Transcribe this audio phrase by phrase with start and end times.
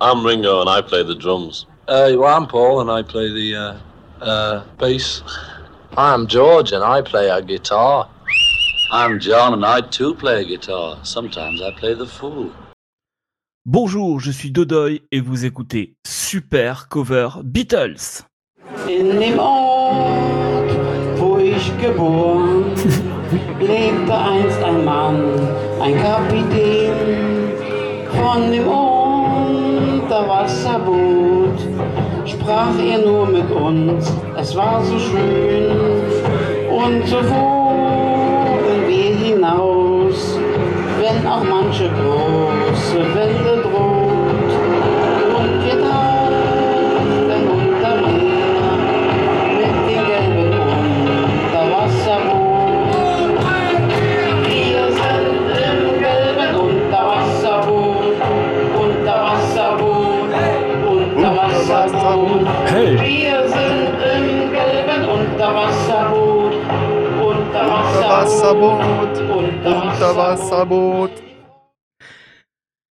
[0.00, 1.66] I'm Ringo and I play the drums.
[1.88, 5.22] Uh, well, I'm Paul and I play the uh, uh, bass.
[5.96, 8.08] I'm George and I play a guitar.
[8.92, 10.98] I'm John and I too play a guitar.
[11.02, 12.52] Sometimes I play the fool.
[13.66, 18.22] Bonjour, je suis Dodoy et vous écoutez Super Cover Beatles.
[18.88, 20.70] In dem Ort,
[21.18, 22.72] wo ich geboren,
[23.60, 25.20] lebte einst ein Mann,
[25.80, 26.94] ein Kapitän
[28.14, 28.68] von dem
[30.48, 31.58] Unterwasserboot.
[32.24, 35.70] Sprach er nur mit uns, es war so schön,
[36.70, 40.38] und so fuhren wir hinaus,
[40.98, 43.67] wenn auch manche große Welle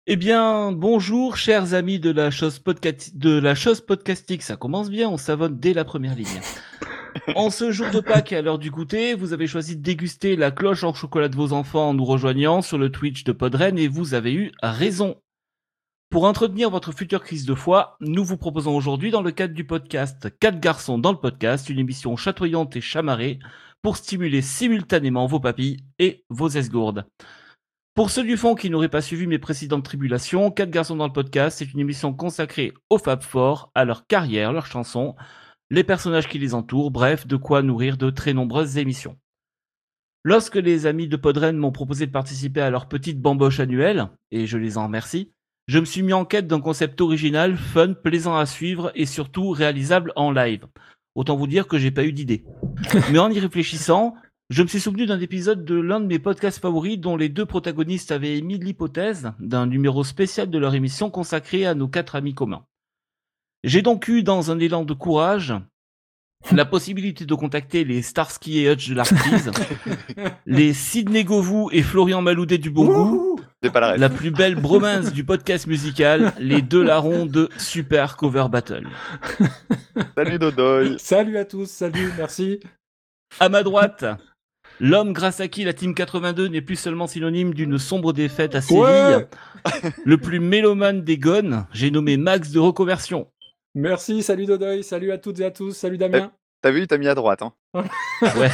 [0.07, 4.43] Eh bien, bonjour chers amis de la chose, podca- de la chose podcastique.
[4.43, 6.27] Ça commence bien, on savonne dès la première ligne.
[7.37, 10.37] En ce jour de Pâques et à l'heure du goûter, vous avez choisi de déguster
[10.37, 13.79] la cloche en chocolat de vos enfants en nous rejoignant sur le Twitch de Podren
[13.79, 15.17] et vous avez eu raison.
[16.11, 19.65] Pour entretenir votre future crise de foi, nous vous proposons aujourd'hui dans le cadre du
[19.65, 23.39] podcast 4 garçons dans le podcast, une émission chatoyante et chamarrée
[23.85, 27.05] pour stimuler simultanément vos papilles et vos esgourdes.
[27.95, 31.13] Pour ceux du fond qui n'auraient pas suivi mes précédentes tribulations, 4 garçons dans le
[31.13, 35.15] podcast, c'est une émission consacrée aux Fab Four, à leur carrière, leurs chansons,
[35.69, 39.19] les personnages qui les entourent, bref, de quoi nourrir de très nombreuses émissions.
[40.25, 44.47] Lorsque les amis de Podren m'ont proposé de participer à leur petite bamboche annuelle, et
[44.47, 45.31] je les en remercie,
[45.67, 49.51] je me suis mis en quête d'un concept original, fun, plaisant à suivre et surtout
[49.51, 50.67] réalisable en live.
[51.15, 52.45] Autant vous dire que j'ai pas eu d'idée.
[53.13, 54.15] Mais en y réfléchissant,
[54.51, 57.47] je me suis souvenu d'un épisode de l'un de mes podcasts favoris dont les deux
[57.47, 62.35] protagonistes avaient émis l'hypothèse d'un numéro spécial de leur émission consacré à nos quatre amis
[62.35, 62.67] communs.
[63.63, 65.55] J'ai donc eu, dans un élan de courage,
[66.53, 69.51] la possibilité de contacter les Starsky et Hutch de l'Arctise,
[70.47, 75.11] les Sidney Govou et Florian Maloudet du bon goût, C'est pas la plus belle bromance
[75.11, 78.87] du podcast musical, les deux larrons de Super Cover Battle.
[80.19, 80.97] Salut Dodoy.
[80.99, 82.61] Salut à tous, salut, merci.
[83.41, 84.05] À ma droite,
[84.81, 88.61] l'homme grâce à qui la Team 82 n'est plus seulement synonyme d'une sombre défaite à
[88.61, 89.29] Séville, Ouais.
[90.05, 93.29] le plus mélomane des gones, j'ai nommé Max de Reconversion.
[93.75, 96.33] Merci, salut Dodoy, salut à toutes et à tous, salut Damien.
[96.61, 97.41] T'as vu, il t'a mis à droite.
[97.41, 97.55] Hein.
[98.23, 98.51] Ouais.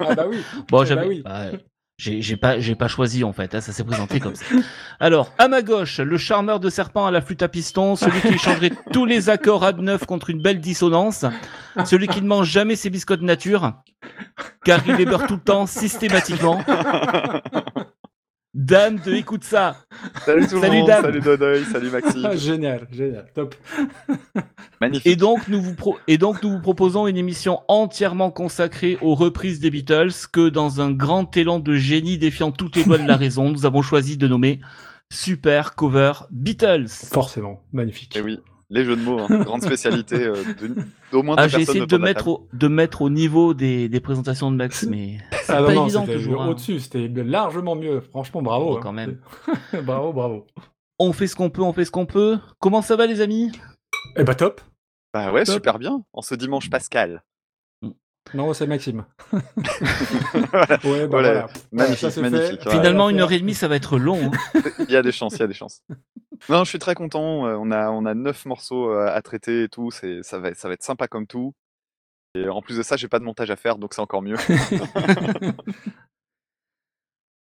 [0.00, 0.38] Ah bah oui.
[0.68, 1.22] Bon, Eh j'avais- bah oui.
[1.24, 1.50] bah,
[1.98, 4.44] j'ai j'ai pas, j'ai pas choisi en fait, hein, ça s'est présenté comme ça.
[5.00, 8.38] Alors, à ma gauche, le charmeur de serpent à la flûte à piston, celui qui
[8.38, 11.24] changerait tous les accords à neuf contre une belle dissonance,
[11.86, 13.72] celui qui ne mange jamais ses biscottes nature,
[14.64, 16.62] car il les beurre tout le temps, systématiquement.
[18.56, 19.76] Dame de écoute ça.
[20.24, 20.86] Salut tout le Salut, monde.
[20.86, 21.02] Dame.
[21.02, 21.64] Salut Dodoy.
[21.64, 22.32] Salut Maxime.
[22.38, 23.54] Génial, génial, top.
[24.80, 25.06] Magnifique.
[25.06, 29.14] Et donc, nous vous pro- et donc, nous vous proposons une émission entièrement consacrée aux
[29.14, 33.06] reprises des Beatles que dans un grand élan de génie défiant toutes les lois de
[33.06, 34.60] la raison, nous avons choisi de nommer
[35.12, 36.88] Super Cover Beatles.
[36.88, 38.16] Forcément, magnifique.
[38.16, 38.38] Et Eh oui,
[38.70, 39.38] les jeux de mots, hein.
[39.44, 40.74] grande spécialité euh, de-
[41.12, 44.50] d'au moins Ah, j'ai essayé de mettre, au, de mettre au niveau des, des présentations
[44.50, 46.42] de Max, mais c'est Ah pas non, évident toujours.
[46.42, 46.48] hein.
[46.48, 48.00] au-dessus, c'était largement mieux.
[48.00, 48.70] Franchement, bravo.
[48.72, 48.80] Oh, hein.
[48.82, 49.18] quand même.
[49.84, 50.46] bravo, bravo.
[50.98, 52.38] On fait ce qu'on peut, on fait ce qu'on peut.
[52.58, 53.52] Comment ça va, les amis?
[54.16, 54.60] Eh bah top.
[55.14, 55.54] Bah ouais, Top.
[55.56, 56.02] super bien.
[56.12, 57.22] En ce dimanche pascal.
[58.34, 59.04] Non, c'est Maxime.
[59.30, 59.44] Voilà.
[60.84, 61.32] Ouais, bah Voilà.
[61.32, 61.46] voilà.
[61.72, 62.60] Magnifique, ça, magnifique.
[62.62, 62.68] fait.
[62.68, 62.74] Ouais.
[62.76, 63.22] Finalement, Ouais, une ouais.
[63.22, 64.30] heure et demie, ça va être long.
[64.54, 64.60] hein.
[64.88, 65.82] Il y a des chances, il y a des chances.
[66.48, 67.46] Non, je suis très content.
[67.46, 69.90] euh, On a, on a neuf morceaux euh, à traiter et tout.
[69.90, 71.54] C'est, ça va, ça va être sympa comme tout.
[72.34, 74.36] Et en plus de ça, j'ai pas de montage à faire, donc c'est encore mieux.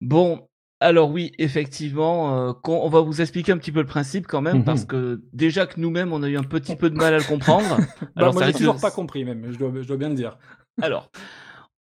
[0.01, 0.47] Bon,
[0.79, 4.41] alors oui, effectivement, euh, qu'on- on va vous expliquer un petit peu le principe quand
[4.41, 4.63] même, Mhm.
[4.63, 7.23] parce que déjà que nous-mêmes, on a eu un petit peu de mal à le
[7.25, 7.77] comprendre.
[7.77, 10.37] Bah, Alors, moi, j'ai toujours pas compris, même, je dois, je dois bien le dire.
[10.81, 11.11] Alors,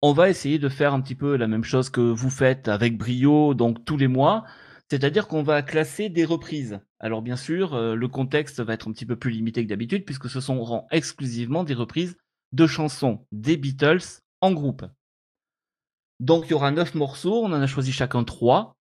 [0.01, 2.97] on va essayer de faire un petit peu la même chose que vous faites avec
[2.97, 4.43] brio, donc tous les mois.
[4.89, 6.79] C'est-à-dire qu'on va classer des reprises.
[6.99, 10.05] Alors bien sûr, euh, le contexte va être un petit peu plus limité que d'habitude,
[10.05, 12.17] puisque ce sont exclusivement des reprises
[12.53, 14.85] de chansons des Beatles en groupe.
[16.19, 18.77] Donc il y aura neuf morceaux, on en a choisi chacun trois,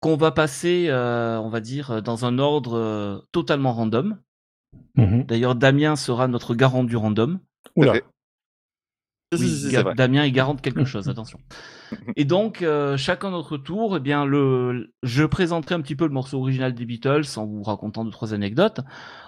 [0.00, 4.20] qu'on va passer, euh, on va dire, dans un ordre euh, totalement random.
[4.96, 5.24] Mhm.
[5.24, 7.40] D'ailleurs, Damien sera notre garant du random.
[7.76, 7.94] Oula.
[9.32, 9.94] Oui, Ga-.
[9.94, 11.38] Damien est garant de quelque chose, attention.
[12.14, 16.12] Et donc, euh, chacun notre tour, eh bien, le, je présenterai un petit peu le
[16.12, 18.80] morceau original des Beatles en vous racontant deux, trois anecdotes.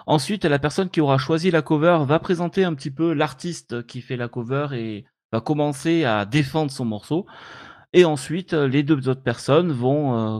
[0.07, 4.01] Ensuite, la personne qui aura choisi la cover va présenter un petit peu l'artiste qui
[4.01, 7.25] fait la cover et va commencer à défendre son morceau.
[7.91, 10.39] Et ensuite, euh, les deux autres personnes vont, euh,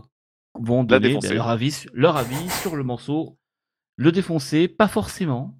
[0.58, 3.38] vont donner ben, leur, avis, leur avis sur le morceau.
[3.98, 5.59] Le défoncer, pas forcément.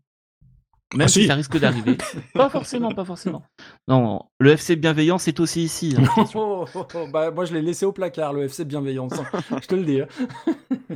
[0.96, 1.28] Même Ah, si si.
[1.28, 1.98] ça risque d'arriver.
[2.34, 3.44] pas forcément, pas forcément.
[3.88, 5.96] Non, le FC bienveillant, c'est aussi ici.
[5.98, 6.04] hein.
[6.36, 9.14] Oh, oh, oh, bah, moi, je l'ai laissé au placard, le FC Bienveillance.
[9.20, 9.40] hein.
[9.62, 10.02] je te le dis.
[10.02, 10.08] hein.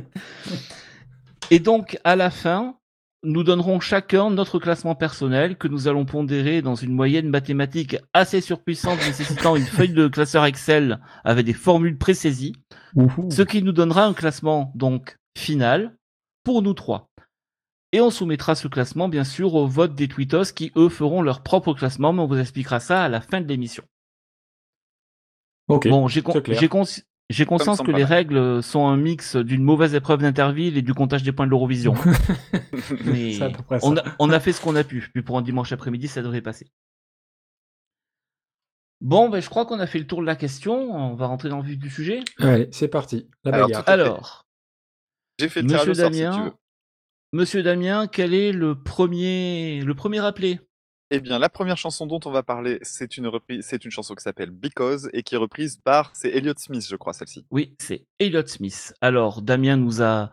[1.50, 2.76] Et donc, à la fin,
[3.22, 8.40] nous donnerons chacun notre classement personnel que nous allons pondérer dans une moyenne mathématique assez
[8.40, 12.54] surpuissante nécessitant une feuille de classeur Excel avec des formules présaisies,
[13.30, 15.96] ce qui nous donnera un classement donc final
[16.44, 17.08] pour nous trois.
[17.94, 21.44] Et on soumettra ce classement bien sûr au vote des tweetos qui eux feront leur
[21.44, 23.84] propre classement, mais on vous expliquera ça à la fin de l'émission.
[25.68, 25.86] Ok.
[25.86, 26.58] Bon, j'ai con- c'est clair.
[26.58, 28.12] j'ai consci- j'ai conscience que les mal.
[28.12, 31.94] règles sont un mix d'une mauvaise épreuve d'Interville et du comptage des points de l'Eurovision.
[33.04, 33.86] Mais C'est à peu près ça.
[33.86, 35.08] on a, on a fait ce qu'on a pu.
[35.14, 36.66] Puis pour un dimanche après-midi, ça devrait passer.
[39.00, 40.74] Bon, ben, je crois qu'on a fait le tour de la question.
[40.74, 42.20] On va rentrer dans le vif du sujet.
[42.40, 43.28] Allez, c'est parti.
[43.44, 44.46] La Alors, bagarre.
[45.38, 46.52] J'ai fait Monsieur au sort si tu Damien, veux.
[47.34, 50.60] Monsieur Damien, quel est le premier, le premier appelé?
[51.10, 54.14] Eh bien, la première chanson dont on va parler, c'est une reprise, c'est une chanson
[54.14, 57.44] qui s'appelle Because et qui est reprise par, c'est Elliott Smith, je crois, celle-ci.
[57.50, 58.94] Oui, c'est Elliot Smith.
[59.00, 60.30] Alors, Damien nous a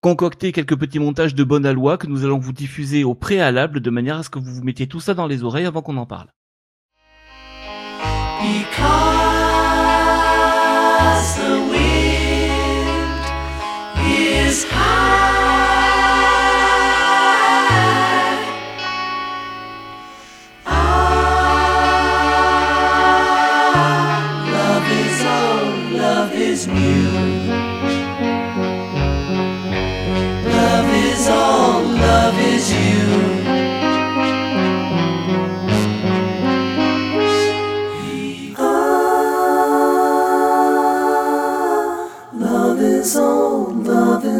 [0.00, 3.90] concocté quelques petits montages de bonne aloi que nous allons vous diffuser au préalable de
[3.90, 6.06] manière à ce que vous vous mettiez tout ça dans les oreilles avant qu'on en
[6.06, 6.28] parle.
[8.40, 8.86] Because
[11.36, 13.18] the wind
[14.08, 15.07] is high.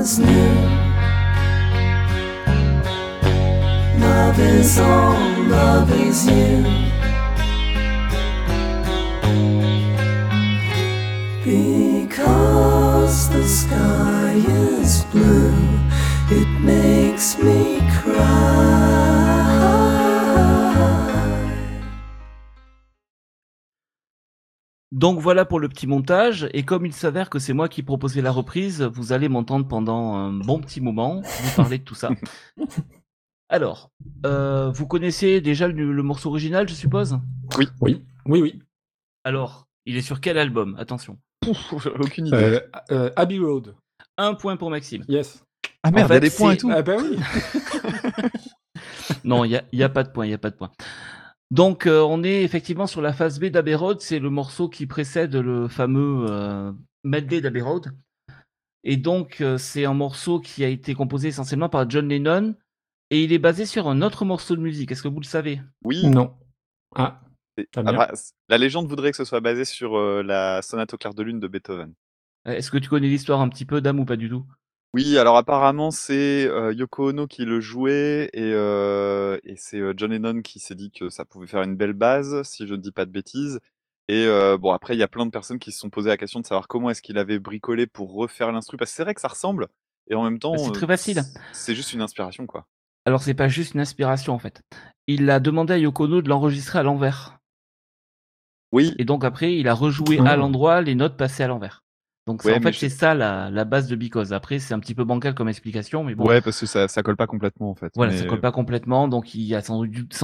[0.09, 0.55] Is new.
[4.01, 5.19] Love is all,
[5.57, 6.65] love is you.
[11.45, 15.53] Because the sky is blue,
[16.31, 18.98] it makes me cry.
[24.91, 26.49] Donc voilà pour le petit montage.
[26.53, 30.15] Et comme il s'avère que c'est moi qui proposais la reprise, vous allez m'entendre pendant
[30.15, 32.11] un bon petit moment vous parler de tout ça.
[33.51, 33.91] Alors,
[34.27, 37.19] euh, vous connaissez déjà le, le morceau original, je suppose?
[37.57, 38.63] Oui, oui, oui.
[39.25, 40.77] Alors, il est sur quel album?
[40.79, 41.19] Attention.
[41.41, 42.37] Pouf, j'ai aucune idée.
[42.37, 43.75] Euh, euh, Abbey Road.
[44.19, 45.05] Un point pour Maxime.
[45.09, 45.43] Yes.
[45.83, 46.71] ah merde, il y a des points et tout.
[46.73, 47.19] Ah bah oui.
[49.25, 50.57] Non, il n'y a, il y a pas de point, il n'y a pas de
[50.57, 50.71] point.
[51.51, 54.01] Donc, euh, on est effectivement sur la phase B d'Abbey Road.
[54.01, 56.73] C'est le morceau qui précède le fameux euh,
[57.05, 57.93] medley d'Abbey Road.
[58.85, 62.55] Et donc, euh, c'est un morceau qui a été composé essentiellement par John Lennon.
[63.11, 64.93] Et il est basé sur un autre morceau de musique.
[64.93, 65.61] Est-ce que vous le savez?
[65.83, 66.35] Oui, Non.
[66.95, 67.21] Ah,
[67.75, 71.15] après, c- la légende voudrait que ce soit basé sur euh, la sonate au clair
[71.15, 71.93] de lune de Beethoven.
[72.45, 74.47] Est-ce que tu connais l'histoire un petit peu, Dame, ou pas du tout?
[74.95, 80.59] Oui, alors apparemment c'est Yoko Ono qui le jouait et, et c'est John Lennon qui
[80.61, 83.11] s'est dit que ça pouvait faire une belle base, si je ne dis pas de
[83.11, 83.61] bêtises.
[84.09, 84.27] Et
[84.59, 86.47] bon, après, il y a plein de personnes qui se sont posé la question de
[86.47, 89.29] savoir comment est-ce qu'il avait bricolé pour refaire l'instru, parce que c'est vrai que ça
[89.29, 89.69] ressemble,
[90.09, 91.23] et en même temps, Bah, c'est euh, très facile.
[91.23, 92.67] c- c'est juste une inspiration, quoi.
[93.05, 94.63] Alors, c'est pas juste une inspiration, en fait.
[95.07, 97.37] Il a demandé à Yoko Ono de l'enregistrer à l'envers.
[98.73, 100.31] Oui, Et donc, après, il a rejoué Ah.
[100.31, 101.83] à l'endroit les notes passées à l'envers.
[102.29, 104.35] Donc, Ouais, en fait, je- c'est ça la, la base de Because.
[104.35, 106.27] Après, c'est un petit peu bancal comme explication, mais bon.
[106.27, 107.91] ouais, parce que ça, ça colle pas complètement, en fait.
[107.97, 109.81] Voilà, mais- ça colle pas complètement, donc il y a sans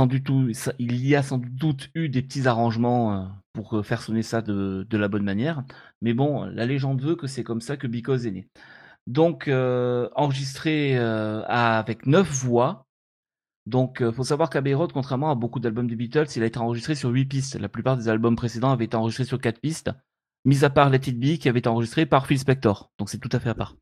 [0.07, 3.83] du tout, ça- il y a sans doute eu des petits arrangements euh, pour euh,
[3.83, 5.65] faire sonner ça de, de la bonne manière.
[6.03, 8.49] Mais bon, la légende veut que c'est comme ça que Because est né.
[9.07, 12.85] Donc euh, enregistré euh, à- avec neuf voix.
[13.65, 16.59] Donc euh, faut savoir qu'Abbey Road, contrairement à beaucoup d'albums des Beatles, il a été
[16.59, 17.59] enregistré sur huit pistes.
[17.59, 19.91] La plupart des albums précédents avaient été enregistrés sur quatre pistes,
[20.45, 22.91] mis à part Let It Be qui avait été enregistré par Phil Spector.
[22.99, 23.77] Donc c'est tout à fait à part.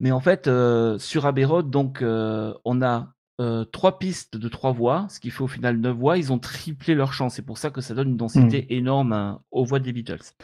[0.00, 4.48] Mais en fait, euh, sur Abbey Road, donc, euh, on a euh, trois pistes de
[4.48, 6.18] trois voix, ce qui fait au final neuf voix.
[6.18, 7.28] Ils ont triplé leur chant.
[7.28, 10.34] C'est pour ça que ça donne une densité énorme hein, aux voix des Beatles.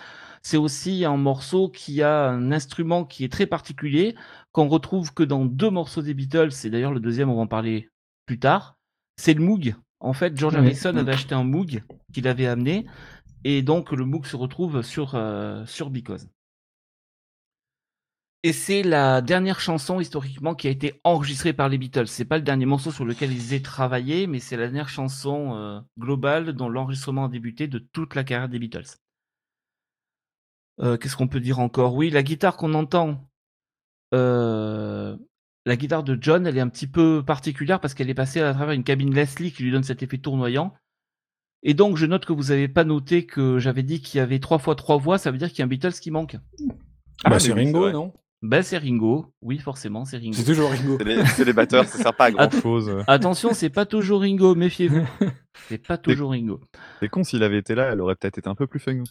[0.42, 4.14] C'est aussi un morceau qui a un instrument qui est très particulier,
[4.52, 7.47] qu'on retrouve que dans deux morceaux des Beatles, et d'ailleurs le deuxième, on va en
[7.47, 7.88] parler
[8.26, 8.76] plus tard.
[9.16, 9.75] C'est le Moog.
[10.00, 10.54] En fait, George.
[10.54, 12.87] Harrison avait acheté un Moog qu'il avait amené,
[13.49, 16.26] et donc le Moog se retrouve sur, euh, sur Because.
[18.43, 22.09] Et c'est la dernière chanson historiquement qui a été enregistrée par les Beatles.
[22.09, 25.55] C'est pas le dernier morceau sur lequel ils aient travaillé, mais c'est la dernière chanson
[25.55, 28.99] euh, globale dont l'enregistrement a débuté de toute la carrière des Beatles.
[30.81, 31.95] Euh, Qu'est-ce qu'on peut dire encore?
[31.95, 33.31] Oui, la guitare qu'on entend,
[34.11, 38.53] la guitare de John, elle est un petit peu particulière parce qu'elle est passée à
[38.55, 40.75] travers une cabine Leslie qui lui donne cet effet tournoyant.
[41.69, 44.39] Et donc, je note que vous n'avez pas noté que j'avais dit qu'il y avait
[44.39, 46.37] trois fois trois voix, ça veut dire qu'il y a un Beatles qui manque.
[47.25, 48.13] Ah, bah, c'est Ringo, non?
[48.41, 49.35] Ben, c'est Ringo.
[49.43, 50.35] Oui, forcément, c'est Ringo.
[50.35, 50.97] C'est toujours Ringo.
[51.35, 52.61] C'est les, batteurs, ça sert pas à grand Attends.
[52.61, 53.03] chose.
[53.09, 55.05] Attention, c'est pas toujours Ringo, méfiez-vous.
[55.69, 56.61] C'est pas toujours Ringo.
[57.01, 59.03] C'est con, s'il avait été là, elle aurait peut-être été un peu plus fun.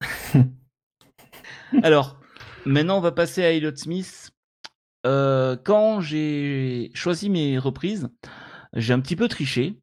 [1.82, 2.18] Alors,
[2.64, 4.30] maintenant, on va passer à Elliott Smith.
[5.04, 8.08] Euh, quand j'ai choisi mes reprises,
[8.72, 9.76] j'ai un petit peu triché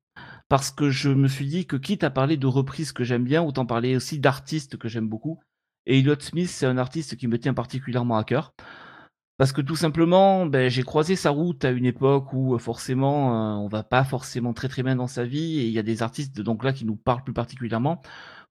[0.47, 3.41] parce que je me suis dit que quitte à parler de reprises que j'aime bien,
[3.41, 5.39] autant parler aussi d'artistes que j'aime beaucoup.
[5.85, 8.53] Et Elliott Smith, c'est un artiste qui me tient particulièrement à cœur.
[9.37, 13.33] Parce que tout simplement, ben, j'ai croisé sa route à une époque où euh, forcément,
[13.33, 15.83] euh, on va pas forcément très très bien dans sa vie, et il y a
[15.83, 18.01] des artistes donc là qui nous parlent plus particulièrement.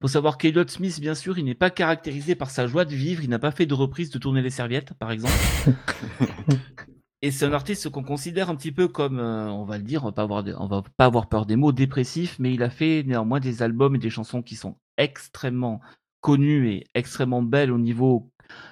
[0.02, 3.22] Faut savoir qu'Elliott Smith, bien sûr, il n'est pas caractérisé par sa joie de vivre,
[3.22, 5.32] il n'a pas fait de reprise de tourner les serviettes, par exemple.
[7.26, 10.02] et c'est un artiste qu'on considère un petit peu comme, euh, on va le dire,
[10.02, 12.62] on va pas avoir, de- on va pas avoir peur des mots, dépressif, mais il
[12.62, 15.80] a fait néanmoins des albums et des chansons qui sont extrêmement
[16.20, 18.30] connues et extrêmement belles au niveau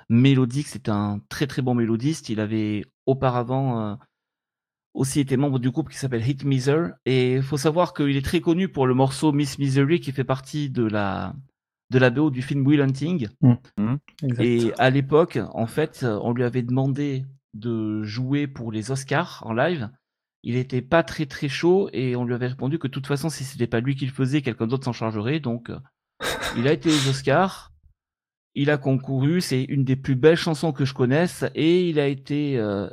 [0.09, 0.66] mélodique.
[0.68, 2.28] C'est un très très bon mélodiste.
[2.28, 3.94] Il avait auparavant euh,
[4.94, 6.88] aussi été membre du groupe qui s'appelle Hit Miser.
[7.06, 10.25] Et il faut savoir qu'il est très connu pour le morceau Miss Misery qui fait
[10.25, 11.35] partie de la,
[11.90, 13.28] de la BO du film Will Hunting.
[14.23, 14.42] Exact.
[14.42, 19.52] Et à l'époque, en fait, on lui avait demandé de jouer pour les Oscars en
[19.52, 19.90] live.
[20.42, 23.30] Il était pas très très chaud et on lui avait répondu que de toute façon,
[23.30, 25.38] si c'était pas lui qui le faisait, quelqu'un d'autre s'en chargerait.
[25.38, 25.78] Donc, euh,
[26.56, 27.73] il a été aux Oscars.
[28.54, 29.40] Il a concouru.
[29.40, 32.88] C'est une des plus belles chansons que je connaisse et il a été euh,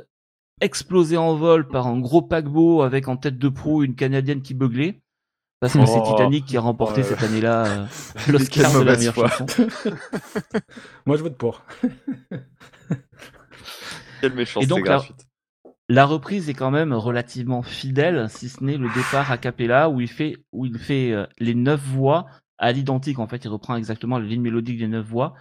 [0.60, 4.54] explosé en vol par un gros paquebot avec en tête de proue une Canadienne qui
[4.54, 5.02] beuglait.
[5.60, 6.12] Parce que c'est Oh.
[6.12, 7.86] Titanic qui a remporté cette année-là euh,
[8.28, 9.46] l'Oscar de la meilleure chanson.
[11.06, 11.62] Moi, je vote pour.
[14.20, 14.88] Quelle méchanceté Et donc.
[15.88, 20.00] La reprise est quand même relativement fidèle, si ce n'est le départ a cappella où
[20.00, 22.26] il fait, où il fait euh, les neuf voix
[22.58, 23.18] à l'identique.
[23.18, 25.34] En fait, il reprend exactement la ligne mélodique des neuf voix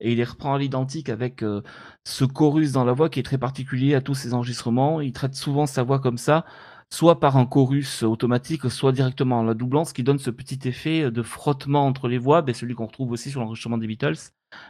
[0.00, 1.62] et il les reprend à l'identique avec euh,
[2.04, 5.00] ce chorus dans la voix qui est très particulier à tous ses enregistrements.
[5.00, 6.44] Il traite souvent sa voix comme ça,
[6.90, 10.68] soit par un chorus automatique, soit directement en la doublant, ce qui donne ce petit
[10.68, 14.18] effet de frottement entre les voix, ben, celui qu'on retrouve aussi sur l'enregistrement des Beatles.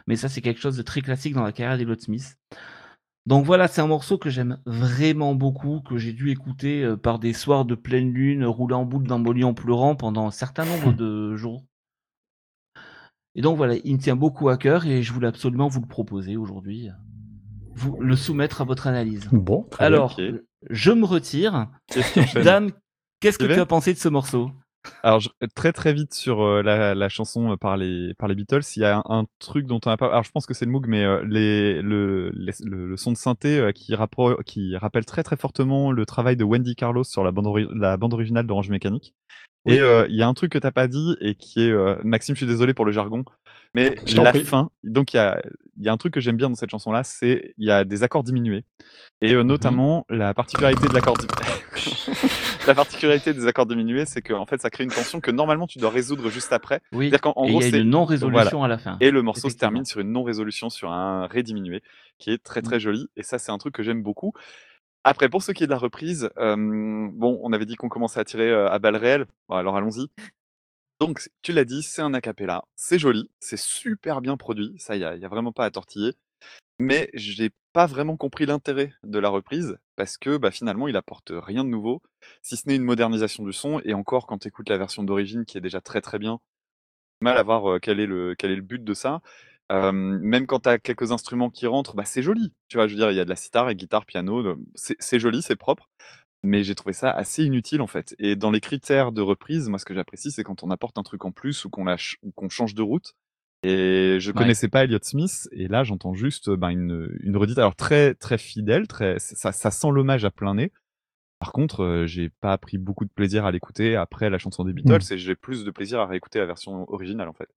[0.05, 2.37] Mais ça, c'est quelque chose de très classique dans la carrière d'Elliott Smith.
[3.25, 7.17] Donc voilà, c'est un morceau que j'aime vraiment beaucoup, que j'ai dû écouter euh, par
[7.17, 10.31] des soirs de pleine lune, rouler en boule dans mon lit en pleurant pendant un
[10.31, 11.63] certain nombre de jours.
[13.33, 15.87] Et donc voilà, il me tient beaucoup à cœur et je voulais absolument vous le
[15.87, 16.89] proposer aujourd'hui,
[17.73, 19.27] vous le soumettre à votre analyse.
[19.31, 20.17] Bon, très Alors,
[20.69, 21.67] je me retire.
[22.35, 22.71] Dame,
[23.19, 24.51] qu'est-ce que tu as pensé de ce morceau?
[25.03, 28.35] Alors, je- très très vite sur euh, la, la chanson euh, par les, par les
[28.35, 30.07] Beatles, il y a un, un truc dont on a pas.
[30.07, 33.11] Alors, je pense que c'est le Moog, mais euh, les, le, les- le, le son
[33.11, 37.03] de synthé euh, qui, rappro- qui rappelle très très fortement le travail de Wendy Carlos
[37.03, 39.13] sur la bande, ori- la bande originale d'Orange Mécanique.
[39.67, 41.73] Et il y a un truc que t'as pas dit et qui est.
[42.03, 43.23] Maxime, je suis désolé pour le jargon,
[43.73, 44.69] mais Je la fin.
[44.83, 45.41] Donc, il y a,
[45.77, 47.83] il y a un truc que j'aime bien dans cette chanson-là, c'est il y a
[47.83, 48.63] des accords diminués.
[49.21, 51.35] Et euh, notamment, la particularité de l'accord diminué.
[52.67, 55.67] la particularité des accords diminués, c'est que en fait, ça crée une tension que normalement
[55.67, 56.81] tu dois résoudre juste après.
[56.91, 58.97] Oui, C'est-à-dire qu'en gros, y a c'est une non-résolution à la fin.
[58.99, 61.81] et le morceau se termine sur une non-résolution, sur un ré diminué,
[62.17, 63.07] qui est très très joli.
[63.15, 64.33] Et ça, c'est un truc que j'aime beaucoup.
[65.03, 68.19] Après, pour ce qui est de la reprise, euh, bon, on avait dit qu'on commençait
[68.19, 69.25] à tirer euh, à balles réelles.
[69.47, 70.07] Bon, alors allons-y.
[70.99, 74.99] Donc, tu l'as dit, c'est un acapella, c'est joli, c'est super bien produit, ça, il
[74.99, 76.13] n'y a, y a vraiment pas à tortiller.
[76.79, 81.33] Mais j'ai pas vraiment compris l'intérêt de la reprise, parce que bah, finalement, il apporte
[81.35, 82.01] rien de nouveau,
[82.43, 83.81] si ce n'est une modernisation du son.
[83.85, 86.39] Et encore, quand tu écoutes la version d'origine, qui est déjà très très bien,
[87.21, 89.21] mal à voir quel, est le, quel est le but de ça.
[89.71, 92.53] Euh, même quand tu as quelques instruments qui rentrent, bah, c'est joli.
[92.69, 94.95] Tu vois, je veux dire, il y a de la sitar et guitare, piano, c'est
[94.99, 95.89] c'est joli, c'est propre.
[96.43, 98.15] Mais j'ai trouvé ça assez inutile en fait.
[98.19, 101.03] Et dans les critères de reprise, moi ce que j'apprécie, c'est quand on apporte un
[101.03, 103.15] truc en plus ou qu'on lâche- ou qu'on change de route.
[103.67, 104.37] Et je Ouais.
[104.37, 108.37] connaissais pas Elliott Smith, et là j'entends juste ben, une, une redite, alors très très
[108.37, 110.71] fidèle, très ça, ça sent l'hommage à plein nez.
[111.39, 114.73] Par contre, euh, j'ai pas pris beaucoup de plaisir à l'écouter après la chanson des
[114.73, 117.49] Beatles, et j'ai plus de plaisir à réécouter la version originale en fait.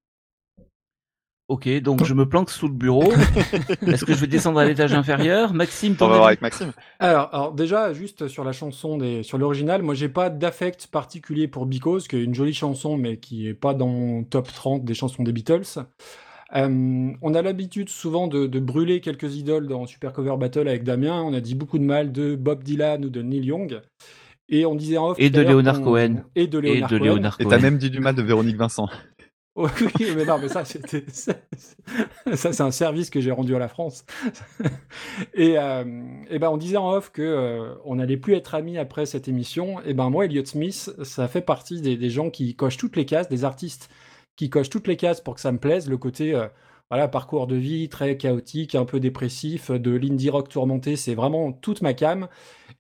[1.48, 3.10] Ok, donc je me planque sous le bureau.
[3.86, 5.54] Est-ce que je vais descendre à l'étage inférieur?
[5.54, 6.72] Maxime, On ton va voir avec Maxime.
[6.98, 11.48] Alors, alors déjà, juste sur la chanson, des, sur l'original, moi j'ai pas d'affect particulier
[11.48, 14.84] pour Because, qui est une jolie chanson, mais qui est pas dans mon top 30
[14.84, 15.62] des chansons des Beatles.
[16.54, 20.84] Euh, on a l'habitude souvent de, de brûler quelques idoles dans Super Cover Battle avec
[20.84, 21.22] Damien.
[21.22, 23.80] On a dit beaucoup de mal de Bob Dylan ou de Neil Young.
[24.50, 26.24] Et on disait en off Et de Leonard Cohen.
[26.34, 27.14] Et de Et Leonard de Cohen.
[27.14, 28.88] Leonard Et t'as même dit du mal de Véronique Vincent.
[29.98, 31.34] Oui, mais non, mais ça, c'était, ça,
[32.34, 34.04] c'est un service que j'ai rendu à la France.
[35.34, 35.84] et, euh,
[36.30, 39.26] et ben, on disait en off que euh, on n'allait plus être amis après cette
[39.26, 39.80] émission.
[39.84, 43.04] Et ben, moi, Elliott Smith, ça fait partie des, des gens qui cochent toutes les
[43.04, 43.90] cases, des artistes
[44.36, 45.90] qui cochent toutes les cases pour que ça me plaise.
[45.90, 46.46] Le côté, euh,
[46.90, 51.52] voilà, parcours de vie très chaotique, un peu dépressif, de l'indie rock tourmenté, c'est vraiment
[51.52, 52.28] toute ma cam.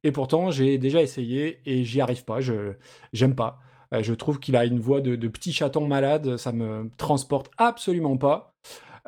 [0.04, 2.40] Et pourtant, j'ai déjà essayé et j'y arrive pas.
[2.40, 2.74] Je,
[3.12, 3.58] j'aime pas.
[3.94, 8.16] Euh, je trouve qu'il a une voix de, petit chaton malade, ça me transporte absolument
[8.16, 8.52] pas.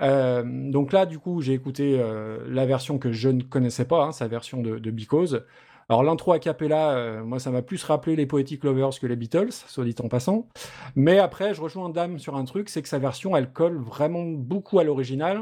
[0.01, 4.05] Euh, donc là, du coup, j'ai écouté euh, la version que je ne connaissais pas,
[4.05, 5.45] hein, sa version de, Because.
[5.89, 9.51] Alors l'intro a cappella, moi ça m'a plus rappelé les Poetic Lovers que les Beatles,
[9.51, 10.47] soit dit en passant.
[10.95, 14.23] Mais après, je rejoins Dame sur un truc, c'est que sa version, elle colle vraiment
[14.23, 15.41] beaucoup à l'original.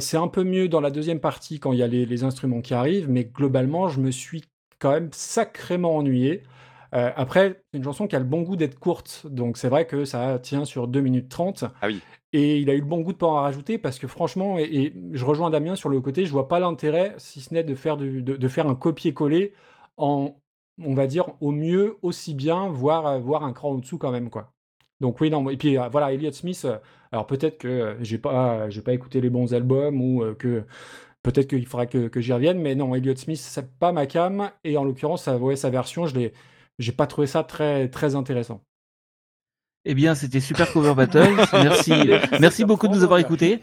[0.00, 2.62] C'est un peu mieux dans la deuxième partie quand il y a les, les instruments
[2.62, 4.42] qui arrivent, mais globalement, je me suis
[4.80, 6.42] quand même sacrément ennuyé.
[6.94, 9.86] Euh, après, c'est une chanson qui a le bon goût d'être courte, donc c'est vrai
[9.86, 11.64] que ça tient sur 2 minutes 30.
[11.82, 12.00] Ah oui.
[12.32, 14.62] Et il a eu le bon goût de pas en rajouter parce que franchement, et,
[14.64, 17.74] et je rejoins Damien sur le côté, je vois pas l'intérêt, si ce n'est de
[17.74, 19.54] faire, du- de, de faire un copier-coller
[19.96, 20.36] en,
[20.82, 24.30] on va dire, au mieux aussi bien, voire, euh, voire un cran au-dessous quand même,
[24.30, 24.52] quoi.
[25.00, 26.66] Donc oui, non, et puis euh, voilà, Elliott Smith,
[27.12, 30.64] alors peut-être que j'ai pas, j'ai pas écouté les bons albums ou que
[31.22, 34.50] peut-être qu'il faudra que, que j'y revienne, mais non, Elliott Smith, c'est pas ma cam,
[34.64, 36.32] et en l'occurrence, ouais, sa version, je l'ai,
[36.78, 38.64] j'ai pas trouvé ça très, très intéressant.
[39.84, 41.34] Eh bien, c'était Super Cover Battle.
[41.52, 41.92] Merci,
[42.40, 43.60] merci beaucoup de nous avoir écoutés.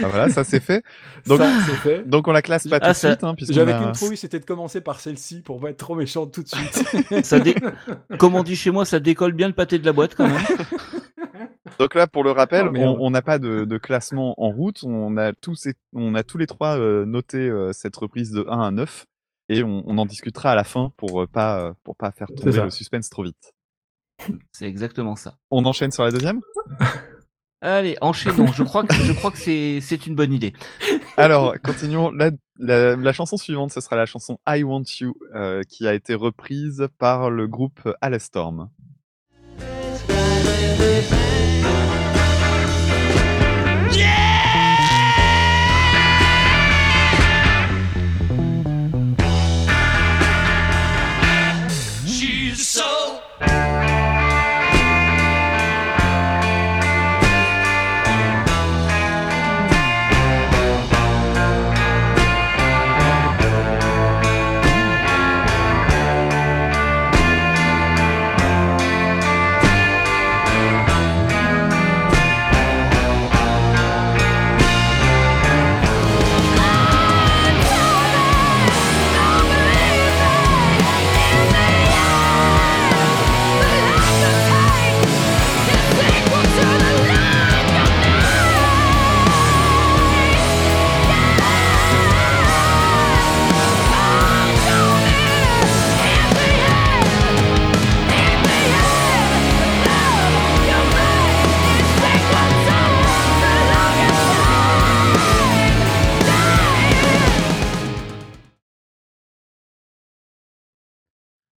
[0.00, 0.84] Ah, voilà, ça c'est fait.
[1.26, 2.08] Donc, Ça, c'est fait.
[2.08, 4.16] donc on la classe pas tout Ah, de ça- suite, hein, J'avais a- qu'une trouille,
[4.16, 7.24] c'était de commencer par celle-ci pour pas être trop méchant tout de suite.
[7.24, 7.56] Ça dé-
[8.18, 10.40] Comme on dit chez moi, ça décolle bien le pâté de la boîte quand même.
[11.80, 14.84] Donc là, pour le rappel, Oh, on n'a pas de, de classement en route.
[14.84, 18.46] On a tous, et- on a tous les trois euh, noté euh, cette reprise de
[18.48, 19.06] 1 à 9
[19.48, 22.28] et on, on en discutera à la fin pour euh, pas euh, pour pas faire
[22.28, 23.54] tomber le suspense trop vite.
[24.52, 25.36] C'est exactement ça.
[25.50, 26.40] On enchaîne sur la deuxième?
[27.60, 28.46] Allez, enchaînons.
[28.48, 30.52] Je crois que, je crois que c'est, c'est une bonne idée.
[31.16, 32.10] Alors, continuons.
[32.12, 35.94] La, la, la chanson suivante, ce sera la chanson I Want You, euh, qui a
[35.94, 38.70] été reprise par le groupe Alestorm.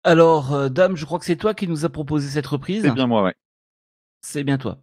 [0.08, 2.82] Alors, euh, Dame, je crois que c'est toi qui nous a proposé cette reprise.
[2.82, 3.34] C'est bien moi, ouais.
[4.22, 4.78] C'est bien toi.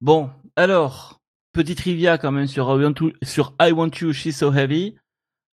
[0.00, 1.20] Bon, alors,
[1.52, 4.96] petit trivia quand même sur I Want, to- sur I Want You, She's So Heavy.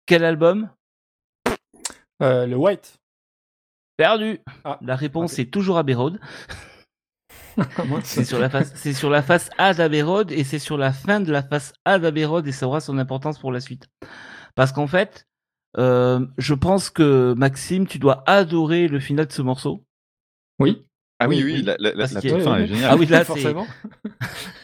[0.07, 0.71] Quel album?
[2.23, 2.99] Euh, le White.
[3.97, 4.41] Perdu.
[4.65, 6.21] Ah, La réponse est toujours Abbey Road.
[8.05, 10.93] C'est sur la face, c'est sur la face A d'Abbey Road et c'est sur la
[10.93, 13.89] fin de la face A d'Abbey Road et ça aura son importance pour la suite.
[14.55, 15.27] Parce qu'en fait,
[15.77, 19.85] euh, je pense que Maxime, tu dois adorer le final de ce morceau.
[20.59, 20.85] Oui.
[21.21, 21.63] Ah oui, Oui, oui, oui.
[21.63, 22.91] la, la, la, Parce la qu'il y toute a- fin est géniale.
[22.93, 23.67] Ah oui, là, c'est, forcément.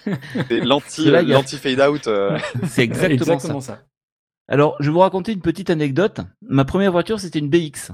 [0.49, 2.07] C'est l'anti, Là, il y a- l'anti fade out.
[2.07, 2.39] euh,
[2.69, 3.75] c'est exactement, Exactement ça.
[3.77, 3.83] ça.
[4.49, 6.21] Alors, je vais vous raconter une petite anecdote.
[6.43, 7.93] Ma première voiture, c'était une BX.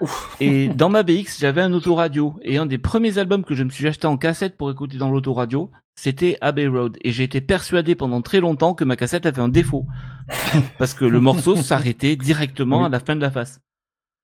[0.00, 0.36] Ouf.
[0.40, 2.38] Et dans ma BX, j'avais un autoradio.
[2.42, 5.10] Et un des premiers albums que je me suis acheté en cassette pour écouter dans
[5.10, 6.96] l'autoradio, c'était Abbey Road.
[7.02, 9.84] Et j'ai été persuadé pendant très longtemps que ma cassette avait un défaut.
[10.78, 12.86] Parce que le morceau s'arrêtait directement Oui.
[12.86, 13.60] à la fin de la face.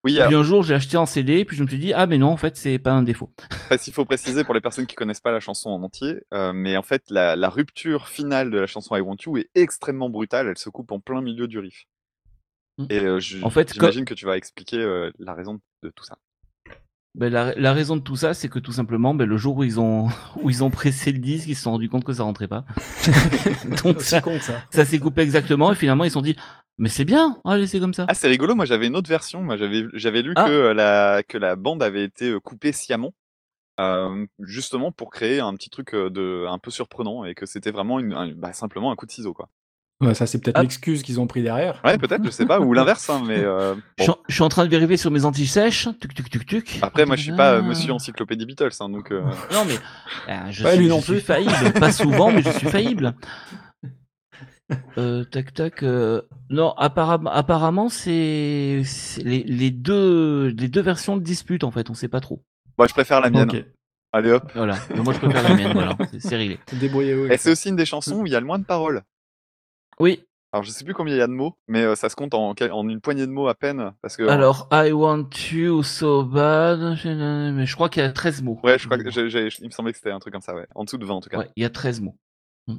[0.05, 2.19] Oui, puis un jour, j'ai acheté en CD, puis je me suis dit, ah, mais
[2.19, 3.33] non, en fait, c'est pas un défaut.
[3.79, 6.77] s'il faut préciser pour les personnes qui connaissent pas la chanson en entier, euh, mais
[6.77, 10.47] en fait, la, la rupture finale de la chanson I Want You est extrêmement brutale.
[10.49, 11.87] Elle se coupe en plein milieu du riff.
[12.77, 12.87] Mm.
[12.91, 16.05] Et euh, je- En fait, j'imagine que tu vas expliquer euh, la raison de tout
[16.05, 16.19] ça.
[17.17, 19.63] Ben, la, la raison de tout ça, c'est que tout simplement, ben, le jour où
[19.65, 20.09] ils ont
[20.43, 22.65] où ils ont pressé le disque, ils se sont rendus compte que ça rentrait pas.
[23.85, 24.63] Donc ça, con ça.
[24.71, 26.37] ça s'est coupé exactement, et finalement ils se sont dit,
[26.77, 28.07] mais c'est bien, allez c'est comme ça.
[28.09, 28.57] Ah, c'est rigolo.
[28.57, 29.43] Moi, j'avais une autre version.
[29.43, 30.45] Moi, j'avais j'avais lu Ah.
[30.47, 33.13] que euh, la que la bande avait été euh, coupée sciemment,
[33.79, 37.71] euh, justement pour créer un petit truc euh, de un peu surprenant et que c'était
[37.71, 39.49] vraiment une, un- bah, simplement un coup de ciseau, quoi.
[40.01, 40.63] Ouais, ça, c'est peut-être Ah.
[40.63, 41.81] l'excuse qu'ils ont pris derrière.
[41.85, 44.03] Ouais, peut-être, je sais pas, ou l'inverse, hein, mais euh, Je, bon.
[44.03, 45.89] suis en- je suis en train de vérifier sur mes anti-sèches.
[46.01, 46.79] Tuc, tuc, tuc, tuc.
[46.83, 47.69] Après, moi, je suis pas euh, Ah.
[47.69, 49.13] Monsieur Encyclopédie Beatles, hein, donc.
[49.13, 49.75] euh, Non mais
[50.29, 51.21] euh, je, Ouais, suis, lui je non suis plus.
[51.21, 53.15] faillible, pas souvent, mais je suis faillible.
[54.99, 55.83] Euh, tac tac.
[55.83, 58.83] euh, Non, apparemment, apparemment c'est
[59.23, 62.43] les, les deux les deux versions de dispute en fait, on sait pas trop.
[62.79, 63.51] Moi, je préfère la mienne.
[64.13, 64.51] Allez hop.
[64.55, 64.77] Voilà.
[64.95, 65.73] Mais moi je préfère la mienne.
[65.75, 66.59] Voilà, c'est- réglé.
[66.73, 67.27] Débrouillez-vous.
[67.27, 69.03] Et c'est aussi une des chansons où il y a le moins de paroles.
[70.01, 70.25] Oui.
[70.53, 72.33] Alors, je sais plus combien il y a de mots, mais euh, ça se compte
[72.33, 74.23] en, une poignée de mots à peine, parce que.
[74.29, 76.95] Alors, I want you so bad.
[76.97, 78.61] je- Mais je crois qu'il y a 13 mots.
[78.63, 80.55] Ouais, je crois que j'ai- j'ai- il me semblait que c'était un truc comme ça,
[80.55, 80.67] ouais.
[80.77, 81.39] En dessous de 20 en tout cas.
[81.39, 82.17] Ouais, il y a 13 mots.
[82.69, 82.77] Mm.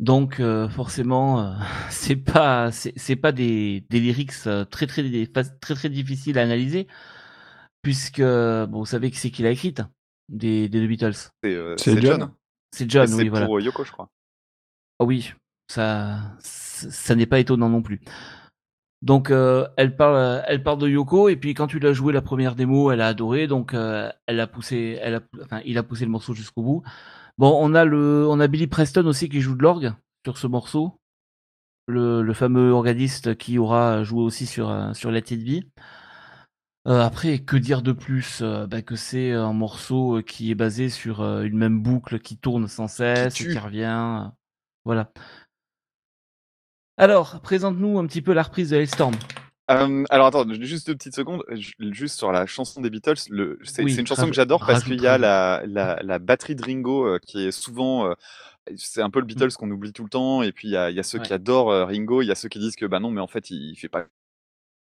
[0.00, 1.54] Donc, euh, forcément, euh,
[1.90, 6.38] c'est pas, c'est c'est pas des, des lyrics euh, très, très, des- très, très difficiles
[6.38, 6.86] à analyser,
[7.82, 9.82] puisque, bon, vous savez qui c'est qui l'a écrite,
[10.28, 11.12] des, des The Beatles.
[11.42, 12.20] C'est euh, C'est c'est John.
[12.20, 12.30] John.
[12.72, 13.46] C'est Et John, c'est oui, voilà.
[13.46, 14.08] pour Yoko, je crois.
[15.00, 15.32] Ah oui,
[15.68, 18.00] ça, ça, n'est pas étonnant non plus.
[19.02, 22.22] Donc, euh, elle parle, elle parle de Yoko, et puis quand tu l'as joué la
[22.22, 25.82] première démo, elle a adoré, donc euh, elle a poussé, elle a, enfin, il a
[25.82, 26.82] poussé le morceau jusqu'au bout.
[27.38, 29.92] Bon, on a le, on a Billy Preston aussi qui joue de l'orgue
[30.24, 31.00] sur ce morceau,
[31.86, 35.64] le, le fameux organiste qui aura joué aussi sur euh, sur Be.
[36.86, 40.54] Euh, après, que dire de plus Euh, bah, Que c'est un morceau euh, qui est
[40.54, 44.24] basé sur euh, une même boucle qui tourne sans cesse, qui, revient.
[44.26, 44.28] euh,
[44.84, 45.10] Voilà.
[46.96, 49.14] Alors, présente-nous un petit peu la reprise de Hellstorm.
[49.70, 53.58] Euh, alors attends, juste deux petites secondes, ju- juste sur la chanson des Beatles, le,
[53.64, 56.62] c'est Oui, une chanson que j'adore parce qu'il y a la, la, la batterie de
[56.62, 58.14] Ringo euh, qui est souvent, euh,
[58.76, 60.90] c'est un peu le Beatles qu'on oublie tout le temps, et puis il y a,
[60.90, 62.84] il y a ceux qui adorent euh, Ringo, il y a ceux qui disent que
[62.84, 64.04] bah non, mais en fait il, il fait pas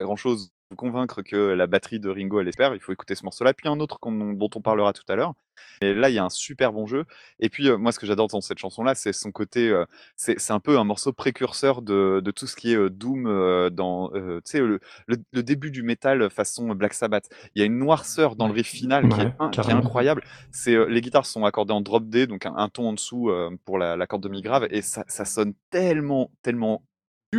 [0.01, 3.25] grand chose pour convaincre que la batterie de Ringo elle espère, il faut écouter ce
[3.25, 5.35] morceau-là, puis un autre dont on parlera tout à l'heure.
[5.81, 7.05] Et là il y a un super bon jeu,
[7.39, 9.85] et puis euh, moi ce que j'adore dans cette chanson-là, c'est son côté, euh,
[10.17, 13.25] c'est un peu un morceau précurseur de, de tout ce qui est euh, Doom
[13.71, 17.29] dans, tu sais, le, le, le début du métal façon Black Sabbath.
[17.55, 20.25] Il y a une noirceur dans le riff final qui, est, qui incroyable.
[20.51, 23.31] C'est les guitares sont accordées en drop D, donc un, un ton en dessous
[23.65, 26.83] pour la, la corde demi grave, et ça, ça sonne tellement, tellement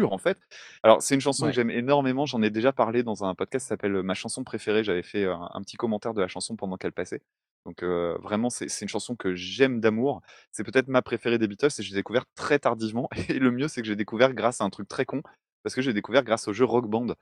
[0.02, 0.38] en fait.
[0.82, 1.52] Alors c'est une chanson Ouais.
[1.52, 2.26] que j'aime énormément.
[2.26, 4.84] J'en ai déjà parlé dans un podcast qui s'appelle Ma chanson préférée.
[4.84, 7.22] J'avais fait euh, un, un petit commentaire de la chanson pendant qu'elle passait.
[7.66, 10.22] Donc euh, vraiment c'est une chanson que j'aime d'amour.
[10.52, 13.08] C'est peut-être ma préférée des Beatles et je l'ai découvert très tardivement.
[13.30, 15.22] Et le mieux c'est que j'ai découvert grâce à un truc très con
[15.64, 17.14] parce que j'ai découvert grâce au jeu Rock Band qui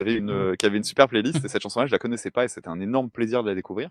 [0.00, 2.44] avait une, euh, qui avait une super playlist et cette chanson-là je la connaissais pas
[2.44, 3.90] et c'était un énorme plaisir de la découvrir.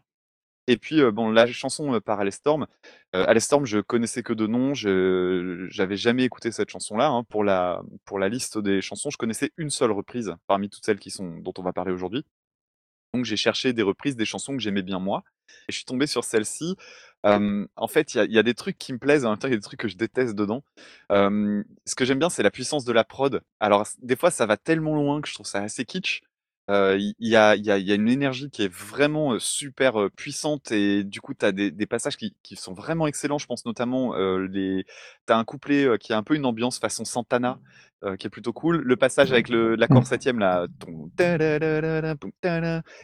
[0.71, 2.67] Et puis bon la chanson par Alestorm,
[3.15, 7.07] euh, Alestorm je connaissais que de nom, j'avais jamais écouté cette chanson-là.
[7.07, 7.23] hein.
[7.23, 10.99] Pour la pour la liste des chansons, je connaissais une seule reprise parmi toutes celles
[10.99, 12.23] qui sont dont on va parler aujourd'hui.
[13.13, 15.23] Donc j'ai cherché des reprises des chansons que j'aimais bien moi
[15.67, 16.75] et je suis tombé sur celle-ci.
[17.23, 19.55] En fait, il y a des trucs qui me plaisent, en même temps il y
[19.55, 20.63] a des trucs que je déteste dedans.
[21.11, 23.41] Ce que j'aime bien, c'est la puissance de la prod.
[23.59, 26.21] Alors des fois ça va tellement loin que je trouve ça assez kitsch.
[26.69, 30.09] Il y a il y a il y a une énergie qui est vraiment, super,
[30.15, 33.39] puissante et du coup tu as des des passages qui qui sont vraiment excellents.
[33.39, 34.85] Je pense notamment, les
[35.27, 37.59] tu as un couplet, qui a un peu une ambiance façon Santana,
[38.19, 38.77] qui est plutôt cool.
[38.83, 40.05] Le passage avec le l'accord Mmh.
[40.05, 40.67] septième là,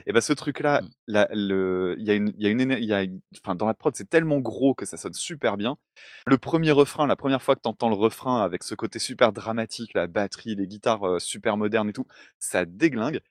[0.07, 0.87] et bah, ce truc-là, Mmh.
[1.07, 3.19] la le il y a une il y a une éner il y a une
[3.43, 5.77] enfin dans la prod, c'est tellement gros que ça sonne super bien.
[6.27, 9.33] Le 1er refrain, la première fois que tu entends le refrain avec ce côté super
[9.33, 12.05] dramatique, la batterie, les guitares, super modernes et tout,
[12.39, 13.21] ça déglingue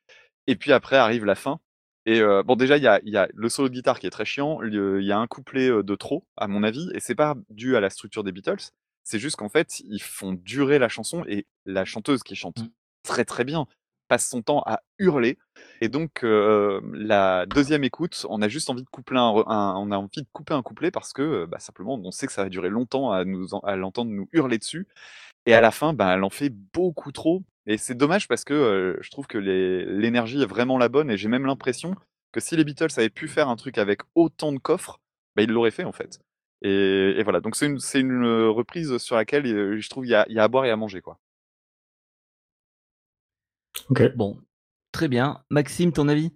[0.46, 1.60] et puis après arrive la fin
[2.06, 4.10] et bon déjà il y a il y a le solo de guitare qui est
[4.10, 7.34] très chiant, il y a un couplet, de trop à mon avis et c'est pas
[7.50, 8.70] dû à la structure des Beatles,
[9.04, 12.68] c'est juste qu'en fait, ils font durer la chanson et la chanteuse qui chante Mmh.
[13.02, 13.66] très, très bien,
[14.08, 15.38] passe son temps à hurler
[15.80, 20.22] et donc la 2e écoute, on a juste envie de coupler un on a envie
[20.22, 23.12] de couper un couplet parce que, bah, simplement on sait que ça va durer longtemps
[23.12, 24.86] à nous à l'entendre nous hurler dessus
[25.46, 28.98] et à la fin, bah, elle en fait beaucoup trop et c'est dommage parce que,
[29.00, 31.94] je trouve que l'énergie est vraiment la bonne et j'ai même l'impression
[32.32, 35.00] que si les Beatles avaient pu faire un truc avec autant de coffres,
[35.36, 36.20] bah, ils l'auraient fait en fait
[36.62, 37.66] et et voilà donc c'est
[38.00, 40.70] une reprise sur laquelle, je trouve il y a il y a à boire et
[40.70, 41.18] à manger quoi.
[43.90, 44.14] Ok.
[44.14, 44.38] Bon,
[44.94, 45.42] Très bien.
[45.50, 46.30] Maxime, ton avis?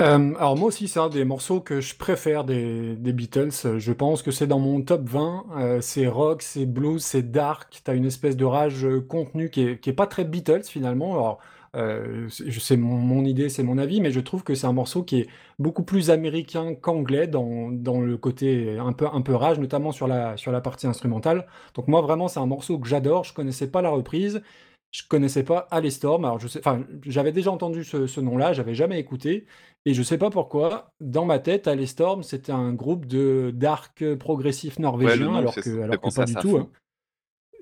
[0.00, 3.78] Euh, alors moi aussi, c'est un des morceaux que je préfère des, Beatles.
[3.78, 5.44] Je pense que c'est dans mon top 20.
[5.56, 7.80] Euh, c'est rock, c'est blues, c'est dark.
[7.84, 11.12] T'as une espèce de rage euh, contenue qui est, qui est pas très Beatles finalement.
[11.12, 11.38] Alors,
[11.76, 15.02] euh, c'est mon, mon idée, c'est mon avis, mais je trouve que c'est un morceau
[15.04, 15.28] qui est
[15.58, 20.06] beaucoup plus américain qu'anglais dans, dans le côté un peu, un peu rage, notamment sur
[20.08, 21.46] la, sur la partie instrumentale.
[21.74, 23.24] Donc moi, vraiment, c'est un morceau que j'adore.
[23.24, 24.42] Je connaissais pas la reprise.
[24.94, 26.24] Je connaissais pas Alestorm.
[26.24, 29.44] Alors je sais, enfin, j'avais déjà entendu ce, ce nom-là, j'avais jamais écouté,
[29.86, 30.92] et je sais pas pourquoi.
[31.00, 36.14] Dans ma tête, Alestorm, c'était un groupe de dark progressif norvégien, alors que, alors que
[36.14, 36.58] pas du tout.
[36.58, 36.70] hein.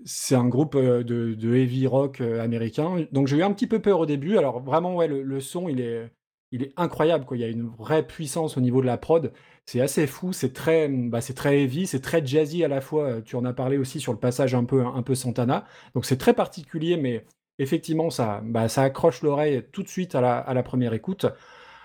[0.04, 3.06] C'est un groupe euh, de, de heavy rock euh, américain.
[3.12, 4.36] Donc j'ai eu un petit peu peur au début.
[4.36, 6.10] Alors vraiment, ouais, le, le son, il est,
[6.52, 7.24] il est incroyable.
[7.24, 7.36] Quoi.
[7.36, 9.32] Il y a une vraie puissance au niveau de la prod.
[9.66, 10.32] C'est assez fou.
[10.32, 13.04] C'est très, bah, très heavy, c'est très jazzy à la fois.
[13.04, 15.64] Euh, Tu en as parlé aussi sur le passage un peu, un peu Santana.
[15.94, 17.24] Donc c'est très particulier, mais
[17.58, 21.26] effectivement, ça, bah, ça accroche l'oreille tout de suite à la, première écoute.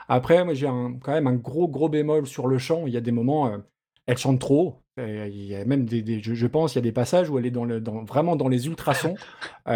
[0.10, 2.88] Après, moi, j'ai quand même un gros, gros bémol sur le chant.
[2.88, 3.58] Il y a des moments, euh,
[4.06, 4.82] elle chante trop.
[4.99, 7.45] Euh, Il y a même des, je, pense, il y a des passages où elle
[7.45, 9.15] est dans le, vraiment dans les ultrasons.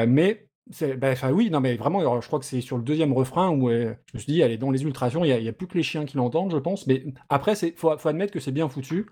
[0.07, 3.49] Mais, c'est- enfin, oui, non, mais vraiment, je crois que c'est sur le deuxième refrain
[3.49, 5.23] où euh, je me suis dit, dans les ultrasons.
[5.23, 6.87] Il y a, plus que les chiens qui l'entendent, je pense.
[6.87, 9.07] Mais après, il faut, admettre que c'est bien foutu.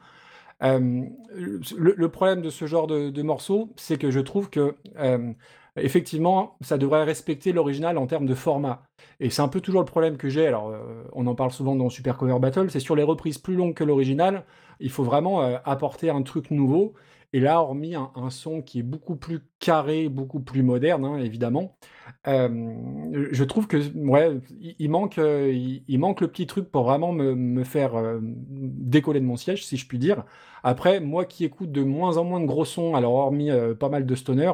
[0.62, 5.34] Euh, le, problème de ce genre de, morceau, c'est que je trouve que euh,
[5.78, 8.84] effectivement, ça devrait respecter l'original en termes de format.
[9.20, 10.48] Et c'est un peu toujours le problème que j'ai.
[10.48, 10.74] Alors,
[11.14, 12.70] on en parle souvent dans Super Cover Battle.
[12.70, 14.46] C'est sur les reprises plus longues que l'original,
[14.80, 16.94] il faut vraiment apporter un truc nouveau.
[17.34, 21.78] Et là, hormis un, son qui est beaucoup plus carré, beaucoup plus moderne, hein, évidemment,
[22.26, 24.40] je trouve que ouais,
[24.80, 25.52] il, manque, euh,
[25.88, 29.78] il, manque le petit truc pour vraiment me, faire euh, décoller de mon siège, si
[29.78, 30.24] je puis dire.
[30.62, 33.90] Après, moi qui écoute de moins en moins de gros sons, alors hormis euh, pas
[33.90, 34.52] mal de stoner,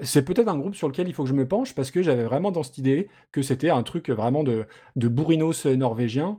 [0.00, 2.24] c'est peut-être un groupe sur lequel il faut que je me penche parce que j'avais
[2.24, 4.64] vraiment dans cette idée que c'était un truc vraiment de,
[4.96, 6.38] de bourrinos norvégien.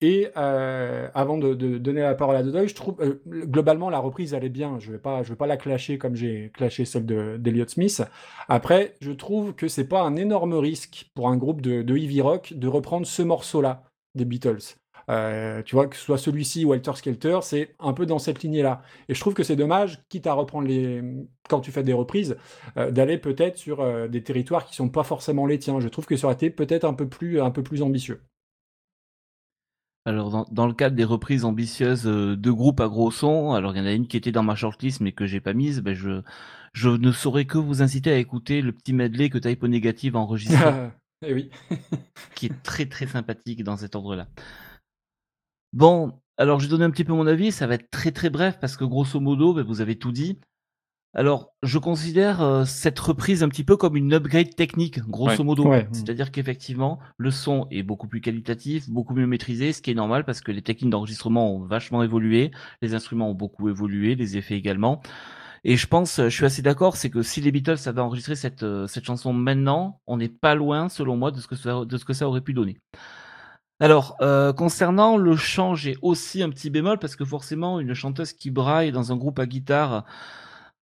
[0.00, 2.96] Et avant de, donner la parole à Dodoy, je trouve
[3.28, 4.80] globalement la reprise est bien.
[4.80, 8.02] Je vais pas, je vais pas la clasher comme j'ai clashé celle de d'Eliot Smith.
[8.48, 12.54] Après, je trouve que c'est pas un énorme risque pour un groupe de, heavy rock
[12.54, 14.76] de reprendre ce morceau-là des Beatles.
[15.10, 18.42] Euh, tu vois, que ce soit celui-ci ou Walter Skelter, c'est un peu dans cette
[18.42, 18.82] lignée-là.
[19.08, 21.02] Et je trouve que c'est dommage, quitte à reprendre les.
[21.48, 22.36] quand tu fais des reprises,
[22.76, 25.80] euh, d'aller peut-être sur euh, des territoires qui sont pas forcément les tiens.
[25.80, 27.08] Je trouve que ça aurait été peut-être un peu
[27.42, 28.22] un peu plus ambitieux.
[30.06, 33.74] Alors, dans, dans le cadre des reprises ambitieuses euh, de groupes à gros son, alors
[33.74, 35.80] il y en a une qui était dans ma shortlist mais que j'ai pas mise,
[35.80, 36.22] ben je,
[36.72, 40.20] je ne saurais que vous inciter à écouter le petit medley que Typo Negative a
[40.20, 40.56] enregistré,
[41.22, 41.50] Eh oui.
[42.34, 44.26] qui est très très sympathique dans cet ordre-là.
[45.74, 48.30] Bon, alors je vais donner un petit peu mon avis, ça va être très très
[48.30, 50.38] bref parce que grosso modo, ben, vous avez tout dit.
[51.12, 55.44] Alors, je considère euh, cette reprise un petit peu comme une upgrade technique, grosso Ouais.
[55.44, 55.66] modo.
[55.68, 55.88] Ouais.
[55.92, 60.24] C'est-à-dire qu'effectivement, le son est beaucoup plus qualitatif, beaucoup mieux maîtrisé, ce qui est normal
[60.24, 64.54] parce que les techniques d'enregistrement ont vachement évolué, les instruments ont beaucoup évolué, les effets
[64.54, 65.00] également.
[65.64, 68.62] Et je pense, je suis assez d'accord, c'est que si les Beatles avaient enregistré cette,
[68.62, 71.96] euh, cette chanson maintenant, on n'est pas loin, selon moi, de ce que ça, de
[71.98, 72.78] ce que ça aurait pu donner.
[73.80, 78.32] Alors, euh, concernant le chant, j'ai aussi un petit bémol parce que forcément, une chanteuse
[78.32, 80.04] qui braille dans un groupe à guitare,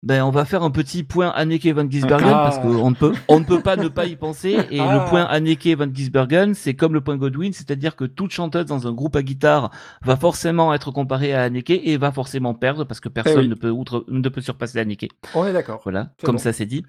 [0.02, 2.44] ben, on va faire un petit point Anneke van Gisbergen Ah.
[2.46, 4.58] parce qu'on ne peut, on ne peut pas ne pas y penser.
[4.72, 4.94] Et Ah.
[5.04, 8.88] le point Anneke van Gisbergen, c'est comme le point Godwin, c'est-à-dire que toute chanteuse dans
[8.88, 13.02] un groupe à guitare va forcément être comparée à Anneke et va forcément perdre parce
[13.02, 13.48] que personne Eh oui.
[13.50, 15.10] ne peut outre, ne peut surpasser Anneke.
[15.36, 15.82] On est d'accord.
[15.84, 16.42] Voilà, comme bon.
[16.42, 16.86] ça c'est dit.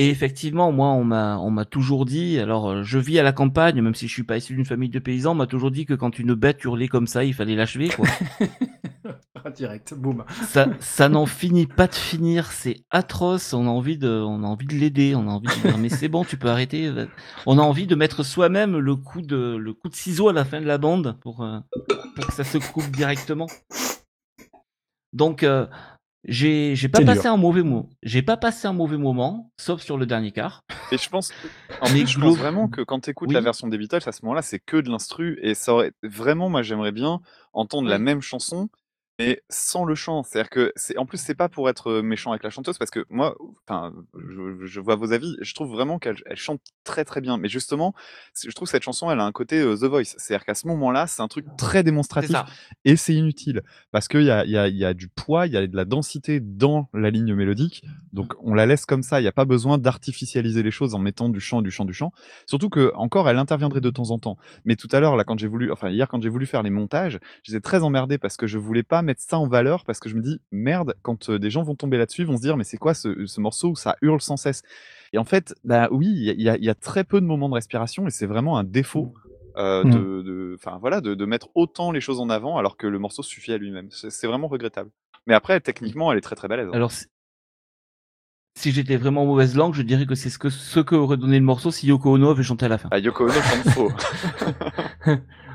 [0.00, 3.32] Et effectivement, moi, on m'a, on m'a toujours dit, alors euh, je vis à la
[3.32, 5.86] campagne, même si je suis pas issu d'une famille de paysans, on m'a toujours dit
[5.86, 8.06] que quand une bête hurlait comme ça, il fallait l'achever, quoi.
[9.56, 10.24] Direct, boum.
[10.46, 14.46] ça, ça n'en finit pas de finir, c'est atroce, on a envie de, on a
[14.46, 16.92] envie de l'aider, on a envie de dire, mais c'est bon, tu peux arrêter.
[17.46, 20.44] On a envie de mettre soi-même le coup de, le coup de ciseau à la
[20.44, 21.60] fin de la bande pour, euh,
[22.14, 23.46] pour que ça se coupe directement.
[25.12, 25.66] Donc, euh,
[26.24, 27.32] j'ai, j'ai pas passé dur.
[27.32, 27.88] un mauvais mot.
[28.02, 30.64] J'ai pas passé un mauvais moment, sauf sur le dernier quart.
[30.90, 31.32] Et je pense,
[31.80, 33.34] en je pense vraiment que quand tu écoutes Oui.
[33.34, 35.38] la version des Beatles, à ce moment-là, c'est que de l'instru.
[35.42, 37.20] Et ça aurait vraiment, moi, j'aimerais bien
[37.52, 38.68] entendre la même chanson,
[39.18, 40.22] mais sans le chant.
[40.22, 42.90] C'est-à-dire que, c'est, en plus, c'est pas pour être euh, méchant avec la chanteuse, parce
[42.90, 47.04] que moi, enfin, je, je vois vos avis, je trouve vraiment qu'elle elle chante très
[47.04, 47.36] très bien.
[47.36, 47.94] Mais justement,
[48.42, 50.14] je trouve que cette chanson, elle a un côté euh, The Voice.
[50.16, 52.36] C'est-à-dire qu'à ce moment-là, c'est un truc très démonstratif
[52.84, 55.46] et c'est inutile parce qu'il y a, il y, a, il y a du poids,
[55.46, 59.02] il y a de la densité dans la ligne mélodique, donc on la laisse comme
[59.02, 59.20] ça.
[59.20, 61.92] Il n'y a pas besoin d'artificialiser les choses en mettant du chant, du chant, du
[61.92, 62.12] chant.
[62.46, 64.36] Surtout que encore, elle interviendrait de temps en temps.
[64.64, 66.70] Mais tout à l'heure, là, quand j'ai voulu, enfin hier, quand j'ai voulu faire les
[66.70, 70.08] montages, j'étais très emmerdé parce que je voulais pas mettre ça en valeur parce que
[70.08, 72.56] je me dis merde, quand euh, des gens vont tomber là-dessus, ils vont se dire
[72.56, 74.62] mais c'est quoi ce, ce morceau où ça hurle sans cesse?
[75.12, 77.54] Et en fait, bah oui, il y, a- y y très peu de moments de
[77.54, 79.12] respiration et c'est vraiment un défaut.
[79.56, 79.90] euh, Mm.
[79.90, 82.98] de, de- enfin voilà, de, de mettre autant les choses en avant alors que le
[83.00, 83.88] morceau suffit à lui-même.
[83.90, 84.90] C'est vraiment regrettable.
[85.26, 86.68] Mais après, techniquement, elle est très très balèze.
[86.68, 86.72] hein.
[86.74, 87.06] Alors, si-
[88.72, 91.44] j'étais vraiment mauvaise langue, je dirais que c'est ce que, ce que aurait donné le
[91.44, 92.88] morceau si Yoko Ono avait chanté à la fin.
[92.92, 93.90] Ah, Yoko Ono chante faux.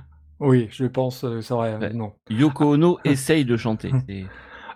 [0.44, 1.76] Oui, je pense, euh, ça aurait.
[1.78, 1.94] Ouais.
[1.94, 2.14] Non.
[2.30, 3.92] Yoko Ono essaye de chanter.
[4.08, 4.26] c'est-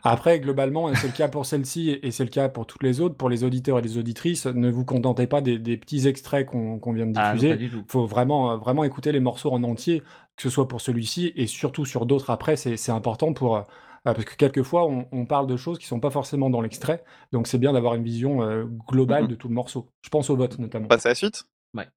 [0.04, 3.02] Après, globalement, et c'est le cas pour celle-ci et c'est le cas pour toutes les
[3.02, 6.46] autres, pour les auditeurs et les auditrices, ne vous contentez pas des, des petits extraits
[6.48, 7.50] qu'on qu'on vient de Ah, non, diffuser.
[7.54, 7.84] pas du tout.
[7.88, 10.02] faut vraiment, euh, vraiment écouter les morceaux en entier,
[10.38, 12.56] que ce soit pour celui-ci et surtout sur d'autres après.
[12.56, 13.58] C'est c'est important pour.
[13.58, 13.62] euh,
[14.04, 17.04] parce que quelquefois, on, on parle de choses qui sont pas forcément dans l'extrait.
[17.34, 19.30] Donc, c'est bien d'avoir une vision euh, globale Mhm.
[19.30, 19.90] de tout le morceau.
[20.04, 20.88] Je pense au vote notamment.
[20.88, 21.44] Passe à la suite?
[21.74, 21.88] Mais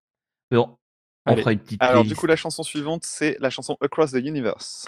[0.51, 0.77] bon,
[1.31, 1.43] on Allez.
[1.43, 4.87] fera une petite Alors, du coup, la chanson suivante, c'est la chanson Across the Universe.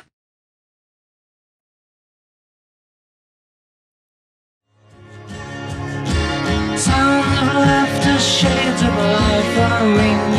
[6.77, 10.32] Sounds of laughter, shades of life are ringing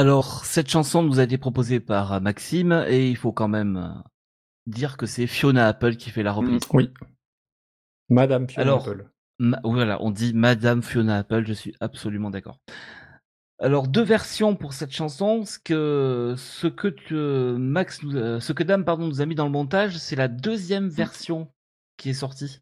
[0.00, 3.76] Alors, cette chanson nous a été proposée par euh, Maxime et il faut quand même
[3.76, 3.88] euh,
[4.66, 6.62] dire que c'est Fiona Apple qui fait la reprise.
[6.72, 6.90] Oui.
[8.08, 9.10] Madame Fiona Alors, Apple.
[9.38, 12.56] Ma- voilà, on dit Madame Fiona Apple, je suis absolument d'accord.
[13.58, 15.44] Alors, deux versions pour cette chanson.
[15.44, 19.34] Ce que, ce que tu- Max, nous, euh, ce que Dame, pardon, nous a mis
[19.34, 21.52] dans le montage, c'est la deuxième version
[21.98, 22.60] qui est sortie.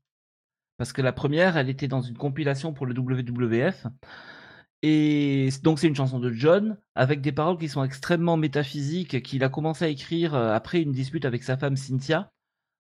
[0.77, 3.87] Parce que la première, elle était dans une compilation pour le WWF.
[4.83, 9.43] Et donc, c'est une chanson de John avec des paroles qui sont extrêmement métaphysiques, qu'il
[9.43, 12.31] a commencé à écrire euh, après une dispute avec sa femme Cynthia.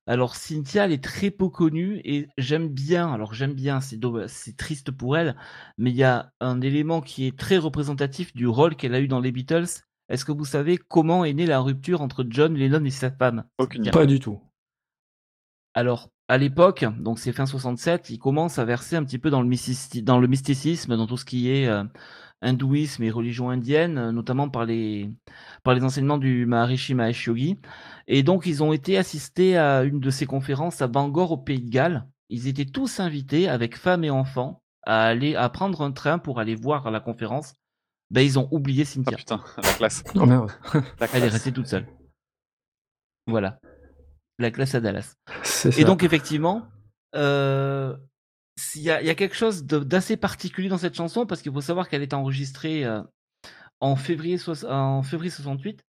[0.06, 4.26] Alors Cynthia, elle est très peu connue et j'aime bien, alors j'aime bien, c'est do-
[4.26, 5.37] c'est triste pour elle,
[5.76, 9.08] mais il y a un élément qui est très représentatif du rôle qu'elle a eu
[9.08, 9.66] dans les Beatles.
[10.08, 13.44] Est-ce que vous savez comment est née la rupture entre John Lennon et sa femme
[13.58, 14.40] Aucune Pas du tout.
[15.74, 19.41] Alors, à l'époque, donc c'est fin 67, il commence à verser un petit peu dans
[19.43, 21.85] le, mystici- dans le mysticisme, dans tout ce qui est euh,
[22.43, 25.11] hindouisme et religion indienne, euh, notamment par les,
[25.64, 27.59] par les enseignements du Maharishi Mahesh Yogi.
[28.07, 31.62] Et donc, ils ont été assistés à une de ces conférences à Bangor, au Pays
[31.62, 32.07] de Galles.
[32.29, 36.41] Ils étaient tous invités, avec femmes et enfants, à aller à prendre un train pour
[36.41, 37.55] aller voir la conférence.
[38.11, 39.17] Ben, ils ont oublié Ah Cynthia.
[39.17, 40.05] putain, la classe.
[40.14, 40.51] Oh merde.
[40.75, 40.81] La
[41.12, 41.33] Elle est classe.
[41.33, 41.87] restée toute seule.
[43.27, 43.59] Voilà.
[44.38, 45.14] La classe à Dallas.
[45.81, 46.66] Et donc effectivement,
[47.16, 47.96] euh,
[48.74, 51.53] il y, a, il y a quelque chose d'assez particulier dans cette chanson parce qu'il
[51.53, 53.03] faut savoir qu'elle est enregistrée euh,
[53.81, 55.83] en, février soix- en février 68.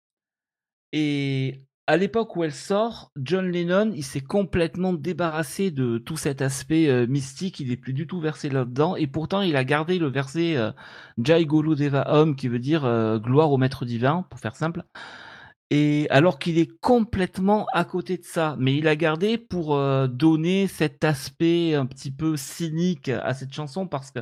[0.94, 6.42] Et à l'époque où elle sort, John Lennon, il s'est complètement débarrassé de tout cet
[6.42, 7.60] aspect euh, mystique.
[7.60, 8.96] Il est plus du tout versé là-dedans.
[8.96, 10.72] Et pourtant, il a gardé le verset euh,
[11.22, 12.82] Jai Guru Deva Om, qui veut dire
[13.20, 14.84] gloire au maître divin, pour faire simple.
[15.72, 20.08] Et alors qu'il est complètement à côté de ça, mais il a gardé pour euh,
[20.08, 24.20] donner cet aspect un petit peu cynique à cette chanson parce que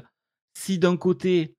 [0.54, 1.56] si d'un côté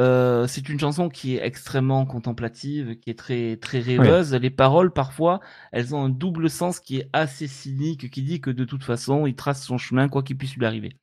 [0.00, 4.92] euh, c'est une chanson qui est extrêmement contemplative, qui est très très rêveuse, les paroles
[4.92, 8.82] parfois elles ont un double sens qui est assez cynique, qui dit que de toute
[8.82, 10.96] façon il trace son chemin quoi qu'il puisse lui arriver.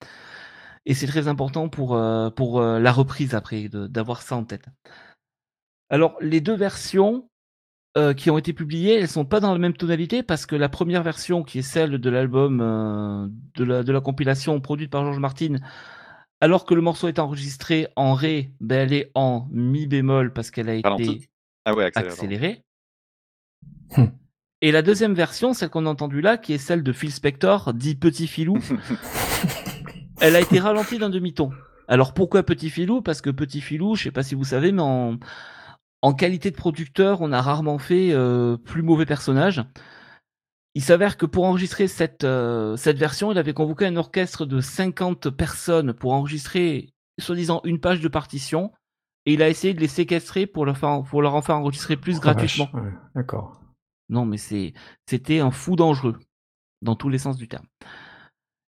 [0.85, 4.65] Et c'est très important pour euh, pour euh, la reprise après d'avoir ça en tête.
[5.89, 7.28] Alors les deux versions
[7.97, 10.69] euh, qui ont été publiées, elles sont pas dans la même tonalité parce que la
[10.69, 15.03] première version, qui est celle de l'album euh, de, la, de la compilation produite par
[15.03, 15.55] George Martin,
[16.39, 20.51] alors que le morceau est enregistré en ré, ben elle est en mi bémol parce
[20.51, 21.29] qu'elle a été.
[21.65, 22.63] Ah ouais, accélérée.
[23.97, 24.05] Hmm.
[24.61, 27.73] Et la deuxième version, celle qu'on a entendue là, qui est celle de Phil Spector,
[27.73, 28.59] dit Petit Filou,
[30.21, 31.49] elle a été ralentie d'un demi-ton.
[31.87, 33.01] Alors pourquoi Petit Filou?
[33.01, 35.17] Parce que Petit Filou, je sais pas si vous savez, mais en,
[36.01, 39.63] en qualité de producteur, on a rarement fait euh, plus mauvais personnage.
[40.75, 44.61] Il s'avère que pour enregistrer cette, euh, cette version, il avait convoqué un orchestre de
[44.61, 48.71] 50 personnes pour enregistrer, soi-disant, une page de partition.
[49.25, 51.97] et il a essayé de les séquestrer pour leur faire, pour leur en faire enregistrer
[51.97, 52.69] plus Oh, vache, gratuitement.
[52.73, 53.59] ouais, D'accord.
[54.09, 56.17] Non, mais c'était un fou dangereux,
[56.81, 57.65] dans tous les sens du terme.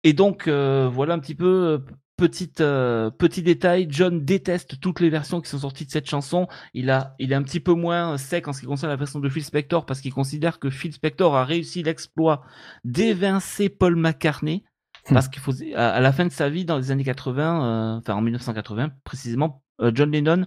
[0.02, 1.82] Et donc, euh, voilà un petit peu,
[2.16, 6.46] petite, euh, petit détail, John déteste toutes les versions qui sont sorties de cette chanson.
[6.72, 9.20] Il, a, il est un petit peu moins sec en ce qui concerne la version
[9.20, 12.42] de Phil Spector, parce qu'il considère que Phil Spector a réussi l'exploit
[12.84, 14.64] d'évincer Paul McCartney,
[15.08, 17.98] parce qu'il faut, à, à la fin de sa vie, dans les années 80, euh,
[17.98, 20.46] enfin en 1980 précisément, euh, John Lennon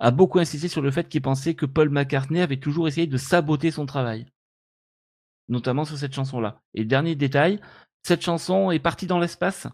[0.00, 3.16] a beaucoup insisté sur le fait qu'il pensait que Paul McCartney avait toujours essayé de
[3.16, 4.26] saboter son travail
[5.48, 6.60] notamment sur cette chanson-là.
[6.74, 7.60] Et dernier détail,
[8.02, 9.66] cette chanson est partie dans l'espace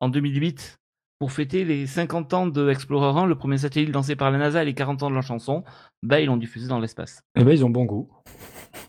[0.00, 0.78] en 2008
[1.18, 4.62] pour fêter les 50 ans de Explorer 1, le premier satellite lancé par la NASA
[4.62, 5.64] et les 40 ans de la chanson.
[6.02, 7.22] Bah, ils l'ont diffusé dans l'espace.
[7.36, 8.08] Eh ben, ils ont bon goût.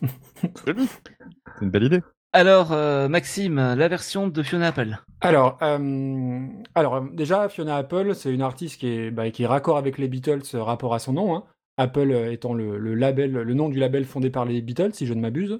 [0.40, 2.00] C'est une belle idée.
[2.32, 4.96] Alors, euh, Maxime, la version de Fiona Apple.
[5.20, 6.46] Alors, euh,
[6.76, 9.98] alors euh, déjà, Fiona Apple, c'est une artiste qui est, bah, qui est raccord avec
[9.98, 11.34] les Beatles, rapport à son nom.
[11.34, 11.44] hein.
[11.76, 15.14] Apple étant le, le label, le nom du label fondé par les Beatles, si je
[15.14, 15.58] ne m'abuse.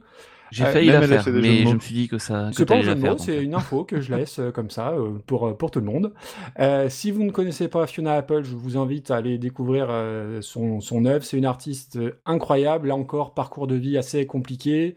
[0.51, 2.49] J'ai Euh, failli la faire, mais je me suis dit que ça.
[2.51, 3.43] que C'est pas un jeu de mots, c'est euh.
[3.43, 4.95] une info que je laisse euh, comme ça
[5.27, 6.13] pour, pour tout le monde.
[6.59, 9.89] Euh, si vous ne connaissez pas Fiona Apple, je vous invite à aller découvrir
[10.41, 11.25] son, son œuvre.
[11.25, 14.97] C'est une artiste incroyable, là encore, parcours de vie assez compliqué.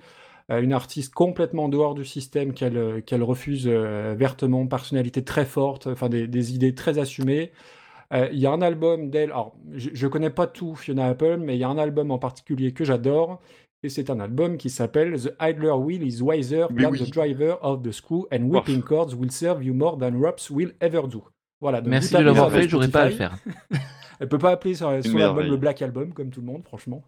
[0.49, 6.09] Une artiste complètement en dehors du système qu'elle qu'elle refuse vertement, personnalité très forte, enfin
[6.09, 7.51] des, des idées très assumées.
[8.13, 11.37] Euh, Il y a un album d'elle, alors je, je connais pas tout Fiona Apple,
[11.39, 13.41] mais il y a un album en particulier que j'adore,
[13.83, 16.99] et c'est un album qui s'appelle The Idler Wheel is wiser Mais than oui.
[16.99, 18.51] the driver of the screw and Ouf.
[18.53, 21.23] whipping cords will serve you more than ropes will ever do.
[21.59, 23.37] Voilà, donc Merci de l'avoir fait, j'aurais pas à le faire.
[24.19, 27.03] Elle peut pas appeler son, son album le Black Album comme tout le monde, franchement.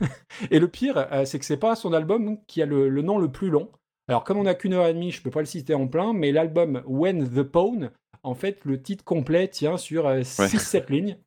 [0.50, 3.18] et le pire, euh, c'est que c'est pas son album qui a le, le nom
[3.18, 3.70] le plus long.
[4.08, 6.12] Alors comme on n'a qu'une heure et demie, je peux pas le citer en plein,
[6.12, 7.90] mais l'album When the Pawn,
[8.22, 11.18] en fait, le titre complet tient sur 6-7 lignes.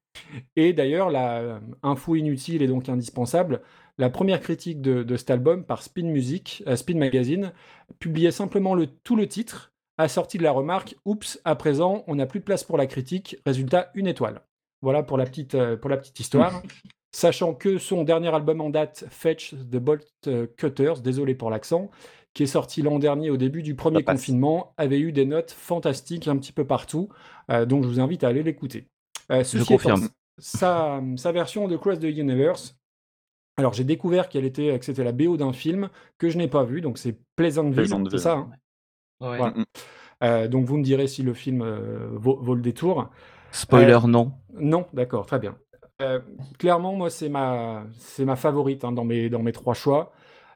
[0.56, 3.62] Et d'ailleurs, la euh, info inutile et donc indispensable,
[4.00, 7.54] la première critique de, de cet album par Spin Music, euh, Spin Magazine,
[8.00, 12.26] publiait simplement le, tout le titre, assorti de la remarque Oups, à présent, on n'a
[12.26, 14.42] plus de place pour la critique, résultat, une étoile.
[14.82, 16.64] Voilà pour la petite, euh, pour la petite histoire.
[17.12, 20.08] Sachant que son dernier album en date, Fetch the Bolt
[20.58, 21.90] Cutters, désolé pour l'accent,
[22.34, 26.28] qui est sorti l'an dernier au début du premier confinement, avait eu des notes fantastiques
[26.28, 27.10] un petit peu partout.
[27.52, 28.88] Euh, donc je vous invite à aller l'écouter.
[29.32, 30.10] Euh, étant, confirme.
[30.38, 32.79] Sa, sa version de Cross the Universe,
[33.60, 36.64] alors j'ai découvert qu'elle était, que c'était la BO d'un film que je n'ai pas
[36.64, 38.12] vu, donc c'est Pleasantville, Pleasantville.
[38.12, 38.52] c'est ça hein?
[39.22, 39.38] Ouais.
[39.38, 39.54] Voilà.
[40.24, 43.10] Euh, donc vous me direz si le film euh, vaut, vaut le détour.
[43.52, 44.34] Spoiler, Euh, non.
[44.54, 45.58] Non, d'accord, très bien.
[46.02, 46.20] Euh,
[46.58, 50.14] clairement, moi, c'est ma, c'est ma favorite hein, dans, mes, dans mes trois choix.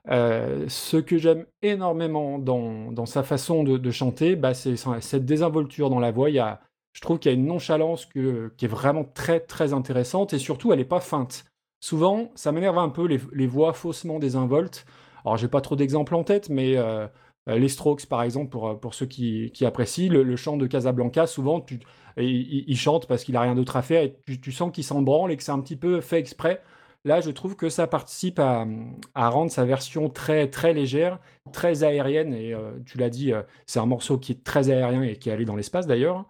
[0.09, 5.25] Euh, ce que j'aime énormément dans, dans sa façon de, de chanter, bah, c'est cette
[5.25, 6.29] désinvolture dans la voix.
[6.29, 6.61] Il y a,
[6.93, 10.39] je trouve qu'il y a une nonchalance que, qui est vraiment très, très intéressante et
[10.39, 11.45] surtout, elle n'est pas feinte.
[11.83, 14.85] Souvent, ça m'énerve un peu les, voix faussement désinvoltes.
[15.25, 17.07] Alors, j'ai pas trop d'exemples en tête, mais euh,
[17.49, 20.65] euh, les Strokes, par exemple, pour, euh, pour ceux qui, qui apprécient, le, chant de
[20.65, 21.81] Casablanca, souvent, tu,
[22.15, 25.33] il, chante parce qu'il a rien d'autre à faire et tu, sens qu'il s'en branle
[25.33, 26.61] et que c'est un petit peu fait exprès.
[27.03, 28.65] Là, je trouve que ça participe à,
[29.13, 31.19] à rendre sa version très, très légère,
[31.51, 32.33] très aérienne.
[32.33, 32.55] Et
[32.85, 33.33] tu l'as dit,
[33.65, 36.23] c'est un morceau qui est très aérien et qui est allé dans l'espace d'ailleurs.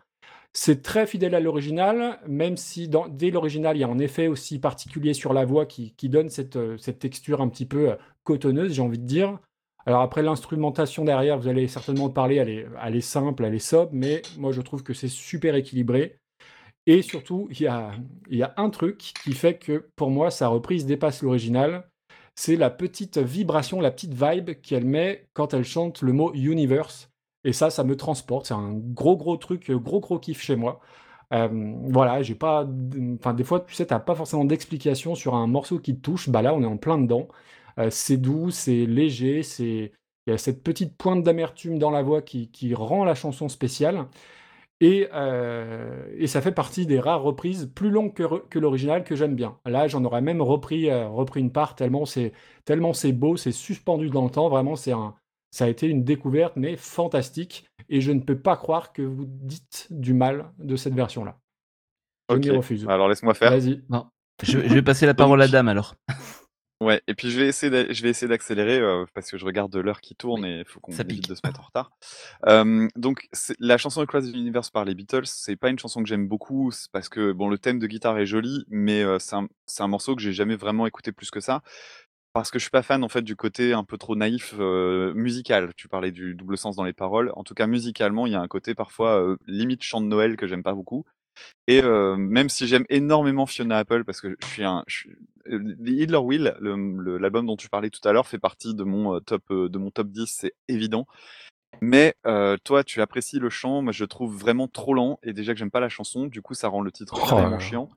[0.55, 4.59] C'est très fidèle à l'original, même si dès l'original, il y a un effet aussi
[4.59, 8.73] particulier sur la voix qui, donne cette, euh, cette texture un petit peu euh, cotonneuse,
[8.73, 9.39] j'ai envie de dire.
[9.87, 14.21] Alors après, l'instrumentation derrière, vous allez certainement parler, elle est, simple, elle est sobre, mais
[14.37, 16.19] moi je trouve que c'est super équilibré.
[16.85, 17.91] Et surtout, il y a,
[18.29, 21.89] y a un truc qui fait que pour moi, sa reprise dépasse l'original.
[22.35, 27.09] C'est la petite vibration, la petite vibe qu'elle met quand elle chante le mot universe.
[27.43, 28.47] Et ça, ça me transporte.
[28.47, 30.79] C'est un gros, gros truc, gros, gros kiff chez moi.
[31.33, 31.49] Euh,
[31.89, 32.67] voilà, j'ai pas.
[33.19, 36.29] Enfin, des fois, tu sais, t'as pas forcément d'explication sur un morceau qui te touche.
[36.29, 37.27] Bah là, on est en plein dedans.
[37.79, 39.93] Euh, c'est doux, c'est léger, c'est.
[40.27, 44.07] Il y a cette petite pointe d'amertume dans la voix qui, rend la chanson spéciale.
[44.79, 49.59] Et, euh, ça fait partie des rares reprises plus longues que, l'original que j'aime bien.
[49.65, 52.33] Là, j'en aurais même repris, euh, repris une part tellement c'est
[52.65, 54.49] tellement c'est beau, c'est suspendu dans le temps.
[54.49, 55.15] Vraiment, c'est un,
[55.53, 57.65] ça a été une découverte, mais fantastique.
[57.89, 61.37] Et je ne peux pas croire que vous dites du mal de cette version-là.
[62.29, 62.45] Je Ok.
[62.45, 62.87] m'y refuse.
[62.89, 63.51] Alors laisse-moi faire.
[63.51, 63.83] Vas-y.
[63.89, 64.07] Non.
[64.41, 65.95] Je, je vais passer la parole à Dame alors.
[66.81, 69.45] Ouais, et puis je vais essayer d'a- je vais essayer d'accélérer euh, parce que je
[69.45, 71.29] regarde l'heure qui tourne et il faut qu'on Ça évite pique.
[71.29, 71.91] de se mettre en retard.
[72.47, 73.29] Euh, donc
[73.59, 76.71] la chanson Across the Universe par les Beatles, c'est pas une chanson que j'aime beaucoup
[76.71, 79.81] c'est parce que bon le thème de guitare est joli, mais euh, c'est un, c'est
[79.83, 81.61] un morceau que j'ai jamais vraiment écouté plus que ça
[82.33, 85.13] parce que je suis pas fan en fait du côté un peu trop naïf euh,
[85.13, 85.71] musical.
[85.75, 87.31] Tu parlais du double sens dans les paroles.
[87.35, 90.35] En tout cas musicalement, il y a un côté parfois euh, limite chant de Noël
[90.37, 91.05] que j'aime pas beaucoup.
[91.67, 94.83] Et euh, même si j'aime énormément Fiona Apple, parce que je suis un...
[94.87, 95.09] Je suis...
[95.47, 99.15] euh, The Hitler Will, l'album dont tu parlais tout à l'heure, fait partie de mon,
[99.15, 101.07] euh, top, de mon top 10, c'est évident.
[101.81, 105.33] Mais euh, toi, tu apprécies le chant, moi je le trouve vraiment trop lent, et
[105.33, 107.59] déjà que j'aime pas la chanson, du coup ça rend le titre Oh vraiment là.
[107.59, 107.89] chiant.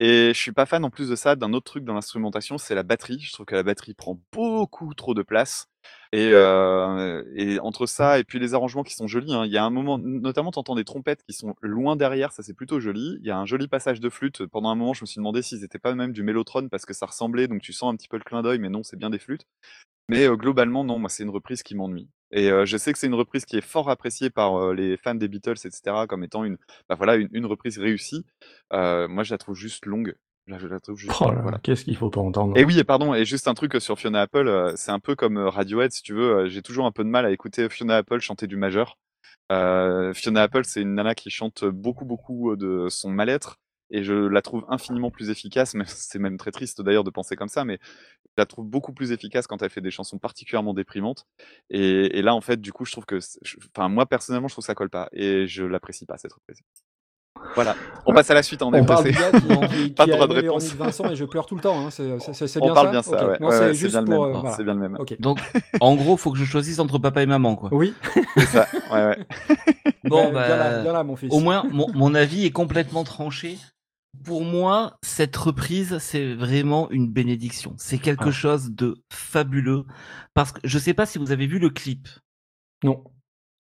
[0.00, 2.74] Et je suis pas fan en plus de ça d'un autre truc dans l'instrumentation, c'est
[2.74, 3.20] la batterie.
[3.20, 5.66] Je trouve que la batterie prend beaucoup trop de place.
[6.12, 9.58] Et, euh, et entre ça et puis les arrangements qui sont jolis, hein, il y
[9.58, 13.18] a un moment, notamment t'entends des trompettes qui sont loin derrière, ça c'est plutôt joli.
[13.20, 14.46] Il y a un joli passage de flûte.
[14.46, 16.94] Pendant un moment, je me suis demandé s'ils étaient pas même du mélotron parce que
[16.94, 19.10] ça ressemblait, donc tu sens un petit peu le clin d'œil, mais non, c'est bien
[19.10, 19.46] des flûtes.
[20.08, 22.08] Mais euh, globalement, non, moi c'est une reprise qui m'ennuie.
[22.30, 24.96] Et euh, je sais que c'est une reprise qui est fort appréciée par euh, les
[24.96, 28.24] fans des Beatles, etc., comme étant une, bah voilà, une, une reprise réussie.
[28.72, 30.14] Euh, moi, je la trouve juste longue.
[30.46, 31.58] La, je la trouve juste Oh là voilà.
[31.58, 32.56] qu'est-ce qu'il faut pas entendre.
[32.56, 35.36] Et oui, et pardon, et juste un truc sur Fiona Apple, c'est un peu comme
[35.38, 36.48] Radiohead, si tu veux.
[36.48, 38.96] J'ai toujours un peu de mal à écouter Fiona Apple chanter du majeur.
[39.50, 43.58] Fiona Apple, c'est une nana qui chante beaucoup, beaucoup de son mal-être,
[43.90, 45.74] et je la trouve infiniment plus efficace.
[45.74, 48.92] Mais c'est même très triste d'ailleurs de penser comme ça, mais je la trouve beaucoup
[48.92, 51.26] plus efficace quand elle fait des chansons particulièrement déprimantes.
[51.70, 53.18] Et, et là, en fait, du coup, je trouve que,
[53.76, 56.58] enfin, moi personnellement, je trouve que ça colle pas, et je l'apprécie pas cette reprise.
[57.54, 57.76] Voilà.
[58.04, 58.62] On passe à la suite.
[58.62, 59.16] hein, On, est parle pressé.
[59.40, 60.74] du gars qui, qui, Pas qui de a droit de réponse.
[60.74, 61.86] Vincent et je pleure tout le temps.
[61.86, 61.90] Hein.
[61.90, 63.36] C'est, c'est- c'est- c'est On bien parle ça bien ça, ouais.
[63.38, 64.26] C'est ouais, c'est juste bien le pour.
[64.26, 64.34] même.
[64.36, 64.56] euh, voilà.
[64.56, 64.96] C'est bien le même.
[64.98, 65.20] Ok.
[65.20, 65.38] Donc,
[65.80, 67.70] en gros, faut que je choisisse entre papa et maman, quoi.
[67.72, 67.94] Oui.
[68.36, 68.66] C'est ça.
[68.92, 69.18] Ouais, ouais.
[70.04, 71.32] Bon, viens là, bah, viens là, mon fils.
[71.32, 73.56] au moins, mon, mon avis est complètement tranché.
[74.24, 77.74] Pour moi, cette reprise, c'est vraiment une bénédiction.
[77.78, 78.32] C'est quelque Ah.
[78.32, 79.84] chose de fabuleux.
[80.34, 82.08] Parce que je sais pas si vous avez vu le clip.
[82.84, 83.04] Non.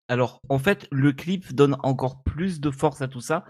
[0.08, 3.44] Alors, en fait, le clip donne encore plus de force à tout ça,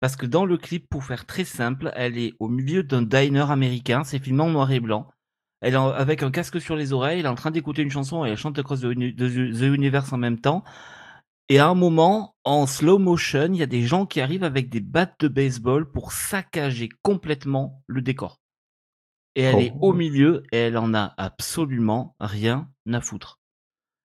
[0.00, 3.50] parce que dans le clip, pour faire très simple, elle est au milieu d'un diner
[3.50, 5.10] américain, c'est filmé en noir et blanc.
[5.60, 8.24] Elle est avec un casque sur les oreilles, elle est en train d'écouter une chanson
[8.24, 10.64] et elle chante Across the, Uni- the- the Universe en même temps.
[11.48, 14.68] Et à un moment, en slow motion, il y a des gens qui arrivent avec
[14.68, 18.40] des battes de baseball pour saccager complètement le décor.
[19.34, 19.92] Et elle est au Oh.
[19.92, 23.40] milieu et elle en a absolument rien à foutre.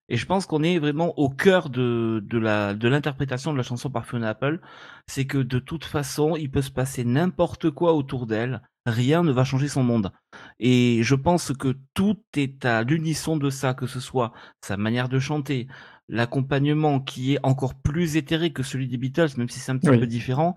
[0.09, 3.63] Et je pense qu'on est vraiment au cœur de, de la de l'interprétation de la
[3.63, 4.59] chanson par Fiona Apple.
[5.07, 8.61] C'est que de toute façon, il peut se passer n'importe quoi autour d'elle.
[8.85, 10.11] Rien ne va changer son monde.
[10.59, 15.07] Et je pense que tout est à l'unisson de ça, que ce soit sa manière
[15.09, 15.67] de chanter,
[16.09, 19.89] l'accompagnement qui est encore plus éthéré que celui des Beatles, même si c'est un petit
[19.89, 19.99] Oui.
[19.99, 20.55] peu différent.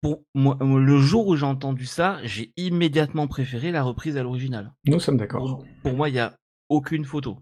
[0.00, 4.72] Pour moi, le jour où j'ai entendu ça, j'ai immédiatement préféré la reprise à l'original.
[4.86, 5.40] Nous sommes d'accord.
[5.44, 6.36] Pour, pour moi, il n'y a
[6.68, 7.38] aucune photo.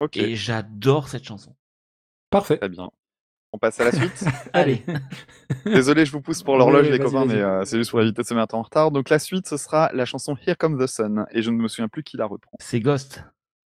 [0.00, 0.16] Ok.
[0.16, 1.56] Et j'adore cette chanson.
[2.30, 2.58] Parfait.
[2.58, 2.90] Très bien.
[3.52, 4.24] On passe à la suite.
[4.52, 4.84] Allez.
[5.64, 8.22] Désolé, je vous pousse pour l'horloge, Oui, les copains, mais euh, c'est juste pour éviter
[8.22, 8.90] de se mettre en retard.
[8.92, 11.68] Donc la suite, ce sera la chanson Here Comes the Sun, et je ne me
[11.68, 12.56] souviens plus qui la reprend.
[12.60, 13.24] C'est Ghost.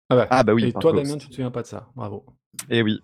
[0.09, 0.27] Ah, bah.
[0.29, 0.65] Ah bah oui.
[0.65, 0.93] Et toi.
[0.93, 1.87] Damien, tu te souviens pas de ça?
[1.95, 2.25] Bravo.
[2.69, 3.01] Eh oui.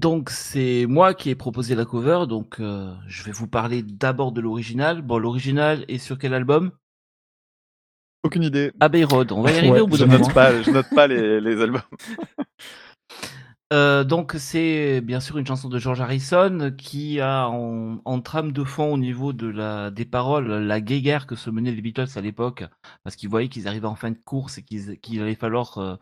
[0.00, 4.32] Donc c'est moi qui ai proposé la cover, donc euh, je vais vous parler d'abord
[4.32, 5.02] de l'original.
[5.02, 6.70] Bon, l'original est sur quel album?
[8.22, 8.72] Aucune idée.
[8.80, 9.30] Abbey Road.
[9.32, 10.28] On va y arriver Ouais, au bout d'un moment.
[10.30, 11.82] pas, je note pas les, les albums.
[13.72, 18.64] Euh, donc c'est bien sûr une chanson de George Harrison qui a en, trame de
[18.64, 22.20] fond au niveau de la des paroles la guéguerre que se menaient les Beatles à
[22.20, 22.64] l'époque
[23.04, 25.96] parce qu'ils voyaient qu'ils arrivaient en fin de course et qu'il allait falloir euh,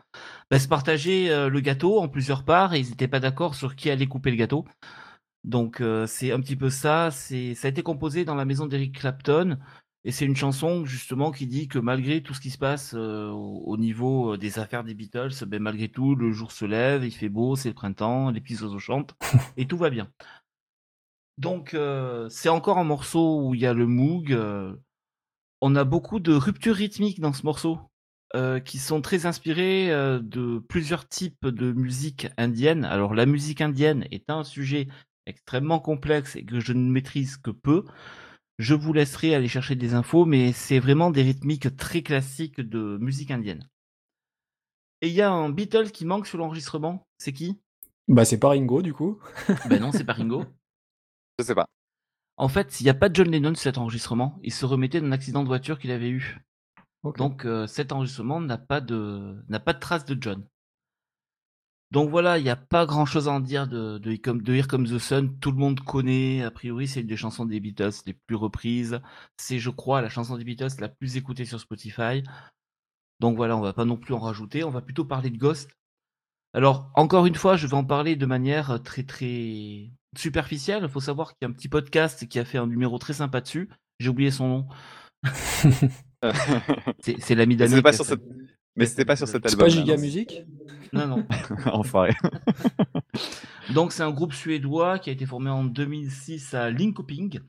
[0.51, 3.77] bah, se partager euh, le gâteau en plusieurs parts et ils n'étaient pas d'accord sur
[3.77, 4.65] qui allait couper le gâteau.
[5.45, 7.11] Donc c'est un petit peu ça.
[7.11, 9.59] Ça a été composé dans la maison d'Eric Clapton
[10.05, 13.29] et c'est une chanson justement qui dit que malgré tout ce qui se passe euh,
[13.31, 17.11] au, au niveau des affaires des Beatles, ben, malgré tout, le jour se lève, il
[17.13, 19.15] fait beau, c'est le printemps, les petits oiseaux chantent
[19.57, 20.09] et tout va bien.
[21.39, 24.33] Donc euh, c'est encore un morceau où il y a le moog.
[24.33, 24.75] euh,
[25.61, 27.79] on a beaucoup de ruptures rythmiques dans ce morceau.
[28.65, 32.85] qui sont très inspirés euh, de plusieurs types de musique indienne.
[32.85, 34.89] Alors la musique indienne est un sujet
[35.27, 37.85] extrêmement complexe et que je ne maîtrise que peu.
[38.59, 42.99] Je vous laisserai aller chercher des infos, mais c'est vraiment des rythmiques très classiques de
[43.01, 43.69] musique indienne.
[45.01, 47.07] Et il y a un Beatle qui manque sur l'enregistrement.
[47.19, 47.61] C'est qui?
[48.09, 49.21] Bah, c'est pas Ringo, du coup.
[49.69, 50.45] Ben non, c'est pas Ringo.
[51.39, 51.67] Je sais pas.
[52.37, 54.39] En fait, il n'y a pas de John Lennon sur cet enregistrement.
[54.43, 56.41] Il se remettait d'un accident de voiture qu'il avait eu.
[57.17, 60.45] Donc euh, cet enregistrement n'a pas de n'a pas de trace de John.
[61.91, 64.43] Donc voilà, il n'y a pas grand chose à en dire de, de, Here Come-
[64.43, 65.39] de Here Comes the Sun.
[65.39, 69.01] Tout le monde connaît, a priori, c'est une des chansons des Beatles les plus reprises.
[69.39, 72.23] C'est, je crois, la chanson des Beatles la plus écoutée sur Spotify.
[73.21, 74.65] Donc voilà, on va pas non plus en rajouter.
[74.65, 75.71] On va plutôt parler de Ghost.
[76.53, 80.83] Alors, encore une fois, je vais en parler de manière très très superficielle.
[80.83, 83.15] Il faut savoir qu'il y a un petit podcast qui a fait un numéro très
[83.15, 83.69] sympa dessus.
[83.99, 84.69] J'ai oublié son nom.
[87.03, 87.83] C'est l'ami Mais
[88.85, 88.89] d'Anne.
[88.89, 89.85] c'était pas sur cette- Mais c'était pas sur cet C'est album.
[89.85, 90.43] pas Giga Music
[90.93, 91.27] Non, non.
[91.73, 92.15] Enfoiré.
[93.75, 97.41] Donc c'est un groupe suédois qui a été formé en 2006 à Linkoping.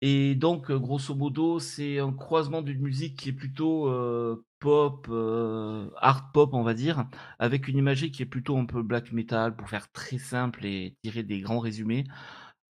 [0.00, 5.08] Et donc euh, grosso modo c'est un croisement d'une musique qui est plutôt euh, pop,
[5.10, 7.06] euh, art pop on va dire,
[7.40, 10.94] avec une imagerie qui est plutôt un peu black metal pour faire très simple et
[11.02, 12.04] tirer des grands résumés,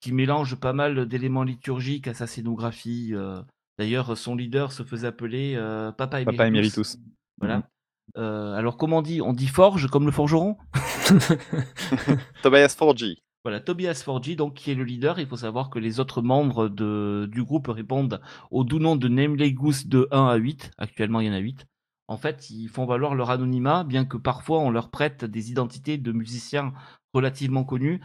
[0.01, 3.11] qui mélange pas mal d'éléments liturgiques à sa scénographie.
[3.15, 3.41] euh.
[3.79, 6.37] D'ailleurs son leader se faisait appeler euh, Papa Emeritus.
[6.37, 6.99] Papa Emeritus.
[7.39, 7.69] Voilà.
[8.17, 10.57] Euh, alors comment on dit On dit forge comme le forgeron?
[12.43, 13.23] Tobias Forgy.
[13.45, 15.19] Voilà, Tobias Forgy, donc, qui est le leader.
[15.19, 18.21] Il faut savoir que les autres membres de, du groupe répondent
[18.51, 20.71] au doux nom de Namely Goose de 1 à 8.
[20.79, 21.67] Actuellement, il y en a 8.
[22.09, 25.99] En fait, ils font valoir leur anonymat, bien que parfois on leur prête des identités
[25.99, 26.73] de musiciens
[27.13, 28.01] relativement connus.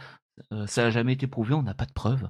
[0.52, 2.28] Euh, ça n'a jamais été prouvé, on n'a pas de preuves.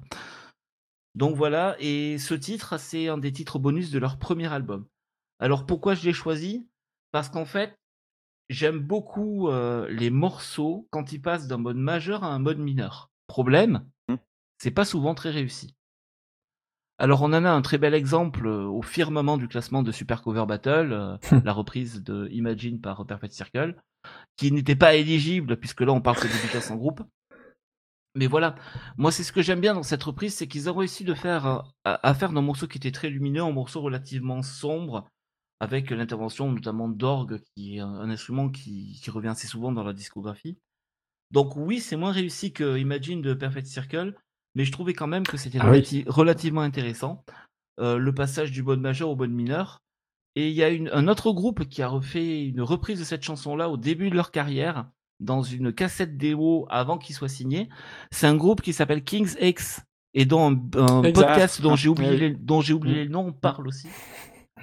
[1.15, 4.85] Donc voilà, et ce titre, c'est un des titres bonus de leur premier album.
[5.39, 6.67] Alors pourquoi je l'ai choisi?
[7.11, 7.75] Parce qu'en fait,
[8.49, 13.09] j'aime beaucoup euh, les morceaux quand ils passent d'un mode majeur à un mode mineur.
[13.27, 14.15] Problème, Hmm.
[14.57, 15.75] c'est pas souvent très réussi.
[16.97, 20.21] Alors on en a un très bel exemple euh, au firmament du classement de Super
[20.21, 23.75] Cover Battle, euh, la reprise de Imagine par Perfect Circle,
[24.37, 27.01] qui n'était pas éligible puisque là on parle que Beatles en groupe.
[28.13, 28.55] Mais voilà,
[28.97, 31.45] moi c'est ce que j'aime bien dans cette reprise, c'est qu'ils ont réussi de faire
[31.45, 35.07] à, à faire d'un morceau qui était très lumineux un morceau relativement sombre,
[35.61, 39.93] avec l'intervention notamment d'orgue, qui est un, instrument qui, qui revient assez souvent dans la
[39.93, 40.57] discographie.
[41.29, 44.15] Donc oui, c'est moins réussi que Imagine de Perfect Circle,
[44.55, 46.03] mais je trouvais quand même que c'était Ah oui.
[46.07, 47.23] relativement intéressant.
[47.79, 49.77] Euh, le passage du mode majeur au mode mineur.
[50.35, 53.21] Et il y a une- un autre groupe qui a refait une reprise de cette
[53.23, 54.89] chanson-là au début de leur carrière,
[55.19, 57.69] dans une cassette démo avant qu'ils soient signés.
[58.11, 59.81] C'est un groupe qui s'appelle King's X,
[60.15, 62.17] et dont un, podcast dont j'ai oublié, Oui.
[62.19, 63.87] les, dont j'ai oublié le nom on parle aussi.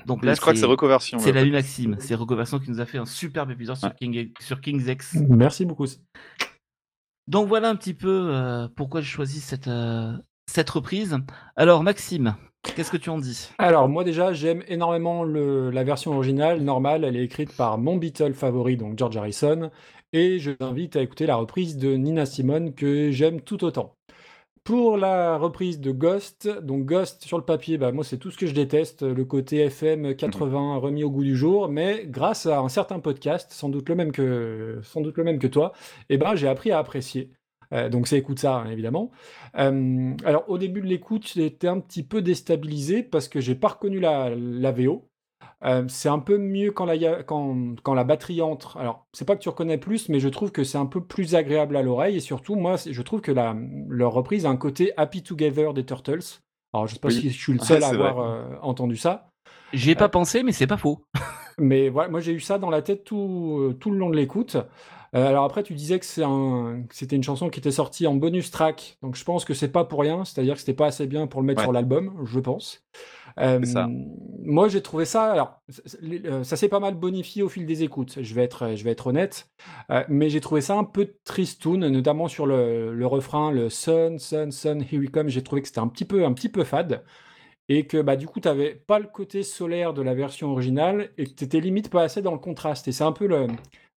[0.06, 1.18] Donc je crois que c'est Recoversion.
[1.18, 1.52] c'est la podcast.
[1.52, 3.94] Maxime, c'est Recoversion qui nous a fait un superbe épisode sur.
[3.94, 5.16] King, sur King's X.
[5.28, 5.86] Merci beaucoup.
[7.26, 10.12] Donc voilà un petit peu euh, pourquoi j'ai choisi cette, euh,
[10.50, 11.16] cette reprise.
[11.56, 12.36] Alors Maxime,
[12.74, 13.50] qu'est-ce que tu en dis?
[13.58, 17.04] Alors, moi déjà, j'aime énormément le- la version originale, normale.
[17.04, 19.70] Elle est écrite par mon Beatle favori, donc George Harrison.
[20.14, 23.94] Et je t'invite à écouter la reprise de Nina Simone que j'aime tout autant.
[24.68, 28.36] Pour la reprise de Ghost, donc Ghost sur le papier, bah, moi c'est tout ce
[28.36, 32.58] que je déteste, le côté FM 80 remis au goût du jour, mais grâce à
[32.58, 35.72] un certain podcast, sans doute le même que, sans doute le même que toi,
[36.10, 37.30] eh ben, j'ai appris à apprécier.
[37.72, 39.10] Euh, donc c'est écoute ça, hein, évidemment.
[39.56, 43.68] Euh, alors au début de l'écoute, j'étais un petit peu déstabilisé parce que j'ai pas
[43.68, 45.07] reconnu la, la VO.
[45.64, 48.76] Euh, c'est un peu mieux quand la, quand, quand la batterie entre.
[48.76, 51.34] Alors, c'est pas que tu reconnais plus, mais je trouve que c'est un peu plus
[51.34, 52.16] agréable à l'oreille.
[52.16, 53.56] Et surtout, moi, c'est- je trouve que la,
[53.88, 56.20] leur reprise a un côté Happy Together des Turtles.
[56.72, 57.14] Alors, je sais pas Oui.
[57.14, 59.30] si je suis le Ah, seul à avoir euh, entendu ça.
[59.72, 61.02] J'y ai pas pensé, mais c'est pas faux.
[61.60, 64.16] Mais voilà, moi j'ai eu ça dans la tête tout, euh, tout le long de
[64.16, 64.56] l'écoute.
[65.16, 68.52] Euh, alors après, tu disais que un, c'était une chanson qui était sortie en bonus
[68.52, 71.26] track, donc je pense que c'est pas pour rien, c'est-à-dire que c'était pas assez bien
[71.26, 71.64] pour le mettre Ouais.
[71.64, 72.84] sur l'album, je pense.
[73.38, 73.60] Euh,
[74.44, 75.62] moi j'ai trouvé ça, alors
[76.04, 78.90] euh, ça s'est pas mal bonifié au fil des écoutes, je vais être, je vais
[78.92, 79.48] être honnête,
[79.90, 84.18] Euh, mais j'ai trouvé ça un peu tristoun, notamment sur le, le refrain, le Sun,
[84.18, 86.64] Sun, Sun, Here We Come, j'ai trouvé que c'était un petit peu, un petit peu
[86.64, 87.04] fade
[87.68, 91.10] et que bah, du coup, tu n'avais pas le côté solaire de la version originale
[91.18, 92.88] et que tu étais limite pas assez dans le contraste.
[92.88, 93.46] Et c'est un peu le,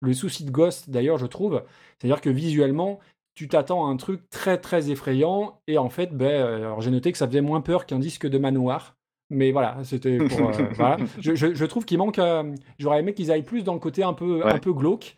[0.02, 1.64] le souci de Ghost, d'ailleurs, je trouve.
[2.00, 3.00] C'est-à-dire que visuellement,
[3.34, 7.18] tu t'attends à un truc très très effrayant et en fait, alors j'ai noté que
[7.18, 8.98] ça faisait moins peur qu'un disque de manoir.
[9.34, 10.50] Mais voilà, c'était pour.
[10.50, 10.98] euh, voilà.
[11.20, 12.20] Je, je- je trouve qu'il manque.
[12.20, 15.16] euh, J'aurais aimé qu'ils aillent plus dans le côté un peu, un peu glauque.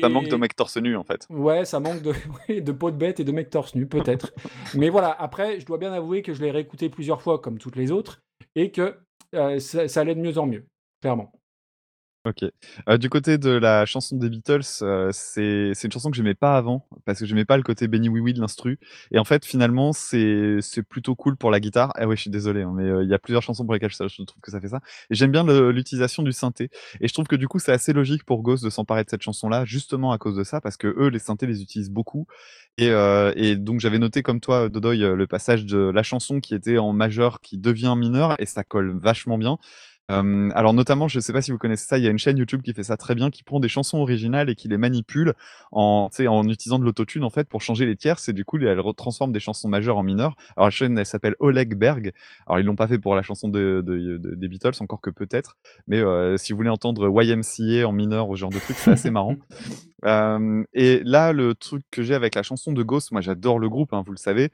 [0.00, 1.26] Ça manque de mec torse nu en fait.
[1.28, 2.02] Ouais, ça manque
[2.48, 4.32] de, peau de bête et de mec torse nu, peut-être.
[4.74, 7.76] Mais voilà, après, je dois bien avouer que je l'ai réécouté plusieurs fois, comme toutes
[7.76, 8.20] les autres,
[8.54, 8.96] et que
[9.34, 10.64] euh, ça, ça allait de mieux en mieux,
[11.00, 11.32] clairement.
[12.24, 12.44] Ok.
[12.88, 16.56] Euh, du côté de la chanson des Beatles, euh, c'est une chanson que j'aimais pas
[16.56, 18.78] avant parce que j'aimais pas le côté Benny Oui Oui de l'instru.
[19.10, 21.92] Et en fait, finalement, c'est c'est plutôt cool pour la guitare.
[21.96, 23.90] Ah ouais, je suis désolé, hein, mais euh, il y a plusieurs chansons pour lesquelles
[23.90, 24.78] je, je trouve que ça fait ça.
[25.10, 25.42] Et j'aime bien
[25.72, 26.70] l'utilisation du synthé.
[27.00, 29.22] Et je trouve que du coup, c'est assez logique pour Ghost de s'emparer de cette
[29.22, 32.28] chanson-là, justement à cause de ça, parce que eux, les synthés les utilisent beaucoup.
[32.78, 32.88] Et,
[33.36, 36.92] et donc j'avais noté comme toi, Dodoy, le passage de la chanson qui était en
[36.92, 39.58] majeur qui devient mineur, et ça colle vachement bien.
[40.10, 42.36] Euh, alors notamment, je sais pas si vous connaissez ça, il y a une chaîne
[42.36, 45.32] YouTube qui fait ça très bien, qui prend des chansons originales et qui les manipule
[45.70, 46.10] en,
[46.48, 49.40] utilisant de l'autotune en fait pour changer les tierces et du coup elle retransforme des
[49.40, 50.34] chansons majeures en mineures.
[50.56, 52.12] Alors la chaîne elle s'appelle Oleg Berg.
[52.46, 55.10] Alors ils l'ont pas fait pour la chanson de, de- de- des Beatles encore que
[55.10, 58.76] peut-être, mais euh, si vous voulez entendre YMCA en mineur ou ce genre de truc,
[58.76, 59.36] c'est assez marrant.
[60.04, 63.68] Euh, et là, le truc que j'ai avec la chanson de Ghost, moi j'adore le
[63.68, 64.50] groupe, hein, vous le savez,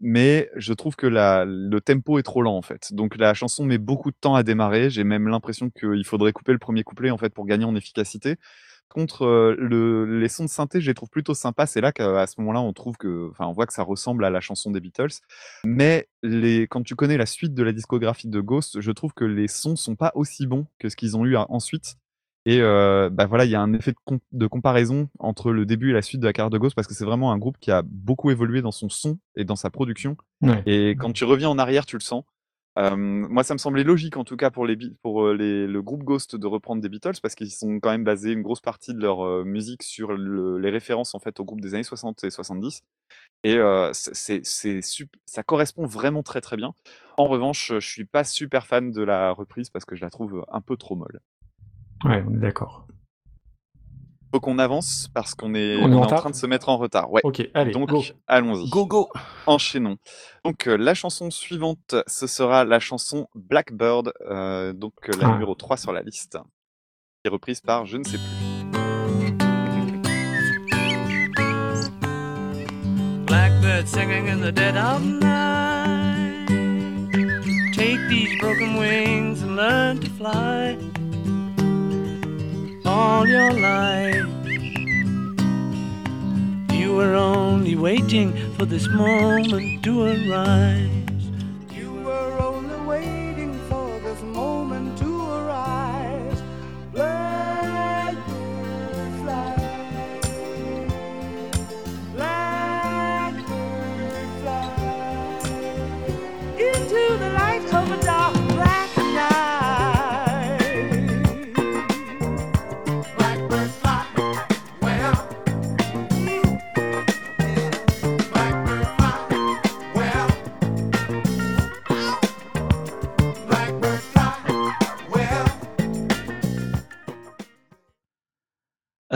[0.00, 2.92] mais je trouve que la, le tempo est trop lent en fait.
[2.92, 4.55] Donc la chanson met beaucoup de temps à démarrer.
[4.90, 8.36] J'ai même l'impression qu'il faudrait couper le premier couplet en fait pour gagner en efficacité.
[8.88, 11.66] Contre euh, le, les sons de synthé, je les trouve plutôt sympas.
[11.66, 14.30] C'est là qu'à ce moment-là, on trouve que, enfin, on voit que ça ressemble à
[14.30, 15.20] la chanson des Beatles.
[15.64, 19.24] Mais les, quand tu connais la suite de la discographie de Ghost, je trouve que
[19.24, 21.96] les sons sont pas aussi bons que ce qu'ils ont eu ensuite.
[22.48, 25.66] Et euh, bah voilà, il y a un effet de, com- de comparaison entre le
[25.66, 27.56] début et la suite de la carrière de Ghost parce que c'est vraiment un groupe
[27.58, 30.16] qui a beaucoup évolué dans son son et dans sa production.
[30.42, 30.62] Ouais.
[30.64, 32.22] Et quand tu reviens en arrière, tu le sens.
[32.76, 36.88] Moi, ça me semblait logique, en tout cas pour, le groupe Ghost, de reprendre des
[36.88, 40.58] Beatles parce qu'ils sont quand même basés une grosse partie de leur musique sur le-
[40.58, 42.82] les références en fait au groupe des années 60 et 70.
[43.44, 43.58] Et
[43.92, 46.74] ça correspond vraiment très très bien.
[47.16, 50.44] En revanche, je suis pas super fan de la reprise parce que je la trouve
[50.50, 51.20] un peu trop molle.
[52.04, 52.86] Ouais, d'accord.
[54.36, 56.34] Faut qu'on avance parce qu'on est, On est on en est en retard train de
[56.34, 57.10] se mettre en retard.
[57.10, 57.22] Ouais.
[57.24, 58.02] Ok, allez, Donc, go.
[58.26, 58.68] allons-y.
[58.68, 59.08] Go go
[59.46, 59.96] Enchaînons.
[60.44, 65.32] Donc, euh, la chanson suivante, ce sera la chanson Blackbird, euh, donc euh, la Ah.
[65.32, 68.56] numéro 3 sur la liste, qui est reprise par je ne sais plus.
[73.24, 76.46] Blackbird singing in the dead of night.
[77.72, 80.76] Take these broken wings and learn to fly.
[82.98, 84.24] All your life,
[86.72, 90.95] you were only waiting for this moment to arise.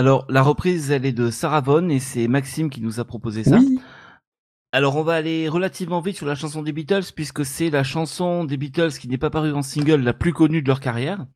[0.00, 3.44] Alors, la reprise, elle est de Sarah Vaughan et c'est Maxime qui nous a proposé
[3.44, 3.58] ça.
[3.58, 3.78] Oui.
[4.72, 8.44] Alors, on va aller relativement vite sur la chanson des Beatles puisque c'est la chanson
[8.44, 11.26] des Beatles qui n'est pas parue en single la plus connue de leur carrière.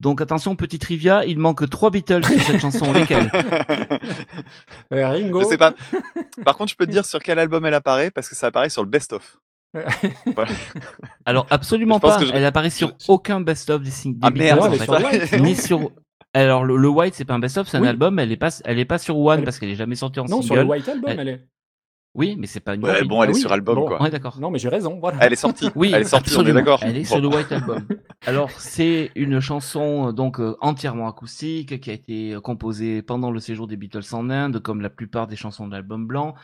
[0.00, 2.92] Donc, attention, petit trivia, il manque trois Beatles sur cette chanson.
[2.92, 3.30] Lesquels?
[4.92, 5.40] Euh, Ringo.
[5.42, 5.72] Je sais pas.
[6.44, 8.70] Par contre, je peux te dire sur quel album elle apparaît parce que ça apparaît
[8.70, 9.38] sur le best-of.
[10.34, 10.50] Voilà.
[11.24, 12.18] Alors, absolument pas.
[12.24, 14.30] je- Elle apparaît sur aucun best-of des, sing- des Ah,
[15.38, 15.90] Ni sur.
[16.34, 17.88] Alors, le, le White, c'est pas un best-of, c'est un Oui.
[17.88, 18.18] album.
[18.18, 20.24] Elle est pas, elle est pas sur One Elle- parce qu'elle est jamais sortie en
[20.24, 20.60] Non, sur single.
[20.62, 21.46] le White Album, Elle- elle est.
[22.16, 23.86] Oui, mais c'est pas une Ouais, bon, elle Ah est oui, sur album, bon.
[23.88, 24.00] quoi.
[24.02, 24.38] Ouais, d'accord.
[24.40, 25.18] Non, mais j'ai raison, voilà.
[25.20, 25.68] Elle est sortie.
[25.74, 26.78] Oui, elle est sortie, on est d'accord.
[26.82, 27.06] Elle est Bon.
[27.06, 27.86] sur le White Album.
[28.24, 33.66] Alors, c'est une chanson donc euh, entièrement acoustique qui a été composée pendant le séjour
[33.66, 36.34] des Beatles en Inde, comme la plupart des chansons de l'album blanc.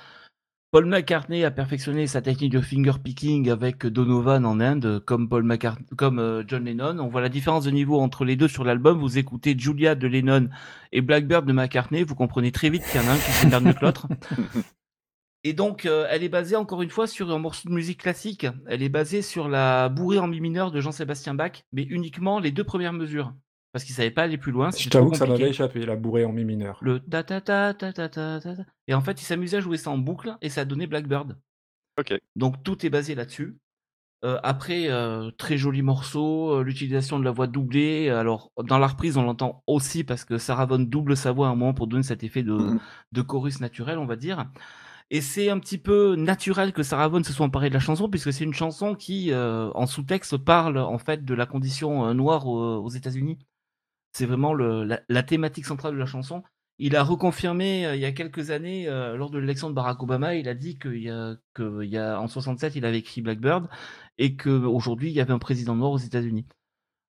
[0.73, 5.43] Paul McCartney a perfectionné sa technique de finger picking avec Donovan en Inde, comme Paul
[5.43, 7.01] McCartney, comme euh, John Lennon.
[7.01, 9.01] On voit la différence de niveau entre les deux sur l'album.
[9.01, 10.49] Vous écoutez Julia de Lennon
[10.93, 13.61] et Blackbird de McCartney, vous comprenez très vite qu'il y en a un qui faire
[13.61, 14.07] mieux que l'autre.
[15.43, 18.47] Et donc, euh, elle est basée encore une fois sur un morceau de musique classique.
[18.69, 22.53] Elle est basée sur la bourrée en mi mineur de Jean-Sébastien Bach, mais uniquement les
[22.53, 23.33] deux premières mesures
[23.73, 24.71] parce qu'ils savait pas aller plus loin.
[24.71, 26.79] Je t'avoue que ça m'avait échappé, la bourrée en mi mineur.
[26.83, 28.53] Le ta ta ta ta ta ta ta.
[28.89, 31.37] Et en fait, il s'amusait à jouer ça en boucle et ça a donné Blackbird.
[31.99, 32.15] Ok.
[32.37, 33.59] Donc tout est basé là-dessus.
[34.23, 38.11] Euh, après, euh, très joli morceau, euh, l'utilisation de la voix doublée.
[38.11, 41.55] Alors, dans la reprise, on l'entend aussi parce que Sarah double sa voix à un
[41.55, 42.81] moment pour donner cet effet de, mmh
[43.13, 44.47] de chorus naturel, on va dire.
[45.11, 48.33] Et c'est un petit peu naturel que Sarah se soit emparée de la chanson puisque
[48.33, 53.39] c'est une chanson qui, en sous-texte, parle en fait de la condition noire aux États-Unis.
[54.13, 56.43] C'est vraiment le, la, la thématique centrale de la chanson.
[56.79, 60.03] Il a reconfirmé euh, il y a quelques années, euh, lors de l'élection de Barack
[60.03, 62.99] Obama, il a dit qu'il y a, que il y a, en 67, il avait
[62.99, 63.69] écrit Blackbird
[64.19, 66.47] et qu'aujourd'hui, il y avait un président noir aux États-Unis.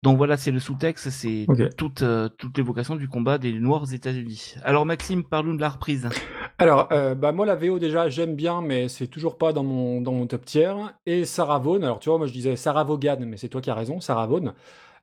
[0.06, 3.86] Donc voilà, c'est le sous-texte, c'est toute, euh, toute l'évocation du combat des Noirs aux
[3.86, 4.54] États-Unis.
[4.64, 6.08] Alors Maxime, parle-nous de la reprise.
[6.60, 10.02] Alors, euh, bah moi la VO déjà j'aime bien, mais c'est toujours pas dans mon,
[10.02, 10.72] dans mon top tier.
[11.08, 13.72] Et Sarah Vaughan, alors tu vois, moi je disais Sarah Vaughan, mais c'est toi qui
[13.72, 14.54] as raison, Sarah Vaughan.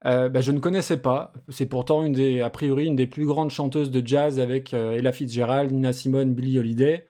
[0.07, 1.33] Euh, bah, je ne connaissais pas.
[1.49, 5.71] C'est pourtant a priori une des plus grandes chanteuses de jazz avec euh, Ella Fitzgerald,
[5.73, 7.09] Nina Simone, Billie Holiday.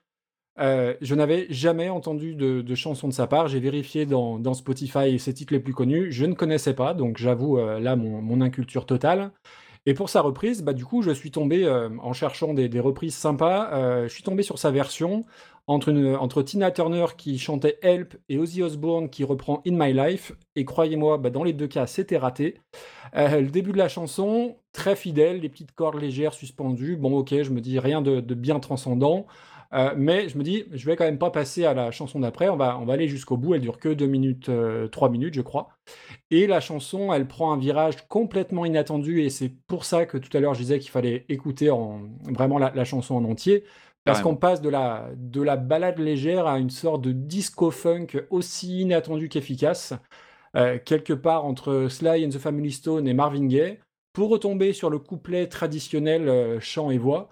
[0.59, 3.47] Euh, je n'avais jamais entendu de, chanson de sa part.
[3.47, 6.11] J'ai vérifié dans, Spotify ses titres les plus connus.
[6.11, 9.31] Je ne connaissais pas, donc j'avoue là mon, inculture totale.
[9.85, 14.03] Et pour sa reprise, bah, du coup, je suis tombé, en cherchant des, reprises sympas,
[14.03, 15.25] je suis tombé sur sa version
[15.67, 20.33] entre, Tina Turner qui chantait Help et Ozzy Osbourne qui reprend In My Life.
[20.55, 22.59] Et croyez-moi, bah, dans les deux cas, c'était raté.
[23.15, 26.97] Euh, le début de la chanson, très fidèle, les petites cordes légères suspendues.
[26.97, 29.25] Bon, ok, je me dis rien de, bien transcendant.
[29.73, 32.49] Euh, mais je me dis, je vais quand même pas passer à la chanson d'après.
[32.49, 33.55] On va, aller jusqu'au bout.
[33.55, 35.69] Elle dure que 2 minutes, euh, 3 minutes, je crois.
[36.29, 39.21] Et la chanson, elle prend un virage complètement inattendu.
[39.21, 42.59] Et c'est pour ça que tout à l'heure, je disais qu'il fallait écouter en, vraiment
[42.59, 43.63] la chanson en entier.
[44.05, 48.81] Parce qu'on passe de la, de la balade légère à une sorte de disco-funk aussi
[48.81, 49.93] inattendu qu'efficace,
[50.55, 53.79] euh, quelque part entre Sly and the Family Stone et Marvin Gaye,
[54.13, 57.29] pour retomber sur le couplet traditionnel euh, chant et voix,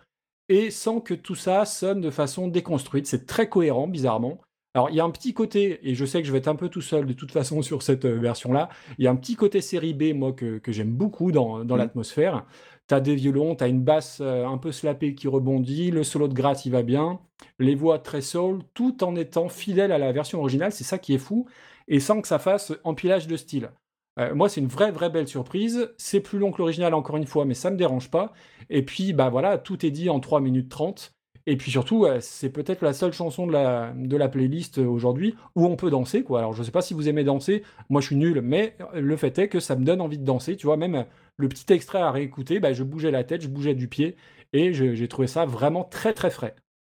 [0.49, 3.05] et sans que tout ça sonne de façon déconstruite.
[3.07, 4.39] C'est très cohérent, bizarrement.
[4.73, 6.55] Alors, il y a un petit côté, et je sais que je vais être un
[6.55, 9.35] peu tout seul de toute façon sur cette euh, version-là, il y a un petit
[9.35, 11.81] côté série B, moi, que, que j'aime beaucoup dans, dans Mhm.
[11.81, 12.45] l'atmosphère.
[12.87, 16.33] T'as des violons, t'as une basse euh, un peu slappée qui rebondit, le solo de
[16.33, 17.19] gratte, il va bien,
[17.59, 21.13] les voix très soul, tout en étant fidèle à la version originale, c'est ça qui
[21.13, 21.47] est fou,
[21.87, 23.71] et sans que ça fasse empilage de style.
[24.19, 25.93] Euh, moi, c'est une vraie, vraie belle surprise.
[25.97, 28.33] C'est plus long que l'original, encore une fois, mais ça me dérange pas.
[28.69, 31.13] Et puis, bah voilà, tout est dit en 3 minutes 30.
[31.47, 35.65] Et puis surtout, c'est peut-être la seule chanson de la, de la playlist aujourd'hui où
[35.65, 36.39] on peut danser, quoi.
[36.39, 39.39] Alors, je sais pas si vous aimez danser, moi je suis nul, mais le fait
[39.39, 40.55] est que ça me donne envie de danser.
[40.55, 41.05] Tu vois, même
[41.41, 44.15] le petit extrait à réécouter, bah, je bougeais la tête, je bougeais du pied,
[44.53, 46.55] et j'ai trouvé ça vraiment très, très frais.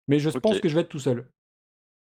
[0.08, 1.30] Mais je pense que je vais être tout seul.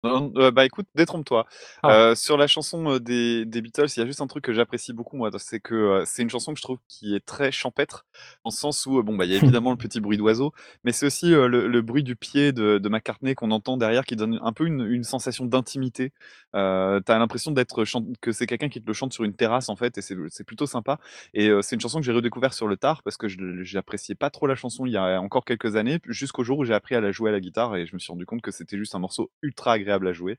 [0.05, 1.47] Euh, bah écoute, détrompe-toi.
[1.85, 1.91] Ah.
[1.93, 4.53] Euh, sur la chanson euh, des, des Beatles, il y a juste un truc que
[4.53, 7.53] j'apprécie beaucoup, moi, c'est que euh, c'est une chanson que je trouve qui est très
[7.53, 8.05] champêtre,
[8.43, 11.07] en sens où, bon, bah, il y a évidemment le petit bruit d'oiseau, mais c'est
[11.07, 14.41] aussi euh, le, le bruit du pied de, de McCartney qu'on entend derrière qui donne
[14.43, 16.13] un peu une, une sensation d'intimité.
[16.53, 17.85] T'as l'impression d'être
[18.21, 20.67] que c'est quelqu'un qui te le chante sur une terrasse, en fait, et c'est plutôt
[20.67, 20.99] sympa.
[21.33, 23.27] Et c'est une chanson que j'ai redécouvert sur le tard parce que
[23.63, 26.75] j'appréciais pas trop la chanson il y a encore quelques années, jusqu'au jour où j'ai
[26.75, 28.77] appris à la jouer à la guitare et je me suis rendu compte que c'était
[28.77, 30.39] juste un morceau ultra agréable à jouer.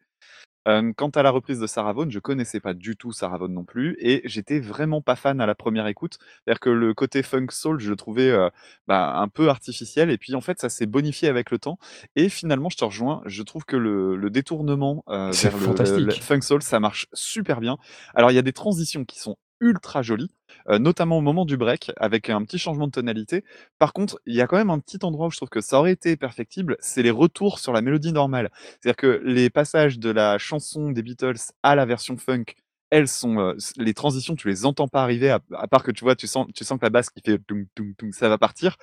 [0.68, 3.52] Euh, quant à la reprise de Sarah Vaughan, je connaissais pas du tout Sarah Vaughan
[3.54, 6.18] non plus et j'étais vraiment pas fan à la première écoute.
[6.20, 8.50] C'est-à-dire que le côté funk soul, je le trouvais euh,
[8.88, 11.80] bah, un peu artificiel et puis en fait ça s'est bonifié avec le temps
[12.16, 13.22] et finalement je te rejoins.
[13.26, 17.78] Je trouve que le, le détournement euh, vers le funk soul ça marche super bien.
[18.14, 20.30] Alors il y a des transitions qui sont ultra jolies,
[20.70, 23.44] euh, notamment au moment du break avec un petit changement de tonalité.
[23.80, 25.80] Par contre, il y a quand même un petit endroit où je trouve que ça
[25.80, 28.52] aurait été perfectible, c'est les retours sur la mélodie normale.
[28.82, 32.46] C'est-à-dire que les passages de la chanson des Beatles à la version funk,
[32.92, 36.04] elles sont euh, les transitions, tu les entends pas arriver à, à part que tu
[36.04, 38.38] vois, tu sens, tu sens que la basse qui fait tung, tung, tung, ça va
[38.38, 38.78] partir,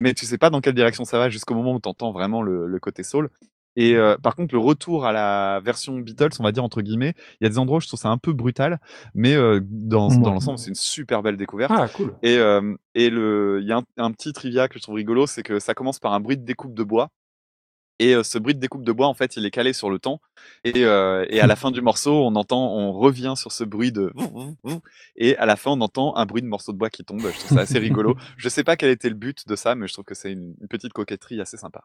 [0.00, 2.42] mais tu sais pas dans quelle direction ça va jusqu'au moment où tu entends vraiment
[2.42, 3.30] le, le côté soul.
[3.76, 7.14] Et euh, par contre, le retour à la version Beatles, on va dire entre guillemets,
[7.40, 8.80] il y a des endroits où je trouve ça un peu brutal,
[9.14, 11.72] mais euh, dans, dans l'ensemble, c'est une super belle découverte.
[11.74, 12.14] Ah, cool.
[12.22, 15.26] Et, euh, et le, il y a un, un petit trivia que je trouve rigolo,
[15.26, 17.10] c'est que ça commence par un bruit de découpe de bois.
[17.98, 20.00] Et euh, ce bruit de découpe de bois, en fait, il est calé sur le
[20.00, 20.20] temps.
[20.64, 23.92] Et, euh, et à la fin du morceau, on entend, on revient sur ce bruit
[23.92, 24.12] de
[25.16, 27.20] et à la fin, on entend un bruit de morceau de bois qui tombe.
[27.20, 28.16] Je trouve ça assez rigolo.
[28.36, 30.54] Je sais pas quel était le but de ça, mais je trouve que c'est une,
[30.60, 31.84] une petite coquetterie assez sympa.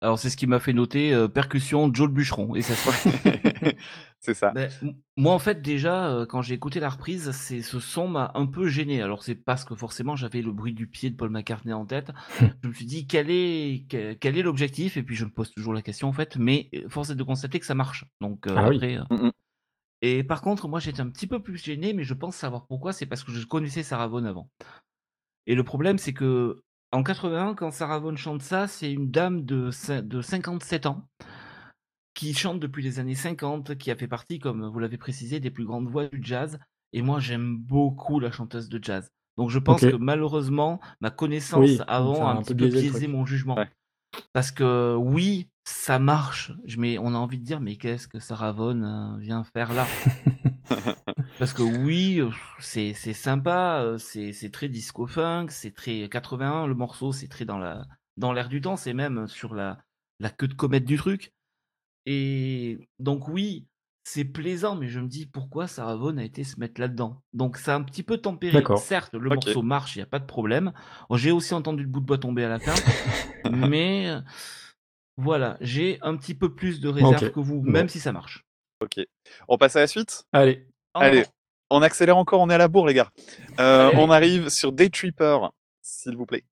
[0.00, 2.90] Alors c'est ce qui m'a fait noter euh, percussion Joe le bûcheron et ça se
[4.20, 4.50] c'est ça.
[4.50, 4.70] Ben,
[5.16, 8.46] moi en fait déjà euh, quand j'ai écouté la reprise, c'est ce son m'a un
[8.46, 9.00] peu gêné.
[9.02, 12.10] Alors c'est parce que forcément j'avais le bruit du pied de Paul McCartney en tête.
[12.62, 14.96] je me suis dit quel est quel, est l'objectif?
[14.96, 16.36] Et puis je me pose toujours la question en fait.
[16.36, 18.04] Mais euh, force est de constater que ça marche.
[18.20, 18.76] Donc euh, Ah oui.
[18.76, 18.98] après.
[19.10, 19.30] mm.
[20.02, 22.92] Et par contre moi j'étais un petit peu plus gêné, mais je pense savoir pourquoi.
[22.92, 24.50] C'est parce que je connaissais Sarah Vaughan avant.
[25.46, 26.62] Et le problème, c'est que
[26.94, 29.70] en 81, quand Sarah Vaughan chante ça, c'est une dame de,
[30.00, 31.08] de 57 ans
[32.14, 35.50] qui chante depuis les années 50, qui a fait partie, comme vous l'avez précisé, des
[35.50, 36.58] plus grandes voix du jazz.
[36.92, 39.10] Et moi, j'aime beaucoup la chanteuse de jazz.
[39.36, 43.08] Donc je pense que malheureusement, ma connaissance Oui, avant a un, un petit peu biaisé
[43.08, 43.56] mon jugement.
[43.56, 43.68] Ouais.
[44.32, 46.52] Parce que oui, ça marche.
[46.66, 49.72] Je, mais on a envie de dire, mais qu'est-ce que Sarah Vaughan euh, vient faire
[49.72, 49.86] là?
[51.38, 52.20] Parce que oui,
[52.60, 57.58] c'est sympa, euh, c'est très disco funk, c'est très 81 le morceau, c'est très dans
[57.58, 57.86] la
[58.16, 59.78] dans l'air du temps, c'est même sur la
[60.20, 61.32] la queue de comète du truc.
[62.06, 63.66] Et donc oui,
[64.04, 67.22] c'est plaisant, mais je me dis pourquoi Sarah Vaughan a été se mettre là-dedans?
[67.32, 68.62] Donc ça a un petit peu tempéré.
[68.76, 70.72] Certes, le morceau marche, il n'y a pas de problème.
[71.12, 72.74] J'ai aussi entendu le bout de bois tomber à la fin,
[73.50, 74.14] mais
[75.16, 77.32] voilà, j'ai un petit peu plus de réserve Ok.
[77.32, 77.70] que vous, Bon.
[77.70, 78.44] même si ça marche.
[78.80, 79.04] Ok.
[79.48, 80.24] On passe à la suite?
[80.32, 80.66] Allez.
[80.94, 81.24] Allez,
[81.70, 83.10] on accélère encore, on est à la bourre, les gars.
[83.60, 83.96] Euh, Allez.
[83.98, 85.38] on arrive sur Day Tripper,
[85.82, 86.44] s'il vous plaît.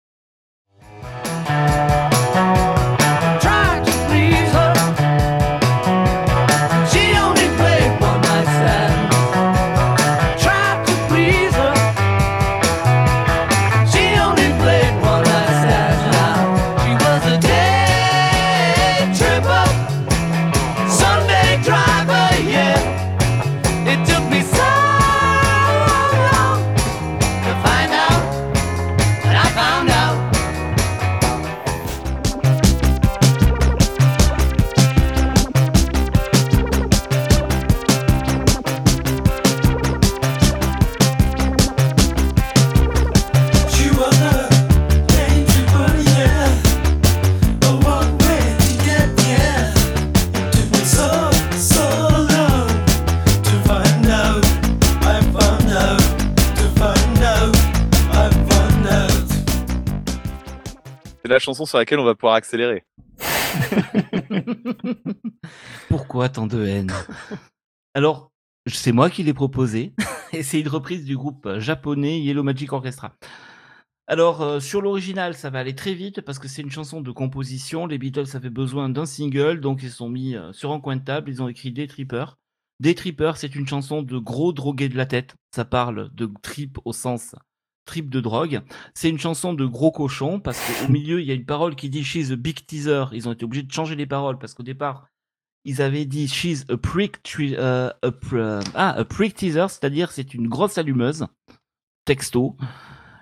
[61.32, 62.84] La chanson sur laquelle on va pouvoir accélérer.
[65.88, 66.92] Pourquoi tant de haine?
[67.94, 68.30] Alors,
[68.66, 69.94] c'est moi qui l'ai proposé,
[70.32, 73.14] et c'est une reprise du groupe japonais Yellow Magic Orchestra.
[74.06, 77.10] Alors, euh, sur l'original, ça va aller très vite parce que c'est une chanson de
[77.12, 77.86] composition.
[77.86, 81.04] Les Beatles avaient besoin d'un single, donc ils sont mis euh, sur un coin de
[81.04, 82.24] table, ils ont écrit Day Tripper.
[82.80, 85.36] Day Tripper, c'est une chanson de gros drogués de la tête.
[85.54, 87.36] Ça parle de trip au sens
[87.84, 88.62] trip de drogue.
[88.94, 91.90] C'est une chanson de gros cochon parce qu'au milieu, il y a une parole qui
[91.90, 93.04] dit She's a big teaser.
[93.12, 95.06] Ils ont été obligés de changer les paroles parce qu'au départ,
[95.64, 97.90] ils avaient dit She's a prick, euh,
[98.32, 99.04] euh, ah,
[99.34, 101.26] teaser, c'est-à-dire c'est une grosse allumeuse,
[102.04, 102.56] texto.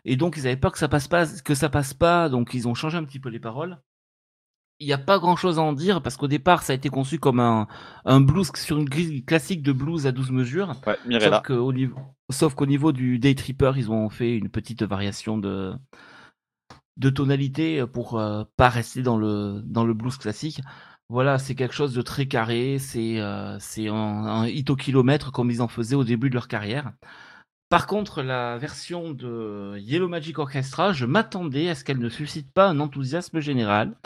[0.05, 2.67] Et donc ils avaient peur que ça passe pas, que ça passe pas, donc ils
[2.67, 3.79] ont changé un petit peu les paroles.
[4.81, 7.19] Il n'y a pas grand-chose à en dire parce qu'au départ ça a été conçu
[7.19, 7.69] comme un,
[8.07, 10.75] un blues sur une grille classique de blues à 12 mesures.
[10.87, 10.97] Ouais.
[11.21, 11.97] Sauf qu'au niveau,
[12.31, 15.75] sauf qu'au niveau du Day Tripper, ils ont fait une petite variation de,
[16.97, 20.61] de tonalité pour euh, pas rester dans le, dans le blues classique.
[21.11, 25.33] Voilà, c'est quelque chose de très carré, c'est euh, c'est un, un hit au kilomètre
[25.33, 26.93] comme ils en faisaient au début de leur carrière.
[27.69, 32.53] Par contre, la version de Yellow Magic Orchestra, je m'attendais à ce qu'elle ne suscite
[32.53, 33.97] pas un enthousiasme général.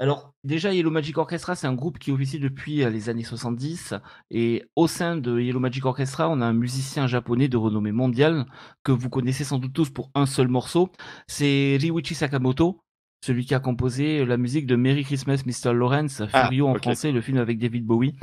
[0.00, 3.94] Alors, déjà, Yellow Magic Orchestra, c'est un groupe qui officie depuis euh, les années 70.
[4.30, 8.46] Et au sein de Yellow Magic Orchestra, on a un musicien japonais de renommée mondiale
[8.84, 10.90] que vous connaissez sans doute tous pour un seul morceau.
[11.26, 12.80] C'est Ryuichi Sakamoto,
[13.24, 15.74] celui qui a composé la musique de Merry Christmas Mr.
[15.74, 18.14] Lawrence, Ah, Furio en français, le film avec David Bowie.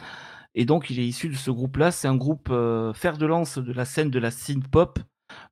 [0.53, 1.91] Et donc, il est issu de ce groupe-là.
[1.91, 4.97] C'est un groupe euh, fer de lance de la scène de la synth pop.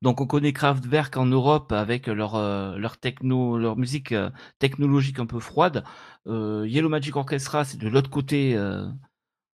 [0.02, 5.18] Donc, on connaît Kraftwerk en Europe avec leur, euh, leur techno, leur musique euh, technologique
[5.18, 5.84] un peu froide.
[6.26, 8.56] Euh, Yellow Magic Orchestra, c'est de l'autre côté,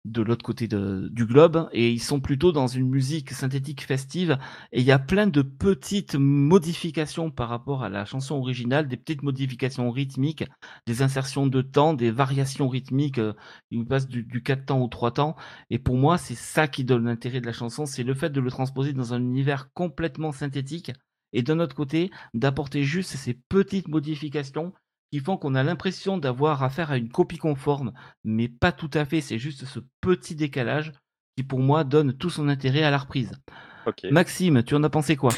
[0.06, 4.38] de l'autre côté du globe, et ils sont plutôt dans une musique synthétique festive.
[4.72, 8.98] Et il y a plein de petites modifications par rapport à la chanson originale, des
[8.98, 10.46] petites modifications rythmiques,
[10.86, 13.18] des insertions de temps, des variations rythmiques.
[13.20, 13.34] euh,
[13.72, 15.36] ils passent du, du 4 temps au 3 temps.
[15.72, 18.40] Et pour moi, c'est ça qui donne l'intérêt de la chanson, c'est le fait de
[18.40, 20.92] le transposer dans un univers complètement synthétique.
[21.34, 24.72] Et d'un autre côté, d'apporter juste ces petites modifications
[25.16, 27.94] qui font qu'on a l'impression d'avoir affaire à une copie conforme,
[28.26, 29.22] mais pas tout à fait.
[29.22, 30.92] C'est juste ce petit décalage
[31.38, 33.32] qui, pour moi, donne tout son intérêt à la reprise.
[33.88, 34.04] Ok.
[34.12, 35.32] Maxime, tu en as pensé quoi?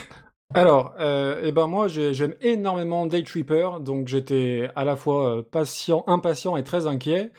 [0.56, 5.38] Alors, euh, eh ben moi, j'ai- j'aime énormément Day Tripper, donc j'étais à la fois
[5.38, 7.32] euh, patient, impatient et très inquiet.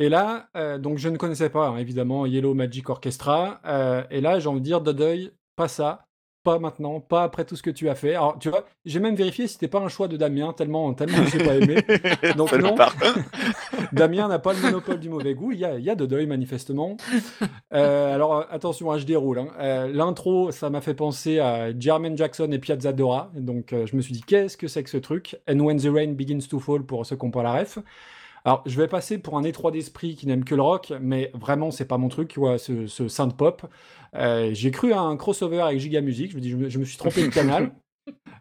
[0.00, 3.60] Et là, euh, donc je ne connaissais pas, hein, évidemment, Yellow Magic Orchestra.
[3.64, 6.05] euh, et là, j'ai envie de dire, Dodeuil, pas ça,
[6.46, 8.10] pas maintenant, pas après tout ce que tu as fait.
[8.14, 11.24] Alors, tu vois, j'ai même vérifié si c'était pas un choix de Damien, tellement, tellement
[11.26, 11.76] je n'ai pas aimé.
[12.36, 12.76] Donc non.
[13.92, 15.50] Damien n'a pas le monopole du mauvais goût.
[15.50, 16.96] Il y a, il y a de deuil, manifestement.
[17.74, 19.40] Euh, alors, attention, hein, je déroule.
[19.40, 19.48] hein.
[19.58, 23.32] Euh, L'intro, ça m'a fait penser à Jermaine Jackson et Piazza Dora.
[23.34, 25.36] Donc, euh, je me suis dit, qu'est-ce que c'est que ce truc?
[25.50, 27.78] And When the Rain Begins to Fall, pour ceux qui n'ont pas la ref.
[28.46, 31.72] Alors, je vais passer pour un étroit d'esprit qui n'aime que le rock, mais vraiment,
[31.72, 33.62] c'est pas mon truc, tu vois, ce, ce synth pop.
[34.14, 36.30] Euh, j'ai cru à un crossover avec Giga Music.
[36.30, 37.72] Je me dis, je me, je me suis trompé de canal.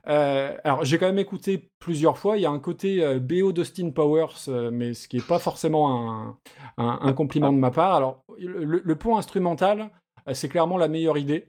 [0.07, 2.37] Euh, alors, j'ai quand même écouté plusieurs fois.
[2.37, 5.39] Il y a un côté euh, BO d'Austin Powers, euh, mais ce qui n'est pas
[5.39, 6.37] forcément un,
[6.77, 7.95] un- un compliment de ma part.
[7.95, 9.89] Alors, le, le point instrumental,
[10.33, 11.47] c'est clairement la meilleure idée.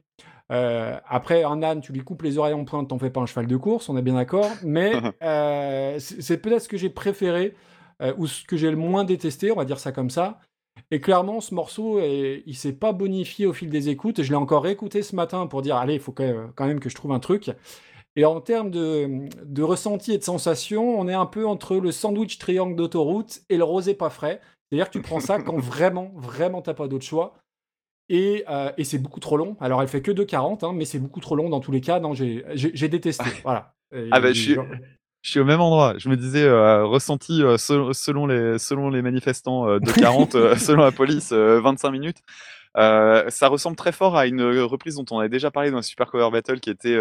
[0.48, 3.46] Après, un âne, tu lui coupes les oreilles en pointe, t'en fais pas un cheval
[3.46, 4.50] de course, on est bien d'accord.
[4.64, 4.92] Mais
[5.98, 7.54] c'est peut-être ce que j'ai préféré
[8.02, 10.40] euh, ou ce que j'ai le moins détesté, on va dire ça comme ça.
[10.90, 14.22] Et clairement, ce morceau, eh, il s'est pas bonifié au fil des écoutes.
[14.22, 16.94] Je l'ai encore réécouté ce matin pour dire, allez, il faut quand même que je
[16.94, 17.50] trouve un truc.
[18.14, 21.92] Et en termes de, de ressenti et de sensation, on est un peu entre le
[21.92, 24.40] sandwich triangle d'autoroute et le rosé pas frais.
[24.68, 27.34] C'est-à-dire que tu prends ça quand vraiment, vraiment t'as pas d'autre choix.
[28.08, 29.56] Et, euh, et c'est beaucoup trop long.
[29.60, 32.00] Alors elle fait que 2,40, hein, mais c'est beaucoup trop long dans tous les cas.
[32.00, 33.24] Non, j'ai détesté.
[33.42, 33.74] Voilà.
[33.94, 34.56] Et Ah bah, je suis,
[35.26, 35.94] je suis au même endroit.
[35.98, 40.36] Je me disais, euh, ressenti euh, selon, selon, les, selon les manifestants euh, de 40,
[40.36, 42.18] euh, selon la police, euh, 25 minutes.
[42.76, 46.12] Ça ressemble très fort à une reprise dont on avait déjà parlé dans le Super
[46.12, 46.96] Cover Battle qui était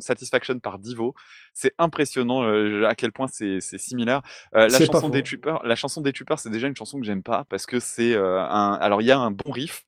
[0.00, 1.14] Satisfaction par Divo.
[1.52, 2.42] C'est impressionnant
[2.84, 4.22] à quel point c'est similaire.
[4.52, 5.22] La chanson des.
[5.22, 8.16] Troopers, la chanson des Troopers, c'est déjà une chanson que j'aime pas parce que c'est
[8.16, 8.78] un.
[8.80, 9.84] Alors il y a un bon riff,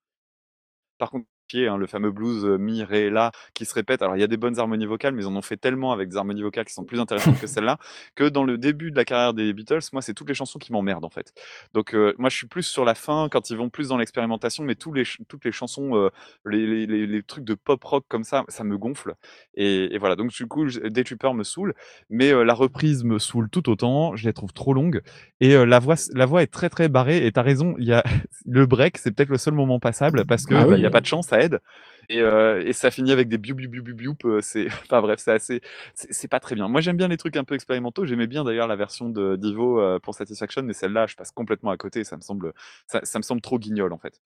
[0.98, 1.24] par contre,
[1.54, 4.02] hein, le fameux blues euh, mi, ré, la qui se répète.
[4.02, 6.08] Alors, il y a des bonnes harmonies vocales, mais ils en ont fait tellement avec
[6.08, 7.78] des harmonies vocales qui sont plus intéressantes que celle-là,
[8.14, 10.72] que dans le début de la carrière des Beatles, moi, c'est toutes les chansons qui
[10.72, 11.32] m'emmerdent, en fait.
[11.74, 14.64] Donc, euh, moi, je suis plus sur la fin, quand ils vont plus dans l'expérimentation,
[14.64, 16.10] mais tous les, toutes les chansons, euh,
[16.46, 19.14] les, les, trucs de pop rock comme ça, ça me gonfle.
[19.54, 20.16] Et, et voilà.
[20.16, 21.74] Donc, du coup, Day Trooper me saoule,
[22.08, 24.16] mais euh, la reprise me saoule tout autant.
[24.16, 25.02] Je les trouve trop longues.
[25.40, 27.26] Et la voix, la voix est très, très barrée.
[27.26, 28.04] Et t'as raison, il y a
[28.46, 30.78] le break, c'est peut-être le seul moment passable parce que Ah bah, oui.
[30.78, 31.60] il y a pas de chance, ça aide.
[32.08, 34.16] Et, euh, et ça finit avec des biou biou biou biou biou.
[34.24, 35.60] euh, C'est, enfin bref, c'est assez,
[35.94, 36.68] c'est pas très bien.
[36.68, 38.04] Moi, j'aime bien les trucs un peu expérimentaux.
[38.06, 41.70] J'aimais bien d'ailleurs la version de Divo euh, pour Satisfaction, mais celle-là, je passe complètement
[41.70, 42.04] à côté.
[42.04, 42.52] Ça me semble,
[42.86, 44.20] ça, ça me semble trop guignol en fait.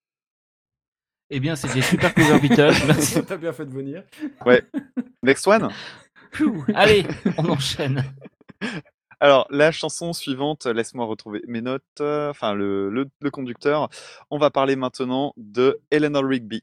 [1.31, 2.75] Eh bien, c'était super cover Beatles.
[2.87, 3.25] Merci.
[3.25, 4.05] T'as bien fait de venir.
[4.45, 4.63] Ouais.
[5.23, 5.71] Next one.
[6.75, 7.07] Allez,
[7.39, 8.05] on enchaîne.
[9.21, 13.89] Alors, la chanson suivante, laisse-moi retrouver mes notes, euh, enfin le, le, le conducteur.
[14.31, 16.63] On va parler maintenant de Eleanor Rigby.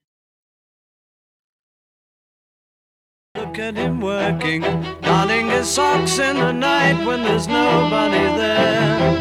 [3.52, 4.62] Look at him working,
[5.02, 9.12] darning his socks in the night when there's nobody there.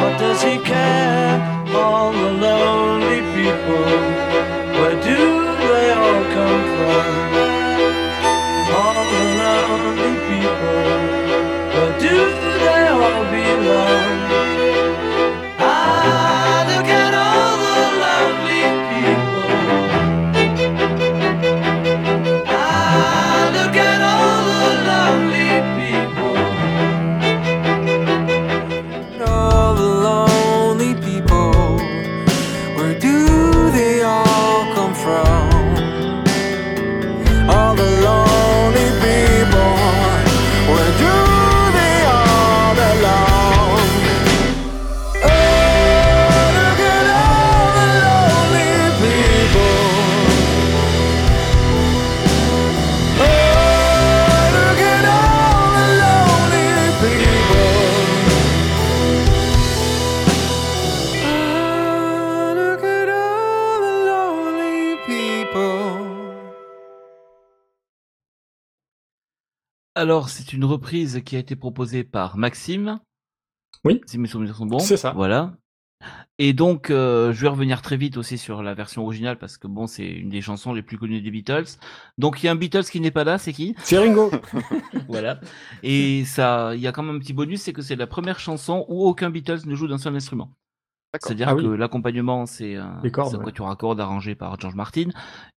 [0.00, 1.38] What does he care?
[1.76, 3.84] All the lonely people,
[4.72, 7.29] where do they all come from?
[70.00, 73.00] Alors, c'est une reprise qui a été proposée par Maxime.
[73.84, 74.00] Oui.
[74.06, 74.78] Si mes souvenirs sont bons.
[74.78, 75.12] C'est ça.
[75.12, 75.58] Voilà.
[76.38, 79.66] Et donc, euh, je vais revenir très vite aussi sur la version originale parce que
[79.66, 81.66] bon, c'est une des chansons les plus connues des Beatles.
[82.16, 83.74] Donc, il y a un Beatles qui n'est pas là, c'est qui?
[83.82, 84.30] C'est Ringo.
[85.06, 85.38] Voilà.
[85.82, 88.38] Et ça, il y a quand même un petit bonus, c'est que c'est la première
[88.38, 90.50] chanson où aucun Beatles ne joue d'un seul instrument.
[91.12, 91.62] C'est-à-dire Ah oui.
[91.62, 95.10] que l'accompagnement, c'est un, c'est un quatuor à cordes arrangé par George Martin.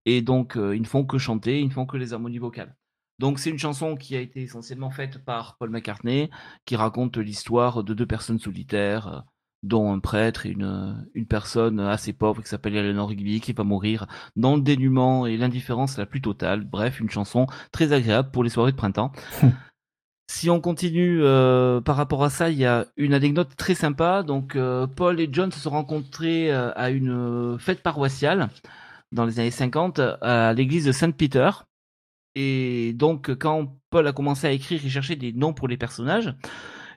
[0.05, 2.75] Et donc, euh, ils ne font que chanter, ils ne font que les harmonies vocales.
[3.19, 6.29] Donc, c'est une chanson qui a été essentiellement faite par Paul McCartney,
[6.65, 9.19] qui raconte l'histoire de deux personnes solitaires, euh,
[9.61, 13.63] dont un prêtre et une, une personne assez pauvre qui s'appelle Eleanor Rigby, qui va
[13.63, 16.65] mourir dans le dénuement et l'indifférence la plus totale.
[16.65, 19.11] Bref, une chanson très agréable pour les soirées de printemps.
[20.27, 24.23] Si on continue euh, par rapport à ça, il y a une anecdote très sympa.
[24.23, 28.49] Donc, euh, Paul et John se sont rencontrés euh, à une euh, fête paroissiale
[29.11, 31.51] dans les années 50 à l'église de Saint-Peter.
[32.35, 36.33] Et donc, quand Paul a commencé à écrire, il cherchait des noms pour les personnages.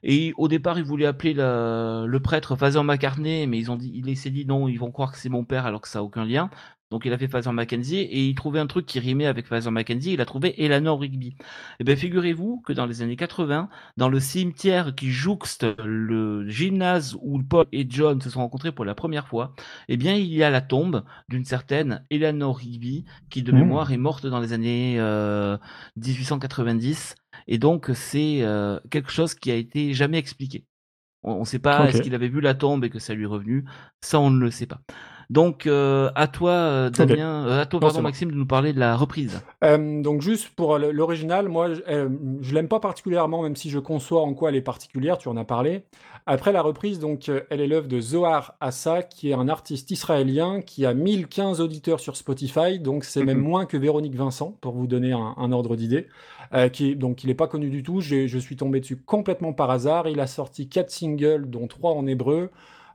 [0.02, 4.16] Et au départ, il voulait appeler le prêtre Father McCartney, mais ils ont dit, il
[4.16, 6.24] s'est dit non, ils vont croire que c'est mon père alors que ça n'a aucun
[6.24, 6.48] lien.
[6.90, 9.70] Donc il a fait Father Mackenzie et il trouvait un truc qui rimait avec Father
[9.72, 10.12] Mackenzie.
[10.12, 11.34] Il a trouvé Eleanor Rigby.
[11.80, 17.16] Et bien figurez-vous que dans les années 80, dans le cimetière qui jouxte le gymnase
[17.20, 19.54] où Paul et John se sont rencontrés pour la première fois,
[19.88, 23.60] eh bien il y a la tombe d'une certaine Eleanor Rigby qui de Mmh.
[23.60, 25.56] mémoire est morte dans les années euh,
[25.96, 27.14] 1890.
[27.48, 30.64] Et donc c'est euh, quelque chose qui a été jamais expliqué.
[31.22, 33.26] On ne sait pas est-ce qu'il avait vu la tombe et que ça lui est
[33.26, 33.64] revenu.
[34.00, 34.80] Ça, on ne le sait pas.
[35.28, 36.90] Donc, euh, à toi, euh.
[36.90, 38.02] Damien, euh, à toi, Non, pardon.
[38.02, 39.42] Maxime, de nous parler de la reprise.
[39.62, 41.80] Donc juste pour l'original, moi je,
[42.40, 45.36] je l'aime pas particulièrement, même si je conçois en quoi elle est particulière, tu en
[45.36, 45.82] as parlé.
[46.26, 50.60] Après la reprise, donc elle est l'œuvre de Zohar Assa, qui est un artiste israélien
[50.60, 53.44] qui a 1015 auditeurs sur Spotify, donc c'est même Mhm.
[53.44, 56.06] moins que Véronique Vincent, pour vous donner un, un ordre d'idée.
[56.72, 60.06] Qui donc il n'est pas connu du tout, je suis tombé dessus complètement par hasard.
[60.08, 62.50] Il a sorti quatre singles, dont trois en hébreu.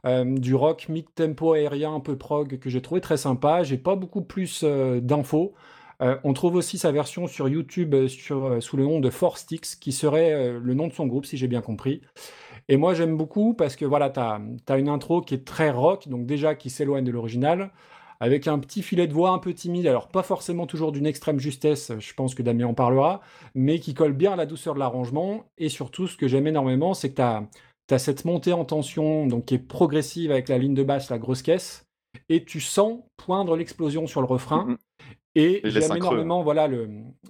[0.06, 3.64] Euh, du rock mid-tempo aérien un peu prog que j'ai trouvé très sympa.
[3.64, 5.54] J'ai pas beaucoup plus euh, d'infos.
[6.02, 9.92] Euh, on trouve aussi sa version sur YouTube sous le nom de Four Sticks, qui
[9.92, 12.02] serait le nom de son groupe, si j'ai bien compris.
[12.70, 16.08] Et moi, j'aime beaucoup parce que voilà, tu as, une intro qui est très rock,
[16.08, 17.72] donc déjà qui s'éloigne de l'original,
[18.20, 21.40] avec un petit filet de voix un peu timide, alors pas forcément toujours d'une extrême
[21.40, 23.22] justesse, je pense que Damien en parlera,
[23.54, 25.46] mais qui colle bien à la douceur de l'arrangement.
[25.60, 27.44] Et surtout, ce que j'aime énormément, c'est que tu as,
[28.00, 31.42] cette montée en tension, donc qui est progressive avec la ligne de basse, la grosse
[31.42, 31.86] caisse,
[32.30, 34.78] et tu sens poindre l'explosion sur le refrain.
[35.36, 36.90] Et j'aime creux, énormément voilà, le,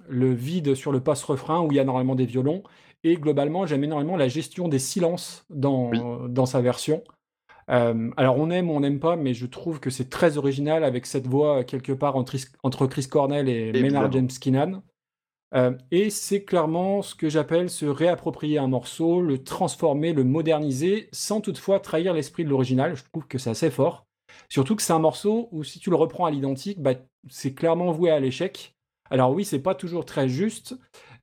[0.09, 2.63] le vide sur le post-refrain où il y a normalement des violons.
[3.03, 5.99] Et globalement, j'aime énormément la gestion des silences dans, Oui.
[6.29, 7.03] dans sa version.
[7.69, 10.83] Euh, alors on aime ou on n'aime pas, mais je trouve que c'est très original
[10.83, 14.11] avec cette voix quelque part entre, entre Chris Cornell et Maynard.
[14.11, 14.81] James Keenan.
[15.53, 21.09] Euh, et c'est clairement ce que j'appelle se réapproprier un morceau, le transformer, le moderniser,
[21.11, 22.95] sans toutefois trahir l'esprit de l'original.
[22.95, 24.05] Je trouve que c'est assez fort.
[24.49, 26.93] Surtout que c'est un morceau où si tu le reprends à l'identique, bah,
[27.29, 28.75] c'est clairement voué à l'échec.
[29.09, 30.77] Alors oui, c'est pas toujours très juste,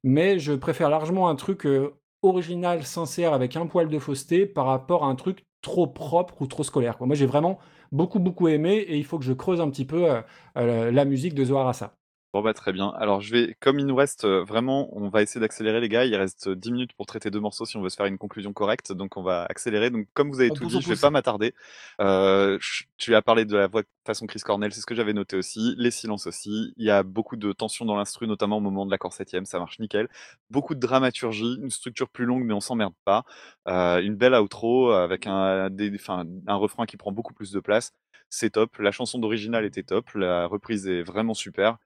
[0.05, 4.67] mais je préfère largement un truc euh, original, sincère, avec un poil de fausseté par
[4.67, 6.97] rapport à un truc trop propre ou trop scolaire.
[7.01, 7.59] Moi, j'ai vraiment
[7.93, 10.23] beaucoup, beaucoup aimé et il faut que je creuse un petit peu
[10.57, 11.98] euh, la musique de Zohar Assa.
[12.35, 12.91] Bon bah très bien.
[12.99, 16.05] Alors je vais, comme il nous reste euh, vraiment, on va essayer d'accélérer les gars.
[16.05, 18.19] Il reste euh, 10 minutes pour traiter deux morceaux si on veut se faire une
[18.19, 18.93] conclusion correcte.
[18.93, 19.89] Donc on va accélérer.
[19.89, 21.01] Donc comme vous avez On tout pousse, dit, on je vais pousse.
[21.01, 21.55] pas m'attarder.
[22.03, 24.95] Euh, je- tu as parlé de la voix de façon Chris Cornell, c'est ce que
[24.95, 25.75] j'avais noté aussi.
[25.79, 26.75] Les silences aussi.
[26.77, 29.59] Il y a beaucoup de tension dans l'instru, notamment au moment de l'accord septième, ça
[29.59, 30.07] marche nickel.
[30.51, 33.25] Beaucoup de dramaturgie, une structure plus longue mais on s'emmerde pas.
[33.69, 37.61] Euh, une belle outro avec un, des, enfin, un refrain qui prend beaucoup plus de
[37.61, 37.93] place.
[38.29, 38.77] C'est top.
[38.79, 40.11] La chanson d'original était top.
[40.15, 41.79] La reprise est vraiment super.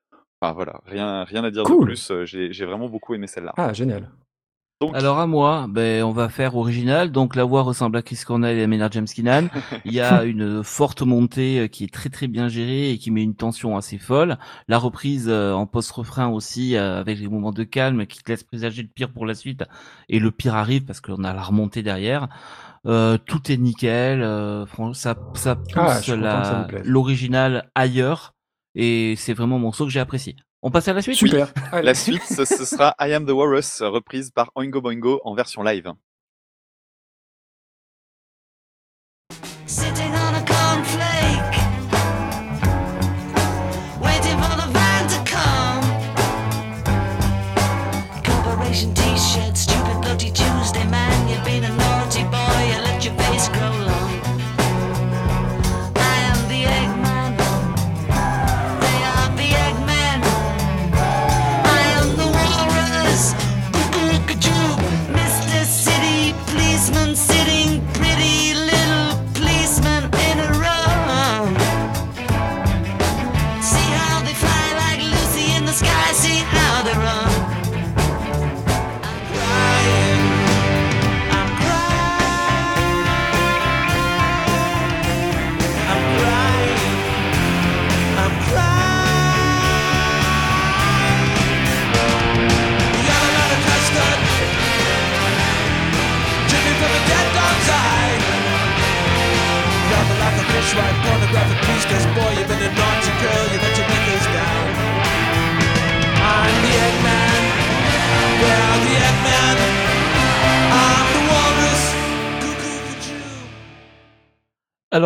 [0.42, 2.10] Enfin voilà, rien, rien à dire de plus.
[2.10, 3.52] euh, J'ai j'ai vraiment beaucoup aimé celle-là.
[3.56, 4.10] Ah, génial.
[4.80, 7.12] Donc, Alors à moi, ben on va faire original.
[7.12, 9.46] Donc la voix ressemble à Chris Cornell et à Maynard James Keenan.
[9.84, 13.12] Il y a une forte montée euh, qui est très très bien gérée et qui
[13.12, 14.38] met une tension assez folle.
[14.66, 18.42] La reprise euh, en post-refrain aussi euh, avec les moments de calme qui te laissent
[18.42, 19.62] présager le pire pour la suite
[20.08, 22.26] et le pire arrive parce qu'on a la remontée derrière.
[22.84, 24.20] Euh, tout est nickel.
[24.22, 28.34] euh, ça ça pousse Ah, ça la- l'original ailleurs
[28.74, 30.36] et c'est vraiment mon morceau que j'ai apprécié.
[30.62, 31.16] On passe à la suite?
[31.16, 31.52] Super.
[31.72, 35.62] La suite, ce, ce sera I Am the Walrus, reprise par Oingo Boingo en version
[35.62, 35.92] live.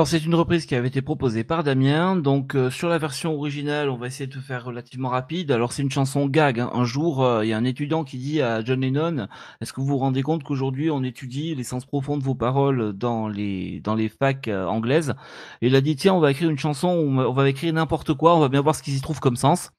[0.07, 2.15] Alors c'est une reprise qui avait été proposée par Damien.
[2.15, 5.51] Donc euh, sur la version originale, on va essayer de faire relativement rapide.
[5.51, 6.61] Alors c'est une chanson gag.
[6.61, 6.71] hein.
[6.73, 9.27] Un jour, euh, il y a un étudiant qui dit à John Lennon
[9.61, 13.27] Est-ce que vous vous rendez compte qu'aujourd'hui on étudie l'essence profonde de vos paroles dans
[13.27, 15.13] les dans les facs euh, anglaises?
[15.61, 17.75] Et il a dit Tiens, on va écrire une chanson, on va, on va écrire
[17.75, 19.73] n'importe quoi, on va bien voir ce qui s'y trouve comme sens.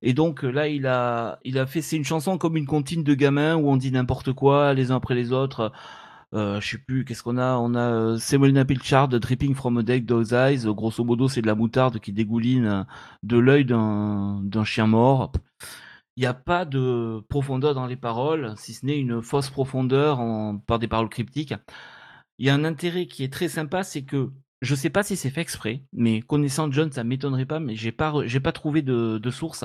[0.00, 3.02] Et donc euh, là, il a il a fait c'est une chanson comme une comptine
[3.04, 5.70] de gamins où on dit n'importe quoi les uns après les autres.
[6.34, 7.56] Euh, je sais plus, qu'est-ce qu'on a?
[7.56, 10.66] On a euh, Semolina Pilchard, Dripping from a Dead Dog's Eyes.
[10.66, 12.84] Grosso modo, c'est de la moutarde qui dégouline euh,
[13.22, 15.32] de l'œil d'un chien mort.
[16.16, 20.20] Il n'y a pas de profondeur dans les paroles, si ce n'est une fausse profondeur
[20.66, 21.54] par des paroles cryptiques.
[22.38, 24.32] Il y a un intérêt qui est très sympa, c'est que
[24.62, 27.92] Je sais pas si c'est fait exprès, mais connaissant John, ça m'étonnerait pas, mais j'ai
[27.92, 28.12] pas,
[28.42, 29.64] pas trouvé de, de source.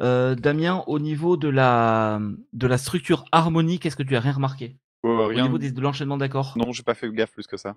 [0.00, 2.20] Euh, Damien, au niveau de la,
[2.52, 4.78] de la structure harmonique, est-ce que tu as rien remarqué?
[5.04, 6.54] Au niveau des- de l'enchaînement d'accords?
[6.56, 7.76] Non, j'ai pas fait gaffe plus que ça.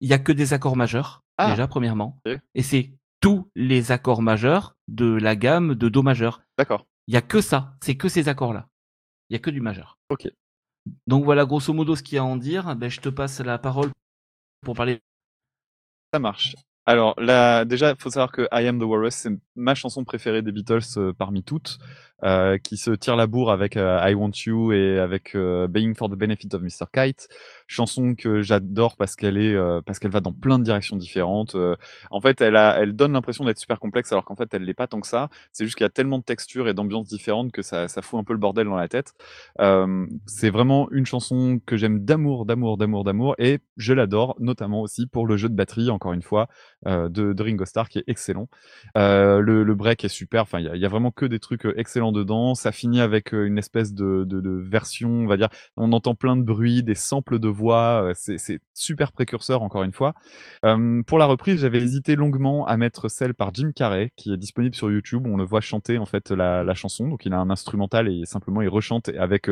[0.00, 1.50] Il y a que des accords majeurs, Ah.
[1.50, 2.20] déjà, premièrement.
[2.54, 6.42] Et c'est tous les accords majeurs de la gamme de Do majeur.
[6.58, 6.86] D'accord.
[7.06, 8.68] Il y a que ça, c'est que ces accords-là.
[9.30, 9.98] Il y a que du majeur.
[10.10, 10.28] Ok.
[11.06, 12.76] Donc voilà, grosso modo, ce qu'il y a à en dire.
[12.76, 13.90] Ben, je te passe la parole
[14.60, 15.00] pour parler.
[16.12, 16.54] Ça marche.
[16.86, 20.42] Alors là, déjà, il faut savoir que I Am the Walrus, c'est ma chanson préférée
[20.42, 21.78] des Beatles euh, parmi toutes,
[22.24, 25.94] euh, qui se tire la bourre avec euh, I Want You et avec euh, Being
[25.94, 26.86] for the Benefit of Mr.
[26.92, 27.28] Kite.
[27.66, 31.56] Chanson que j'adore parce qu'elle est, euh, parce qu'elle va dans plein de directions différentes.
[32.10, 34.86] En fait, elle elle donne l'impression d'être super complexe alors qu'en fait, elle l'est pas
[34.86, 35.28] tant que ça.
[35.52, 38.18] C'est juste qu'il y a tellement de textures et d'ambiances différentes que ça, ça fout
[38.18, 39.12] un peu le bordel dans la tête.
[40.26, 45.06] C'est vraiment une chanson que j'aime d'amour, d'amour, d'amour, d'amour, et je l'adore, notamment aussi
[45.06, 46.48] pour le jeu de batterie, encore une fois,
[46.86, 48.48] de, Ringo Starr, qui est excellent.
[48.94, 52.54] Le, break est super, enfin, il y y a vraiment que des trucs excellents dedans.
[52.54, 54.26] Ça finit avec une espèce de,
[54.66, 59.12] version, on va dire, on entend plein de bruit, des samples de voix, c'est super
[59.12, 60.14] précurseur, encore une fois.
[61.06, 64.74] Pour la reprise, j'avais hésité longuement à mettre celle par Jim Carrey, qui est disponible
[64.74, 67.08] sur YouTube, on le voit chanter, en fait, la, la chanson.
[67.08, 69.50] Donc, il a un instrumental et simplement, il rechante avec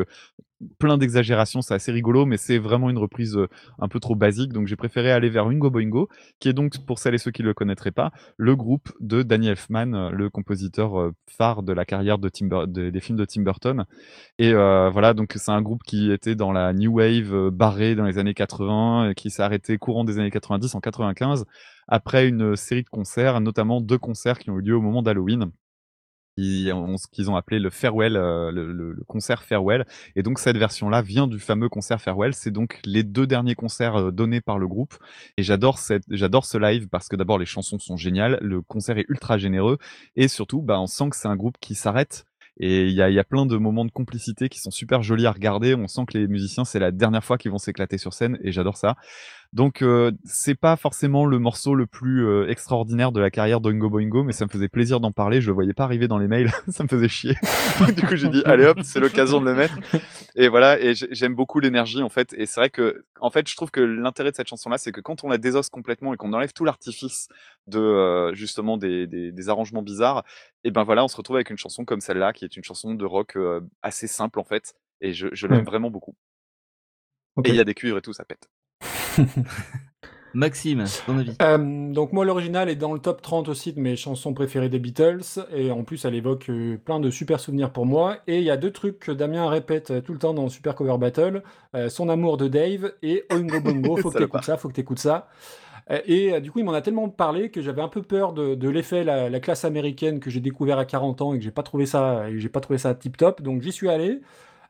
[0.79, 3.49] plein d'exagérations, c'est assez rigolo, mais c'est vraiment une reprise euh,
[3.79, 4.53] un peu trop basique.
[4.53, 6.09] Donc j'ai préféré aller vers Wingo Boingo,
[6.41, 9.23] qui est donc, pour celles et ceux qui ne le connaîtraient pas, le groupe de
[9.23, 13.25] Danny Elfman, euh, le compositeur euh, phare de la carrière de Tim des films de
[13.25, 13.85] Tim Burton.
[14.39, 18.19] Et voilà, donc c'est un groupe qui était dans la New Wave barrée dans les
[18.19, 21.45] années 80, et qui s'est arrêté courant des années 90 en 95,
[21.89, 25.51] après une série de concerts, notamment deux concerts qui ont eu lieu au moment d'Halloween
[26.37, 29.85] qui ont, ce qu'ils ont appelé le farewell, euh, le, concert farewell.
[30.17, 32.35] Et donc cette version-là vient du fameux concert farewell.
[32.35, 34.95] C'est donc les deux derniers concerts euh, donnés par le groupe.
[35.37, 38.99] Et j'adore cette, j'adore ce live parce que d'abord les chansons sont géniales, le concert
[38.99, 39.79] est ultra généreux
[40.17, 42.25] et surtout, bah, on sent que c'est un groupe qui s'arrête.
[42.59, 45.27] Et il y a, y a plein de moments de complicité qui sont super jolis
[45.27, 45.75] à regarder.
[45.75, 48.53] On sent que les musiciens, c'est la dernière fois qu'ils vont s'éclater sur scène et
[48.53, 48.97] j'adore ça.
[49.53, 53.91] Donc euh, c'est pas forcément le morceau le plus euh, extraordinaire de la carrière d'Oingo
[53.91, 55.43] Boingo, mais ça me faisait plaisir d'en parler.
[55.43, 57.35] Je le voyais pas arriver dans les mails, ça me faisait chier.
[57.95, 59.75] du coup j'ai dit allez hop, c'est l'occasion de le mettre.
[60.37, 62.33] Et voilà, et j'ai- j'aime beaucoup l'énergie en fait.
[62.39, 65.03] Et c'est vrai que en fait je trouve que l'intérêt de cette chanson-là, c'est que
[65.03, 67.29] quand on la désosse complètement et qu'on enlève tout l'artifice
[67.67, 70.25] de euh, justement des, des, des arrangements bizarres,
[70.65, 72.95] et ben voilà, on se retrouve avec une chanson comme celle-là, qui est une chanson
[72.95, 74.73] de rock euh, assez simple en fait.
[75.03, 76.15] Et je, je l'aime vraiment beaucoup.
[77.45, 78.49] Et il y a des cuivres et tout, ça pète.
[80.35, 81.37] Maxime, ton avis?
[81.43, 84.79] Euh, donc moi l'original est dans le top 30 aussi de mes chansons préférées des
[84.79, 85.21] Beatles.
[85.55, 88.17] Et en plus elle évoque euh, plein de super souvenirs pour moi.
[88.27, 90.75] Et il y a deux trucs que Damien répète euh, tout le temps dans Super
[90.75, 91.43] Cover Battle.
[91.75, 94.99] Euh, son amour de Dave et Oingo Bongo faut que t'écoutes ça faut que t'écoutes
[94.99, 95.29] ça.
[96.07, 98.69] Et du coup il m'en a tellement parlé que j'avais un peu peur de, de
[98.71, 101.65] l'effet la, la classe américaine que j'ai découvert à 40 ans et que j'ai pas
[101.65, 104.21] trouvé ça et j'ai pas trouvé ça tip top donc j'y suis allé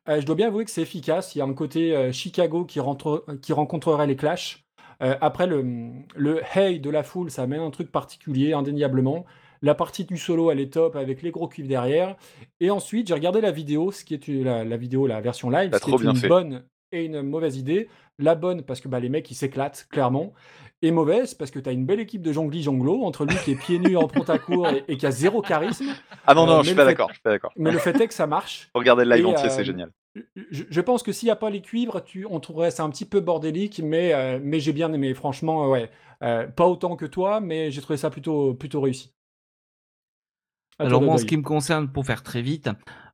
[0.09, 2.65] Euh, je dois bien avouer que c'est efficace il y a un côté euh, Chicago
[2.65, 4.65] qui, rentre, qui rencontrerait les Clash
[5.03, 5.65] euh, après, le,
[6.15, 9.24] le hey de la foule, ça amène un truc particulier, indéniablement.
[9.61, 12.15] La partie du solo, elle est top avec les gros cuivres derrière.
[12.61, 15.51] Et ensuite, j'ai regardé la vidéo, ce qui est une- la, la vidéo, la version
[15.51, 16.29] live, ce qui est une fait.
[16.29, 17.89] bonne et une mauvaise idée.
[18.19, 20.33] La bonne, parce que bah, les mecs, ils s'éclatent, clairement.
[20.83, 23.55] Et mauvaise, parce que t'as une belle équipe de jongli jonglo entre lui qui est
[23.57, 25.97] pieds nus en pantacourt et, et qui a zéro charisme.
[26.27, 27.53] Ah non, Euh, non, mais je suis pas d'accord, je suis pas d'accord.
[27.57, 28.69] Mais le fait est que ça marche.
[28.75, 29.93] Regardez le live Et, entier, euh, c'est génial.
[30.51, 32.91] Je, je pense que s'il n'y a pas les cuivres, tu, on trouverait ça un
[32.91, 35.15] petit peu bordélique, mais, euh, mais j'ai bien aimé.
[35.15, 35.91] Franchement, euh, ouais.
[36.23, 39.13] Euh, pas autant que toi, mais j'ai trouvé ça plutôt, plutôt réussi.
[40.87, 42.71] Alors moi, en ce qui me concerne, pour faire très vite,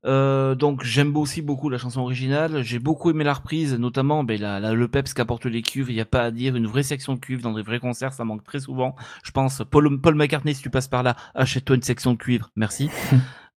[0.06, 2.62] euh, donc j'aime aussi beaucoup la chanson originale.
[2.62, 5.90] J'ai beaucoup aimé la reprise, notamment ben, la, la- le peps qu'apporte les cuves.
[5.90, 8.12] Il n'y a pas à dire, une vraie section de cuivre dans des vrais concerts,
[8.12, 8.94] ça manque très souvent.
[9.24, 12.50] Je pense, Paul, Paul McCartney, si tu passes par là, achète-toi une section de cuivre,
[12.56, 12.90] merci.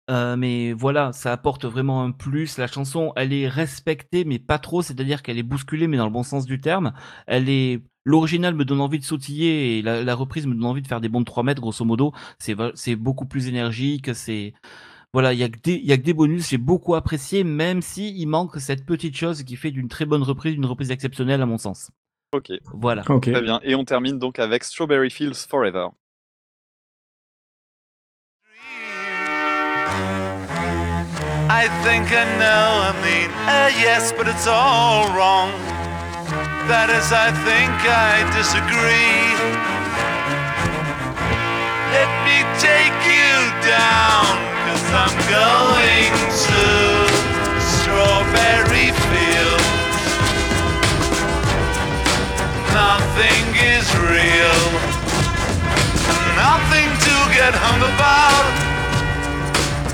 [0.09, 2.57] Euh, mais voilà, ça apporte vraiment un plus.
[2.57, 4.81] La chanson, elle est respectée, mais pas trop.
[4.81, 6.91] C'est-à-dire qu'elle est bousculée, mais dans le bon sens du terme.
[7.27, 10.81] Elle est, l'original me donne envie de sautiller et la, la reprise me donne envie
[10.81, 12.13] de faire des bonds de 3 mètres, grosso modo.
[12.39, 14.13] C'est, beaucoup plus énergique.
[14.15, 14.53] C'est,
[15.13, 16.49] voilà, il y a que des, il y a que des bonus.
[16.49, 20.23] J'ai beaucoup apprécié, même si il manque cette petite chose qui fait d'une très bonne
[20.23, 21.91] reprise, une reprise exceptionnelle à mon sens.
[22.33, 23.03] Ok, Voilà.
[23.09, 23.29] Ok.
[23.31, 23.59] très bien.
[23.63, 25.87] Et on termine donc avec Strawberry Fields Forever.
[31.53, 35.51] I think I know, I mean, uh, yes, but it's all wrong.
[36.67, 39.33] That is, I think I disagree.
[41.91, 43.35] Let me take you
[43.65, 44.29] down,
[44.65, 46.13] cause I'm going
[46.47, 46.63] to
[47.81, 49.71] Strawberry Fields.
[52.73, 54.91] Nothing is real.
[57.41, 58.47] that hung about.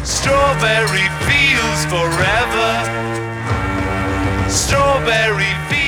[0.06, 2.72] Strawberry fields forever.
[4.50, 5.87] Strawberry fields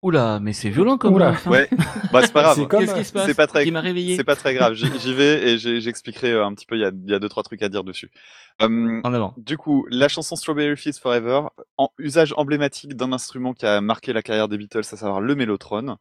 [0.00, 1.30] Oula, mais c'est violent comme Oula.
[1.44, 1.50] hein.
[1.50, 1.68] Ouais,
[2.12, 2.66] bah c'est pas grave.
[2.68, 4.74] Comme- Qu'est-ce qui se passe C'est pas très, Qui m'a réveillé c'est pas très grave.
[4.74, 6.76] J'y vais et j'expliquerai euh, un petit peu.
[6.76, 8.08] Il y a, y a deux trois trucs à dire dessus.
[8.62, 9.34] Euh, En avant.
[9.36, 11.42] Du coup, la chanson Strawberry Fields Forever,
[11.78, 15.34] en usage emblématique d'un instrument qui a marqué la carrière des Beatles, à savoir le
[15.34, 15.96] mélotron.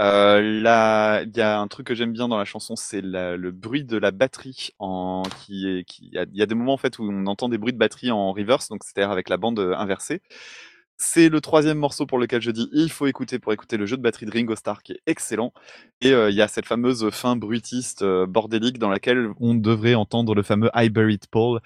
[0.00, 3.50] Euh, là, il y a un truc que j'aime bien dans la chanson, c'est le
[3.50, 6.78] bruit de la batterie en qui est qui il y y a des moments en
[6.78, 9.58] fait où on entend des bruits de batterie en reverse, donc c'est-à-dire avec la bande
[9.76, 10.22] inversée.
[11.02, 13.96] C'est le troisième morceau pour lequel je dis il faut écouter pour écouter le jeu
[13.96, 15.54] de batterie de Ringo Starr qui est excellent.
[16.02, 19.94] Et euh, il y a cette fameuse fin bruitiste euh, bordélique dans laquelle on devrait
[19.94, 21.60] entendre le fameux I Buried Paul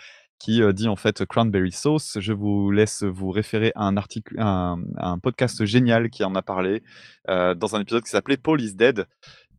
[0.44, 2.18] qui euh, dit en fait cranberry sauce.
[2.20, 6.82] Je vous laisse vous référer à un article, un, podcast génial qui en a parlé
[7.30, 9.06] euh, dans un épisode qui s'appelait Paul is Dead.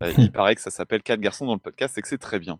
[0.03, 2.39] Euh, il paraît que ça s'appelle Quatre garçons dans le podcast et que c'est très
[2.39, 2.59] bien.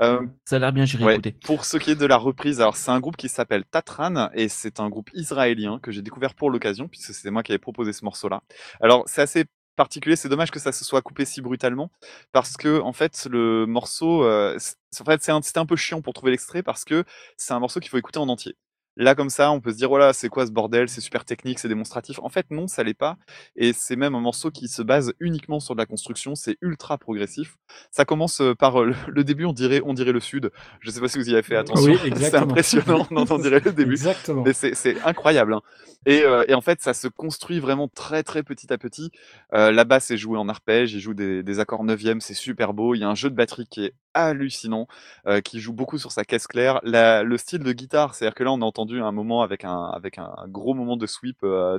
[0.00, 1.32] Euh, Ça a l'air bien, j'irai Ouais, écouter.
[1.44, 4.48] Pour ce qui est de la reprise, alors c'est un groupe qui s'appelle Tatran et
[4.48, 7.92] c'est un groupe israélien que j'ai découvert pour l'occasion puisque c'était moi qui avais proposé
[7.92, 8.42] ce morceau-là.
[8.80, 9.44] Alors c'est assez
[9.76, 11.90] particulier, c'est dommage que ça se soit coupé si brutalement
[12.32, 15.76] parce que en fait le morceau, euh, c'est- en fait c'est un- c'était un peu
[15.76, 17.04] chiant pour trouver l'extrait parce que
[17.38, 18.54] c'est un morceau qu'il faut écouter en entier.
[18.96, 20.88] Là, comme ça, on peut se dire, voilà, c'est quoi ce bordel?
[20.88, 22.18] C'est super technique, c'est démonstratif.
[22.22, 23.16] En fait, non, ça l'est pas.
[23.56, 26.34] Et c'est même un morceau qui se base uniquement sur de la construction.
[26.34, 27.56] C'est ultra progressif.
[27.90, 30.50] Ça commence euh, par euh, le, le début, on dirait, on dirait le sud.
[30.80, 31.92] Je sais pas si vous y avez fait attention.
[31.92, 33.92] Oui, c'est impressionnant, on entend dirait le début.
[33.92, 34.42] Exactement.
[34.44, 35.54] Mais c'est c'est incroyable.
[35.54, 35.62] hein.
[36.04, 39.10] Et, euh, et en fait, ça se construit vraiment très très petit à petit.
[39.54, 42.74] Euh, la basse est jouée en arpège, il joue des, des accords neuvième, c'est super
[42.74, 42.94] beau.
[42.94, 44.86] Il y a un jeu de batterie qui est hallucinant,
[45.26, 46.80] euh, qui joue beaucoup sur sa caisse claire.
[46.84, 49.84] La- le style de guitare, c'est-à-dire que là, on a entendu un moment avec un
[49.90, 51.38] avec un, gros moment de sweep.
[51.44, 51.78] euh,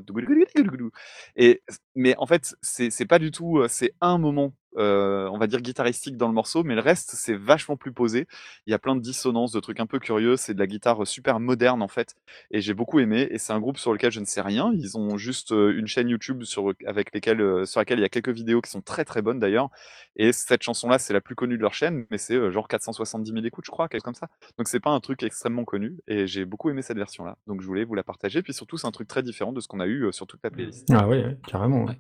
[1.36, 1.62] et
[1.96, 3.60] mais en fait, c'est c'est pas du tout.
[3.60, 4.54] euh, C'est un moment.
[4.78, 8.28] Euh, on va dire guitaristique dans le morceau, mais le reste c'est vachement plus posé.
[8.68, 10.38] Il y a plein de dissonances, de trucs un peu curieux.
[10.38, 12.16] C'est de la guitare super moderne en fait,
[12.52, 13.28] et j'ai beaucoup aimé.
[13.32, 14.72] Et c'est un groupe sur lequel je ne sais rien.
[14.74, 18.06] Ils ont juste euh, une chaîne YouTube sur avec lesquelles euh, sur laquelle il y
[18.06, 19.70] a quelques vidéos qui sont très très bonnes d'ailleurs.
[20.16, 23.46] Et cette chanson-là, c'est la plus connue de leur chaîne, mais c'est genre 470 000
[23.46, 24.28] écoutes, je crois, quelque chose comme ça.
[24.58, 27.38] Donc c'est pas un truc extrêmement connu, et j'ai beaucoup aimé cette version-là.
[27.48, 28.42] Donc je voulais vous la partager.
[28.42, 30.52] Puis surtout, c'est un truc très différent de ce qu'on a eu sur toute la
[30.52, 30.88] playlist.
[30.92, 31.86] Ah oui, ouais, carrément.
[31.86, 32.00] ouais.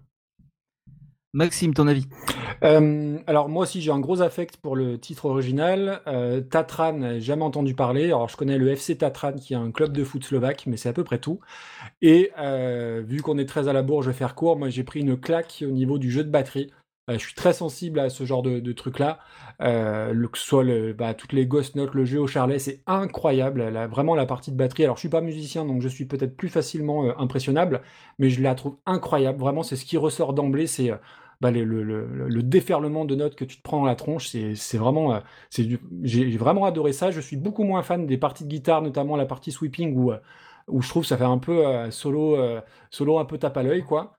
[1.35, 2.05] Maxime, ton avis?
[2.63, 6.01] Euh, alors moi aussi j'ai un gros affect pour le titre original.
[6.05, 8.05] Euh, Tatran, jamais entendu parler.
[8.05, 10.89] Alors je connais le FC Tatran qui est un club de foot slovaque, mais c'est
[10.89, 11.39] à peu près tout.
[12.03, 14.59] Et euh, vu qu'on est très à la bourre, je vais faire court.
[14.59, 16.71] Moi j'ai pris une claque au niveau du jeu de batterie.
[17.09, 19.17] Euh, je suis très sensible à ce genre de, truc-là.
[19.59, 23.63] Que ce soit bah, toutes les Ghost Notes, le jeu au charlet, c'est incroyable.
[23.89, 24.83] Vraiment la partie de batterie.
[24.83, 27.81] Alors je suis pas musicien, donc je suis peut-être plus facilement impressionnable,
[28.19, 29.39] mais je la trouve incroyable.
[29.39, 30.91] Vraiment, c'est ce qui ressort d'emblée, c'est
[31.43, 34.29] bah, le, le- le- le déferlement de notes que tu te prends dans la tronche,
[34.29, 35.19] c'est vraiment, euh,
[36.03, 37.11] j'ai vraiment adoré ça.
[37.11, 40.17] Je suis beaucoup moins fan des parties de guitare, notamment la partie sweeping où, euh,
[40.67, 42.37] où je trouve ça fait un peu euh, solo,
[42.89, 44.13] solo un peu tape à l'œil, quoi.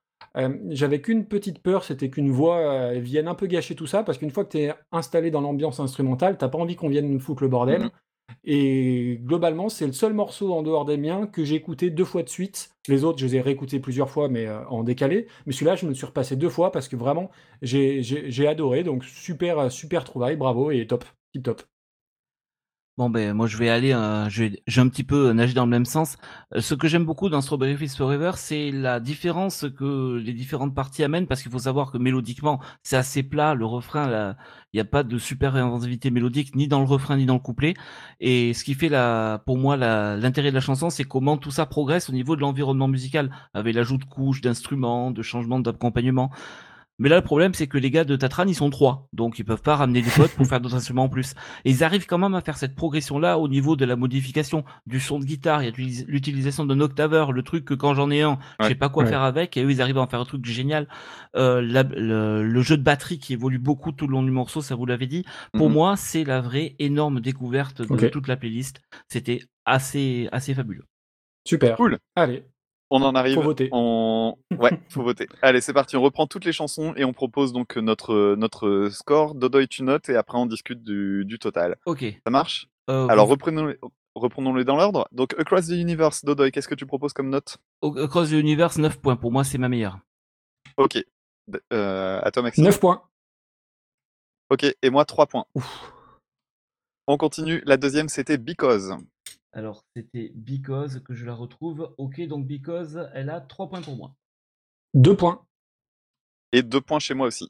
[0.71, 4.31] J'avais qu'une petite peur, c'était qu'une voix vienne un peu gâcher tout ça, parce qu'une
[4.31, 7.43] fois que tu es installé dans l'ambiance instrumentale, t'as pas envie qu'on vienne nous foutre
[7.43, 7.91] le bordel.
[8.45, 12.23] Et globalement, c'est le seul morceau en dehors des miens que j'ai écouté deux fois
[12.23, 12.71] de suite.
[12.89, 15.27] Les autres, je les ai réécoutés plusieurs fois, mais euh, en décalé.
[15.47, 17.31] Mais celui-là, je me suis repassé deux fois parce que vraiment,
[17.63, 18.85] j'ai adoré.
[18.85, 21.63] Donc super, super trouvaille, bravo et top, tip top.
[22.97, 25.65] Bon ben moi je vais aller, euh, je vais, je un petit peu nager dans
[25.65, 26.17] le même sens.
[26.55, 30.77] Euh, ce que j'aime beaucoup dans Strawberry Fields Forever, c'est la différence que les différentes
[30.77, 33.55] parties amènent, parce qu'il faut savoir que mélodiquement c'est assez plat.
[33.55, 34.37] Le refrain,
[34.73, 37.41] il n'y a pas de super inventivité mélodique ni dans le refrain ni dans le
[37.41, 37.75] couplet.
[38.21, 41.67] Et ce qui fait la, pour moi l'intérêt de la chanson, c'est comment tout ça
[41.67, 46.31] progresse au niveau de l'environnement musical, avec l'ajout de couches, d'instruments, de changements d'accompagnement.
[47.01, 49.09] Mais là, le problème, c'est que les gars de Tatran, ils sont trois.
[49.13, 51.35] Donc, ils peuvent pas ramener des potes pour faire d'autres instruments en plus.
[51.65, 55.01] Et ils arrivent quand même à faire cette progression-là au niveau de la modification du
[55.01, 55.63] son de guitare.
[55.63, 58.69] Il y a l'utilisation d'un octaveur, le truc que quand j'en ai un, je Ouais.
[58.71, 59.11] sais pas quoi Ouais.
[59.11, 59.57] faire avec.
[59.57, 60.87] Et eux, ils arrivent à en faire un truc génial.
[61.37, 64.63] Euh, la- le, le jeu de batterie qui évolue beaucoup tout le long du morceau,
[64.63, 65.25] ça vous l'avez dit.
[65.53, 65.75] Pour Mhm.
[65.75, 68.81] moi, c'est la vraie énorme découverte de toute la playlist.
[69.09, 70.85] C'était assez, assez fabuleux.
[71.45, 71.77] Super.
[71.77, 71.99] Cool.
[72.15, 72.45] Allez.
[72.91, 73.35] On en arrive.
[73.35, 73.69] Faut voter.
[73.73, 74.37] On...
[74.59, 75.27] Ouais, faut voter.
[75.43, 75.97] Allez, c'est parti.
[75.97, 79.35] On reprend toutes les chansons et on propose donc notre, notre score.
[79.35, 81.77] Dodoy, tu notes et après on discute du, du total.
[81.87, 82.05] Ok.
[82.25, 82.69] Ça marche?
[82.91, 85.09] Euh, Alors reprenons-les dans l'ordre.
[85.13, 87.59] Donc Across the Universe, Dodoy, qu'est-ce que tu proposes comme note?
[87.83, 89.17] Across the Universe, 9 points.
[89.17, 89.99] Pour moi, c'est ma meilleure.
[90.77, 90.99] Ok.
[91.73, 92.65] Euh, à toi, Maxime.
[92.65, 93.03] 9 points.
[94.51, 95.47] Ok, et moi 3 points.
[97.07, 97.63] On continue.
[97.67, 98.95] La deuxième, c'était Because.
[99.57, 101.95] Alors, c'était Because que je la retrouve.
[101.97, 104.17] Ok, donc Because, elle a 3 points pour moi.
[104.95, 105.47] 2 points.
[106.53, 107.49] Et 2 points chez moi aussi.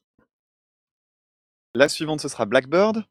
[1.74, 3.04] La suivante, ce sera Blackbird.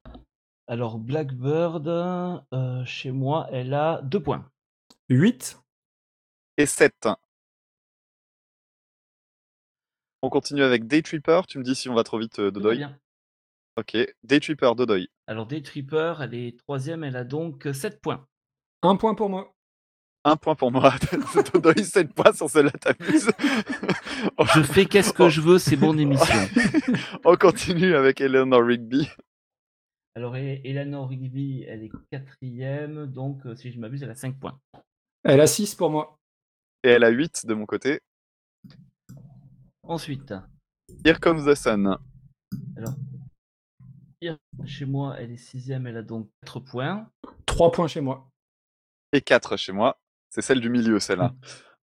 [0.67, 4.47] Alors, Blackbird, euh, chez moi, elle a 2 points.
[5.09, 5.59] 8.
[6.57, 7.09] Et 7.
[10.21, 11.41] On continue avec Daytripper.
[11.47, 12.77] Tu me dis si on va trop vite, euh, Dodoy.
[12.77, 12.99] bien.
[13.75, 13.97] Ok.
[14.21, 15.09] Daytripper, Dodoy.
[15.25, 18.27] Alors, Day Tripper, elle est troisième, elle a donc 7 points.
[18.83, 19.49] 1 point pour moi.
[20.25, 20.93] Un point pour moi.
[21.53, 23.31] Dodoy, 7 points sur celle-là, t'amuses.
[24.55, 26.35] Je fais qu'est-ce que je veux, c'est mon émission.
[27.25, 29.09] On continue avec Eleanor Rigby.
[30.15, 34.37] Alors, E- Eleanor Rigby, elle est quatrième, donc euh, si je m'abuse, elle a 5
[34.39, 34.59] points.
[35.23, 36.17] Elle a 6 pour moi.
[36.83, 37.99] Et elle a 8 de mon côté.
[39.83, 40.33] Ensuite,
[41.05, 41.97] Here Comes the Sun.
[42.77, 42.93] alors,
[44.65, 47.09] chez moi, elle est sixième, elle a donc 4 points.
[47.45, 48.29] 3 points chez moi.
[49.13, 49.99] Et 4 chez moi.
[50.29, 51.33] C'est celle du milieu, celle-là.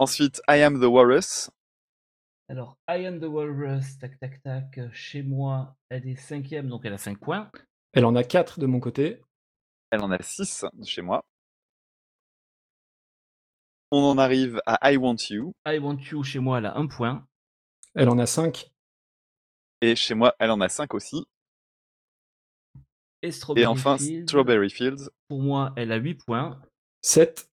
[0.01, 1.51] Ensuite, I Am the Walrus.
[2.48, 6.94] Alors, I am the Walrus, tac tac tac, chez moi, elle est cinquième, donc elle
[6.94, 7.48] a 5 points.
[7.93, 9.23] Elle en a 4 de mon côté.
[9.93, 11.23] Elle en a 6 chez moi.
[13.93, 15.52] On en arrive à I Want You.
[15.65, 17.24] I want you, chez moi, elle a 1 point.
[17.94, 18.73] Elle en a 5.
[19.82, 21.24] Et chez moi, elle en a 5 aussi.
[23.23, 25.09] Et Strawberry Et enfin, Fields, Strawberry Fields.
[25.28, 26.61] pour moi, elle a 8 points.
[27.02, 27.48] 7.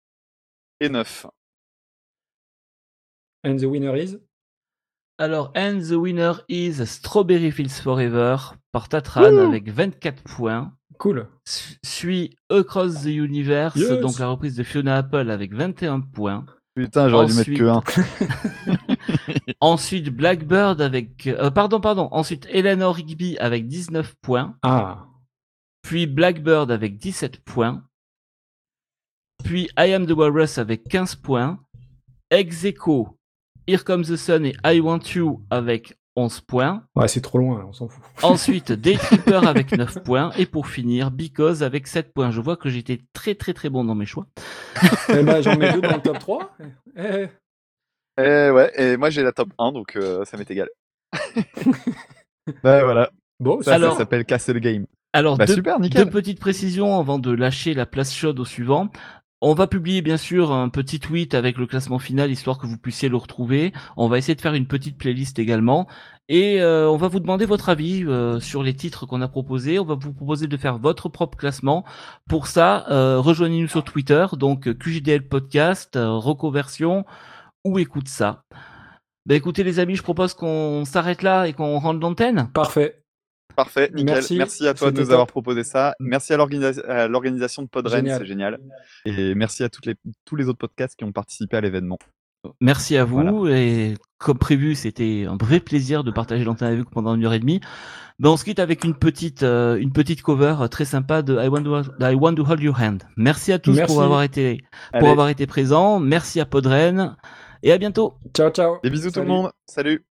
[0.80, 1.28] Et 9.
[3.45, 4.18] And the winner is?
[5.19, 8.38] Alors, and the winner is Strawberry Fields Forever
[8.72, 10.74] par Tatran Wouh avec 24 points.
[10.99, 11.28] Cool.
[11.45, 13.99] Su- Suit Across the Universe, Yes.
[14.02, 16.45] donc la reprise de Fiona Apple avec 21 points.
[16.76, 19.56] Putain, j'aurais dû mettre que 1.
[19.61, 21.26] Ensuite, Blackbird avec.
[21.26, 22.07] euh, pardon, pardon.
[22.11, 24.56] Ensuite, Eleanor Rigby avec 19 points.
[24.61, 25.07] Ah.
[25.82, 27.87] Puis Blackbird avec 17 points.
[29.44, 31.60] Puis I Am the Walrus avec 15 points.
[32.30, 33.18] Ex aequo,
[33.68, 36.84] Here Comes the Sun et I Want You avec 11 points.
[36.96, 38.04] Ouais, c'est trop loin, on s'en fout.
[38.24, 40.32] Ensuite, Day Tripper avec 9 points.
[40.38, 42.32] Et pour finir, Because avec 7 points.
[42.32, 44.28] Je vois que j'étais très très très bon dans mes choix.
[45.10, 46.58] eh ben, j'en mets deux dans le top 3.
[46.98, 47.28] Eh,
[48.20, 50.68] Et ouais, et moi j'ai la top 1, donc euh, ça m'est égal.
[52.64, 53.12] Bah voilà.
[53.40, 54.86] Bon, Ça, Alors- ça s'appelle casser le game.
[55.14, 58.90] Alors, Bah deux, super, deux petites précisions avant de lâcher la place chaude au suivant.
[59.40, 62.78] On va publier bien sûr un petit tweet avec le classement final histoire que vous
[62.78, 63.72] puissiez le retrouver.
[63.96, 65.88] On va essayer de faire une petite playlist également.
[66.28, 69.78] Et euh, on va vous demander votre avis euh, sur les titres qu'on a proposés.
[69.78, 71.86] On va vous proposer de faire votre propre classement.
[72.28, 77.06] Pour ça, euh, rejoignez-nous sur Twitter, donc QJDL Podcast, euh, Reconversion
[77.64, 78.42] ou écoute ça.
[79.28, 82.50] Bah écoutez les amis, je propose qu'on s'arrête là et qu'on rentre l'antenne.
[82.54, 83.04] Parfait.
[83.58, 84.14] Parfait, nickel.
[84.14, 85.96] Merci, Merci, à toi de nous avoir proposé ça.
[86.00, 88.60] Merci à l'organisa- à l'organisation de Podren, c'est génial.
[89.06, 91.98] Et merci à toutes les, tous les autres podcasts qui ont participé à l'événement.
[92.62, 93.58] Merci à vous Voilà.
[93.60, 97.34] et comme prévu, c'était un vrai plaisir de partager l'antenne avec vous pendant une heure
[97.34, 97.60] et demie.
[98.20, 101.48] Ben, on se quitte avec une petite euh, une petite cover très sympa de I
[101.50, 103.00] Want to, I Want to Hold Your Hand.
[103.18, 103.94] Merci à tous Merci.
[103.94, 104.60] pour avoir été
[104.92, 106.00] pour Allez, avoir été présents.
[106.00, 107.18] Merci à Podren
[107.64, 108.14] et à bientôt.
[108.36, 108.78] Ciao, ciao.
[108.84, 109.52] des bisous tout le monde.
[109.66, 110.07] Salut.